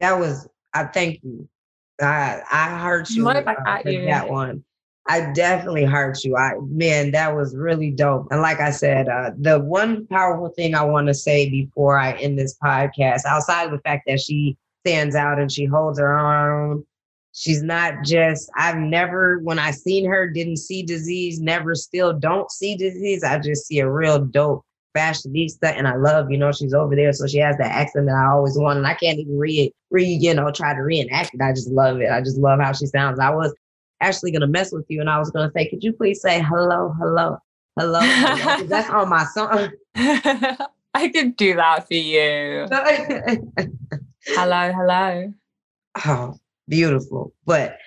that 0.00 0.18
was 0.18 0.48
I 0.74 0.84
thank 0.84 1.20
you. 1.22 1.48
I 2.02 2.40
I 2.50 2.78
heard 2.78 3.08
you 3.08 3.26
uh, 3.28 3.42
at 3.66 3.82
for 3.84 3.90
you. 3.90 4.04
that 4.06 4.28
one. 4.28 4.64
I 5.08 5.32
definitely 5.32 5.84
heard 5.84 6.16
you. 6.24 6.36
I 6.36 6.54
man, 6.62 7.12
that 7.12 7.34
was 7.34 7.54
really 7.54 7.92
dope. 7.92 8.26
And 8.32 8.42
like 8.42 8.60
I 8.60 8.72
said, 8.72 9.08
uh, 9.08 9.30
the 9.38 9.60
one 9.60 10.06
powerful 10.08 10.48
thing 10.48 10.74
I 10.74 10.82
want 10.82 11.06
to 11.06 11.14
say 11.14 11.48
before 11.48 11.96
I 11.96 12.12
end 12.14 12.36
this 12.36 12.58
podcast, 12.62 13.24
outside 13.24 13.66
of 13.66 13.70
the 13.70 13.78
fact 13.78 14.02
that 14.08 14.20
she 14.20 14.58
stands 14.84 15.14
out 15.14 15.38
and 15.38 15.50
she 15.50 15.64
holds 15.64 16.00
her 16.00 16.18
own, 16.18 16.84
she's 17.36 17.62
not 17.62 18.02
just. 18.02 18.50
I've 18.56 18.78
never, 18.78 19.38
when 19.40 19.58
I 19.58 19.70
seen 19.70 20.06
her, 20.06 20.28
didn't 20.28 20.56
see 20.56 20.82
disease. 20.82 21.38
Never, 21.38 21.74
still 21.74 22.12
don't 22.12 22.50
see 22.50 22.76
disease. 22.76 23.22
I 23.22 23.38
just 23.38 23.66
see 23.66 23.78
a 23.78 23.90
real 23.90 24.18
dope 24.18 24.64
fashionista, 24.96 25.76
and 25.76 25.86
I 25.86 25.96
love, 25.96 26.30
you 26.30 26.38
know, 26.38 26.50
she's 26.50 26.72
over 26.72 26.96
there, 26.96 27.12
so 27.12 27.26
she 27.26 27.38
has 27.38 27.56
that 27.58 27.70
accent 27.70 28.06
that 28.06 28.16
I 28.16 28.30
always 28.32 28.56
want, 28.56 28.78
and 28.78 28.86
I 28.86 28.94
can't 28.94 29.18
even 29.18 29.38
read, 29.38 29.70
re, 29.90 30.04
you 30.04 30.32
know, 30.34 30.50
try 30.50 30.74
to 30.74 30.80
reenact 30.80 31.34
it. 31.34 31.42
I 31.42 31.52
just 31.52 31.68
love 31.68 32.00
it. 32.00 32.10
I 32.10 32.20
just 32.22 32.38
love 32.38 32.60
how 32.60 32.72
she 32.72 32.86
sounds. 32.86 33.20
I 33.20 33.30
was 33.30 33.54
actually 34.00 34.32
gonna 34.32 34.46
mess 34.46 34.72
with 34.72 34.86
you, 34.88 35.00
and 35.00 35.10
I 35.10 35.18
was 35.18 35.30
gonna 35.30 35.52
say, 35.54 35.68
could 35.68 35.84
you 35.84 35.92
please 35.92 36.22
say 36.22 36.40
hello, 36.40 36.94
hello, 36.98 37.38
hello? 37.78 38.00
hello? 38.00 38.64
That's 38.68 38.88
on 38.88 39.10
my 39.10 39.24
song. 39.26 39.70
I 40.94 41.08
could 41.08 41.36
do 41.36 41.56
that 41.56 41.86
for 41.86 41.94
you. 41.94 42.66
Hello, 44.28 44.72
hello. 44.72 45.32
oh, 46.04 46.36
beautiful. 46.68 47.32
But 47.44 47.78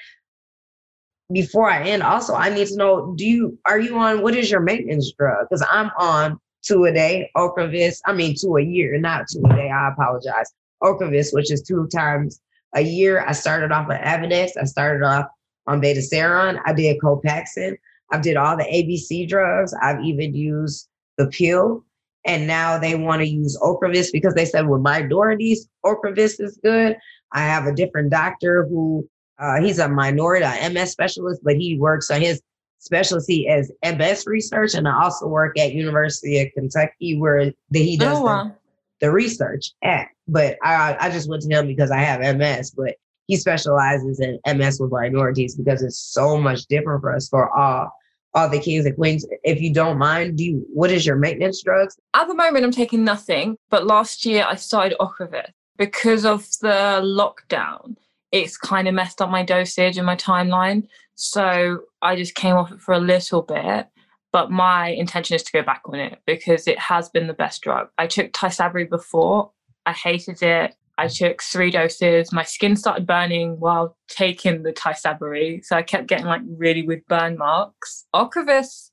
before 1.32 1.70
I 1.70 1.84
end, 1.84 2.04
also 2.04 2.34
I 2.34 2.50
need 2.50 2.68
to 2.68 2.76
know: 2.76 3.14
Do 3.16 3.26
you 3.26 3.58
are 3.66 3.80
you 3.80 3.98
on 3.98 4.22
what 4.22 4.36
is 4.36 4.50
your 4.50 4.62
maintenance 4.62 5.12
drug? 5.18 5.48
Because 5.50 5.66
I'm 5.70 5.92
on 5.98 6.40
two 6.64 6.86
a 6.86 6.92
day, 6.92 7.30
Ocrevus. 7.36 8.00
I 8.06 8.14
mean, 8.14 8.36
two 8.40 8.58
a 8.58 8.62
year, 8.62 8.98
not 9.00 9.26
two 9.32 9.44
a 9.46 9.56
day. 9.56 9.70
I 9.70 9.90
apologize. 9.90 10.54
Ocrevus, 10.82 11.34
which 11.34 11.52
is 11.52 11.62
two 11.62 11.88
times 11.88 12.42
a 12.76 12.82
year. 12.82 13.26
I 13.28 13.34
started 13.34 13.72
off 13.72 13.88
with 13.88 14.00
Avonex. 14.00 14.52
I 14.60 14.66
started 14.66 15.06
off 15.06 15.26
on 15.68 15.82
Betaseron. 15.82 16.60
I 16.66 16.74
did 16.74 17.00
Copaxone. 17.00 17.78
I 18.12 18.20
did 18.20 18.38
all 18.38 18.58
the 18.58 18.64
ABC 18.64 19.28
drugs. 19.28 19.74
I've 19.82 20.04
even 20.04 20.34
used 20.34 20.88
the 21.18 21.28
pill. 21.28 21.84
And 22.26 22.48
now 22.48 22.78
they 22.78 22.96
want 22.96 23.22
to 23.22 23.28
use 23.28 23.58
Ocrevus 23.62 24.12
because 24.12 24.34
they 24.34 24.46
said 24.46 24.68
with 24.68 24.82
minorities, 24.82 25.68
Ocrevus 25.86 26.40
is 26.40 26.60
good. 26.64 26.98
I 27.32 27.42
have 27.42 27.66
a 27.66 27.74
different 27.74 28.12
doctor 28.12 28.66
who 28.66 29.08
uh, 29.40 29.62
he's 29.62 29.80
a 29.80 29.88
minority, 29.88 30.46
a 30.46 30.70
MS 30.70 30.92
specialist, 30.92 31.42
but 31.44 31.56
he 31.56 31.78
works 31.78 32.12
on 32.12 32.22
his 32.22 32.42
specialty 32.80 33.48
as 33.48 33.72
MS 33.84 34.26
research. 34.28 34.74
And 34.74 34.88
I 34.88 35.04
also 35.04 35.28
work 35.28 35.58
at 35.58 35.74
University 35.74 36.42
of 36.42 36.50
Kentucky 36.54 37.18
where 37.18 37.54
the, 37.72 37.84
he 37.84 37.98
does 37.98 38.18
Oh, 38.18 38.26
the, 38.26 38.56
the 39.02 39.12
research 39.12 39.72
at. 39.84 40.08
But 40.28 40.58
I, 40.64 40.98
I 41.00 41.10
just 41.10 41.30
went 41.30 41.44
to 41.44 41.50
him 41.50 41.68
because 41.68 41.92
I 41.92 42.00
have 42.00 42.38
MS, 42.38 42.72
but 42.72 42.96
he 43.28 43.38
specializes 43.38 44.20
in 44.20 44.40
MS 44.58 44.80
with 44.80 44.92
minorities 44.92 45.56
because 45.56 45.84
it's 45.84 46.00
so 46.00 46.38
much 46.38 46.66
different 46.66 47.02
for 47.02 47.16
us 47.16 47.30
for 47.30 47.50
all 47.56 47.92
all 48.36 48.48
the 48.48 48.60
kings 48.60 48.86
and 48.86 48.96
queens. 48.96 49.26
If 49.44 49.60
you 49.60 49.74
don't 49.74 49.98
mind, 49.98 50.38
do 50.38 50.44
you 50.44 50.66
what 50.74 50.92
is 50.92 51.06
your 51.06 51.16
maintenance 51.16 51.64
drugs? 51.64 51.98
At 52.14 52.28
the 52.28 52.36
moment, 52.36 52.64
I'm 52.64 52.72
taking 52.72 53.04
nothing. 53.04 53.58
But 53.70 53.88
last 53.88 54.26
year, 54.26 54.46
I 54.48 54.56
started 54.56 54.98
Ocrevus 55.00 55.52
because 55.80 56.26
of 56.26 56.46
the 56.62 57.02
lockdown. 57.02 57.96
It's 58.32 58.58
kind 58.58 58.88
of 58.88 58.94
messed 58.94 59.22
up 59.22 59.32
my 59.32 59.44
dosage 59.44 59.98
and 59.98 60.06
my 60.06 60.16
timeline. 60.16 60.88
So 61.16 61.80
I 62.04 62.16
just 62.16 62.36
came 62.36 62.56
off 62.56 62.72
it 62.72 62.80
for 62.80 62.94
a 62.94 63.00
little 63.00 63.42
bit. 63.42 63.88
But 64.32 64.52
my 64.52 64.90
intention 64.90 65.36
is 65.36 65.42
to 65.44 65.52
go 65.52 65.64
back 65.64 65.82
on 65.86 65.96
it 65.96 66.20
because 66.28 66.68
it 66.68 66.78
has 66.78 67.10
been 67.10 67.26
the 67.26 67.34
best 67.34 67.64
drug. 67.64 67.88
I 67.98 68.06
took 68.06 68.32
Tysabri 68.32 68.88
before. 68.88 69.52
I 69.88 69.94
hated 69.94 70.44
it. 70.44 70.76
I 71.00 71.08
took 71.08 71.42
three 71.42 71.72
doses. 71.72 72.32
My 72.32 72.44
skin 72.44 72.76
started 72.76 73.08
burning 73.08 73.60
while 73.60 73.98
taking 74.08 74.62
the 74.62 74.74
Tysabri. 74.74 75.66
So 75.66 75.78
I 75.78 75.82
kept 75.82 76.08
getting 76.08 76.28
like 76.28 76.42
really 76.46 76.86
weird 76.86 77.06
burn 77.08 77.38
marks. 77.38 78.06
Ocrevus 78.14 78.92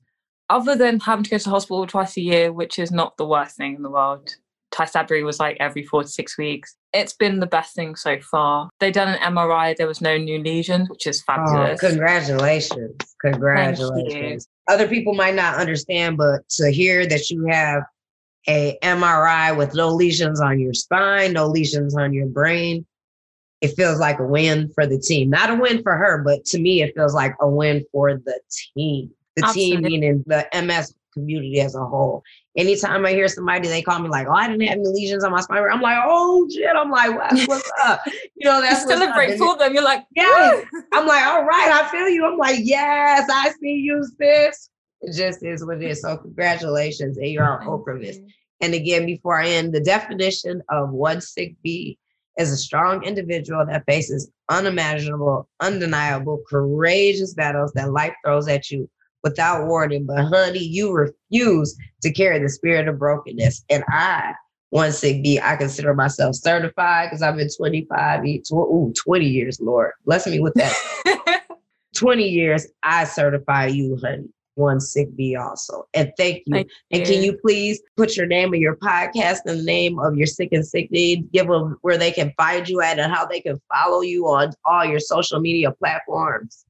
other 0.49 0.75
than 0.75 1.01
having 1.01 1.23
to 1.23 1.29
go 1.29 1.37
to 1.37 1.43
the 1.43 1.49
hospital 1.49 1.85
twice 1.85 2.17
a 2.17 2.21
year, 2.21 2.53
which 2.53 2.79
is 2.79 2.91
not 2.91 3.17
the 3.17 3.27
worst 3.27 3.57
thing 3.57 3.75
in 3.75 3.83
the 3.83 3.91
world, 3.91 4.35
Tysabri 4.71 5.23
was 5.23 5.39
like 5.39 5.57
every 5.59 5.83
four 5.83 6.03
to 6.03 6.09
six 6.09 6.37
weeks. 6.37 6.75
It's 6.93 7.13
been 7.13 7.39
the 7.39 7.45
best 7.47 7.75
thing 7.75 7.95
so 7.95 8.19
far. 8.19 8.69
They 8.79 8.91
done 8.91 9.07
an 9.09 9.33
MRI, 9.33 9.75
there 9.75 9.87
was 9.87 10.01
no 10.01 10.17
new 10.17 10.39
lesions, 10.41 10.89
which 10.89 11.07
is 11.07 11.23
Oh, 11.27 11.33
fabulous. 11.35 11.79
congratulations. 11.79 12.95
Congratulations. 13.21 14.47
Other 14.67 14.87
people 14.87 15.13
might 15.13 15.35
not 15.35 15.55
understand, 15.55 16.17
but 16.17 16.47
to 16.49 16.71
hear 16.71 17.05
that 17.07 17.29
you 17.29 17.45
have 17.45 17.83
a 18.49 18.77
MRI 18.81 19.55
with 19.55 19.73
no 19.73 19.89
lesions 19.89 20.41
on 20.41 20.59
your 20.59 20.73
spine, 20.73 21.33
no 21.33 21.47
lesions 21.47 21.95
on 21.95 22.13
your 22.13 22.27
brain, 22.27 22.85
it 23.61 23.69
feels 23.69 23.99
like 23.99 24.19
a 24.19 24.25
win 24.25 24.69
for 24.73 24.85
the 24.85 24.99
team. 24.99 25.29
Not 25.29 25.49
a 25.49 25.55
win 25.55 25.81
for 25.81 25.95
her, 25.97 26.21
but 26.23 26.45
to 26.45 26.59
me, 26.59 26.81
it 26.81 26.93
feels 26.95 27.13
like 27.13 27.35
a 27.41 27.49
win 27.49 27.83
for 27.91 28.15
the 28.17 28.39
team. 28.75 29.11
The 29.35 29.43
team 29.53 29.81
meaning 29.81 30.23
the 30.27 30.47
MS 30.53 30.93
community 31.13 31.59
as 31.61 31.75
a 31.75 31.83
whole. 31.85 32.23
Anytime 32.57 33.05
I 33.05 33.11
hear 33.11 33.27
somebody, 33.27 33.67
they 33.67 33.83
call 33.83 33.99
me 33.99 34.09
like, 34.09 34.27
"Oh, 34.27 34.31
I 34.33 34.47
didn't 34.47 34.67
have 34.67 34.79
any 34.79 34.87
lesions 34.87 35.23
on 35.23 35.31
my 35.31 35.41
spine." 35.41 35.63
I'm 35.71 35.79
like, 35.81 35.99
"Oh 36.03 36.47
shit!" 36.51 36.75
I'm 36.75 36.89
like, 36.89 37.15
"What- 37.15 37.47
"What's 37.47 37.71
up?" 37.85 38.01
You 38.35 38.49
know, 38.49 38.55
you 38.57 38.61
that's 38.63 38.83
up. 38.83 38.89
celebrate 38.89 39.37
for 39.37 39.55
them. 39.57 39.73
You're 39.73 39.83
like, 39.83 40.03
Yes. 40.15 40.65
I'm 40.93 41.05
like, 41.05 41.25
all 41.27 41.45
right, 41.45 41.69
I 41.71 41.87
feel 41.91 42.09
you. 42.09 42.25
I'm 42.25 42.37
like, 42.37 42.59
yes, 42.63 43.29
I 43.31 43.51
see 43.61 43.73
you, 43.75 44.03
sis. 44.19 44.69
It 45.01 45.13
just 45.15 45.43
is 45.43 45.63
what 45.63 45.77
it 45.77 45.89
is. 45.91 46.01
So 46.01 46.17
congratulations, 46.17 47.17
and 47.17 47.27
you're 47.29 47.45
"Thank 47.59 47.69
Ocrevus. 47.69 48.15
you." 48.15 48.27
And 48.61 48.73
again, 48.73 49.05
before 49.05 49.39
I 49.39 49.47
end, 49.49 49.71
the 49.73 49.79
definition 49.79 50.63
of 50.69 50.89
one 50.89 51.21
sick 51.21 51.55
bee 51.63 51.99
is 52.39 52.51
a 52.51 52.57
strong 52.57 53.03
individual 53.03 53.63
that 53.67 53.83
faces 53.85 54.31
unimaginable, 54.49 55.47
undeniable, 55.59 56.41
courageous 56.49 57.33
battles 57.35 57.71
that 57.73 57.91
life 57.91 58.13
throws 58.25 58.47
at 58.47 58.71
you 58.71 58.89
without 59.27 59.67
warning. 59.67 60.05
But 60.05 60.25
honey, 60.25 60.63
you 60.63 60.91
refuse 60.91 61.77
to 62.01 62.11
carry 62.11 62.39
the 62.39 62.49
spirit 62.49 62.87
of 62.87 62.99
brokenness. 62.99 63.63
And 63.69 63.83
I, 63.89 64.33
one 64.69 64.91
sick 64.91 65.23
bee, 65.23 65.39
I 65.39 65.55
consider 65.55 65.93
myself 65.93 66.35
certified 66.35 67.09
because 67.09 67.21
I've 67.21 67.35
been 67.35 67.49
25, 67.55 68.25
ye- 68.25 68.39
tw- 68.39 68.53
ooh, 68.53 68.93
20 69.03 69.25
years, 69.25 69.59
Lord. 69.61 69.91
Bless 70.05 70.27
me 70.27 70.39
with 70.39 70.53
that. 70.55 71.43
20 71.95 72.23
years, 72.27 72.67
I 72.83 73.05
certify 73.05 73.67
you, 73.67 73.97
honey. 74.01 74.29
One 74.55 74.79
Sick 74.79 75.15
B 75.15 75.35
also. 75.35 75.87
And 75.93 76.11
thank 76.17 76.41
you. 76.47 76.55
Thank 76.55 76.69
and 76.91 77.05
can 77.05 77.21
you 77.21 77.37
please 77.37 77.79
put 77.95 78.17
your 78.17 78.25
name 78.25 78.55
of 78.55 78.59
your 78.59 78.75
podcast 78.75 79.41
and 79.45 79.59
the 79.59 79.63
name 79.63 79.99
of 79.99 80.17
your 80.17 80.25
sick 80.25 80.49
and 80.51 80.65
sick 80.65 80.89
need? 80.89 81.31
Give 81.31 81.47
them 81.47 81.77
where 81.83 81.97
they 81.97 82.11
can 82.11 82.33
find 82.37 82.67
you 82.67 82.81
at 82.81 82.97
and 82.97 83.13
how 83.13 83.23
they 83.27 83.39
can 83.39 83.61
follow 83.71 84.01
you 84.01 84.25
on 84.25 84.53
all 84.65 84.83
your 84.83 84.99
social 84.99 85.39
media 85.39 85.71
platforms. 85.71 86.65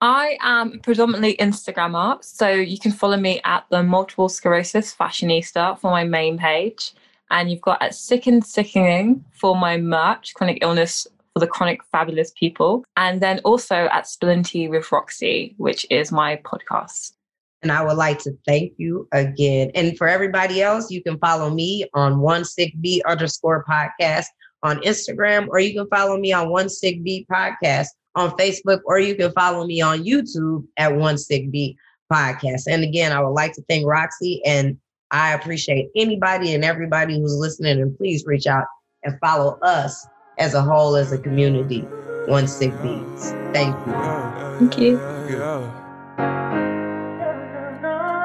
I 0.00 0.38
am 0.42 0.78
predominantly 0.78 1.36
Instagrammer, 1.38 2.22
so 2.22 2.48
you 2.48 2.78
can 2.78 2.92
follow 2.92 3.16
me 3.16 3.40
at 3.44 3.64
the 3.70 3.82
Multiple 3.82 4.28
Sclerosis 4.28 4.94
Fashionista 4.94 5.76
for 5.80 5.90
my 5.90 6.04
main 6.04 6.38
page, 6.38 6.92
and 7.32 7.50
you've 7.50 7.62
got 7.62 7.82
at 7.82 7.96
Sick 7.96 8.28
and 8.28 8.44
Sickening 8.44 9.24
for 9.32 9.56
my 9.56 9.76
merch, 9.76 10.34
chronic 10.34 10.58
illness 10.62 11.08
for 11.32 11.40
the 11.40 11.48
chronic 11.48 11.80
fabulous 11.90 12.32
people, 12.38 12.84
and 12.96 13.20
then 13.20 13.40
also 13.40 13.88
at 13.90 14.04
Splinty 14.04 14.70
with 14.70 14.92
Roxy, 14.92 15.56
which 15.58 15.84
is 15.90 16.12
my 16.12 16.36
podcast. 16.44 17.14
And 17.62 17.72
I 17.72 17.84
would 17.84 17.96
like 17.96 18.20
to 18.20 18.38
thank 18.46 18.74
you 18.76 19.08
again. 19.10 19.72
And 19.74 19.98
for 19.98 20.06
everybody 20.06 20.62
else, 20.62 20.92
you 20.92 21.02
can 21.02 21.18
follow 21.18 21.50
me 21.50 21.84
on 21.94 22.20
one 22.20 22.44
sick 22.44 22.72
B 22.80 23.02
underscore 23.04 23.64
podcast 23.68 24.26
on 24.62 24.78
Instagram, 24.82 25.48
or 25.48 25.58
you 25.58 25.74
can 25.74 25.88
follow 25.88 26.18
me 26.18 26.32
on 26.32 26.50
one 26.50 26.68
sick 26.68 27.02
B 27.02 27.26
podcast 27.28 27.88
on 28.18 28.32
Facebook, 28.32 28.80
or 28.84 28.98
you 28.98 29.14
can 29.14 29.32
follow 29.32 29.64
me 29.64 29.80
on 29.80 30.04
YouTube 30.04 30.66
at 30.76 30.94
One 30.94 31.16
Sick 31.16 31.50
B 31.50 31.76
Podcast. 32.12 32.64
And 32.68 32.82
again, 32.82 33.12
I 33.12 33.20
would 33.20 33.30
like 33.30 33.52
to 33.54 33.62
thank 33.68 33.86
Roxy, 33.86 34.42
and 34.44 34.76
I 35.10 35.32
appreciate 35.34 35.88
anybody 35.96 36.54
and 36.54 36.64
everybody 36.64 37.18
who's 37.18 37.34
listening. 37.34 37.80
And 37.80 37.96
please 37.96 38.24
reach 38.26 38.46
out 38.46 38.66
and 39.04 39.18
follow 39.20 39.58
us 39.62 40.06
as 40.38 40.54
a 40.54 40.60
whole, 40.60 40.96
as 40.96 41.12
a 41.12 41.18
community. 41.18 41.80
One 42.26 42.46
Sick 42.48 42.72
Beats. 42.82 43.30
Thank 43.54 43.74
you. 43.86 43.92
Thank 44.58 44.78
you. 44.78 44.98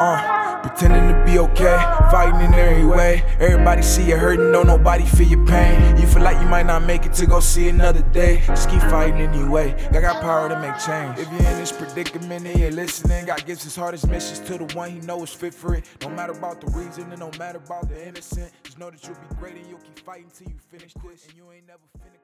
Uh, 0.01 0.42
pretending 0.73 1.13
to 1.13 1.25
be 1.25 1.37
okay, 1.39 1.77
fighting 2.11 2.41
in 2.41 2.53
every 2.53 2.85
way. 2.85 3.23
Everybody 3.39 3.81
see 3.81 4.09
you 4.09 4.17
hurting, 4.17 4.51
don't 4.51 4.67
nobody 4.67 5.05
feel 5.05 5.27
your 5.27 5.45
pain. 5.45 5.97
You 5.97 6.07
feel 6.07 6.23
like 6.23 6.39
you 6.41 6.47
might 6.47 6.65
not 6.65 6.83
make 6.83 7.05
it 7.05 7.13
to 7.13 7.25
go 7.25 7.39
see 7.39 7.69
another 7.69 8.01
day. 8.11 8.43
Just 8.47 8.69
keep 8.69 8.81
fighting 8.81 9.21
anyway. 9.21 9.75
I 9.91 10.01
got 10.01 10.21
power 10.21 10.49
to 10.49 10.59
make 10.59 10.77
change. 10.79 11.19
If 11.19 11.31
you're 11.31 11.51
in 11.51 11.59
this 11.59 11.71
predicament 11.71 12.47
and 12.47 12.59
you're 12.59 12.71
listening, 12.71 13.25
God 13.25 13.45
gives 13.45 13.63
his 13.63 13.75
hardest 13.75 14.07
missions 14.07 14.39
to 14.41 14.57
the 14.57 14.75
one 14.75 14.89
he 14.89 14.99
knows 14.99 15.29
is 15.29 15.35
fit 15.35 15.53
for 15.53 15.75
it. 15.75 15.85
No 16.01 16.09
matter 16.09 16.33
about 16.33 16.59
the 16.59 16.67
reason 16.71 17.09
and 17.11 17.19
no 17.19 17.31
matter 17.37 17.59
about 17.59 17.87
the 17.87 18.07
innocent. 18.07 18.51
Just 18.63 18.79
know 18.79 18.89
that 18.89 19.03
you'll 19.03 19.15
be 19.15 19.35
great 19.39 19.55
and 19.55 19.67
you'll 19.67 19.79
keep 19.79 19.99
fighting 19.99 20.31
till 20.33 20.47
you 20.47 20.57
finish 20.69 20.93
this. 20.93 21.27
And 21.27 21.37
you 21.37 21.51
ain't 21.51 21.67
never 21.67 21.79
finished. 21.93 22.22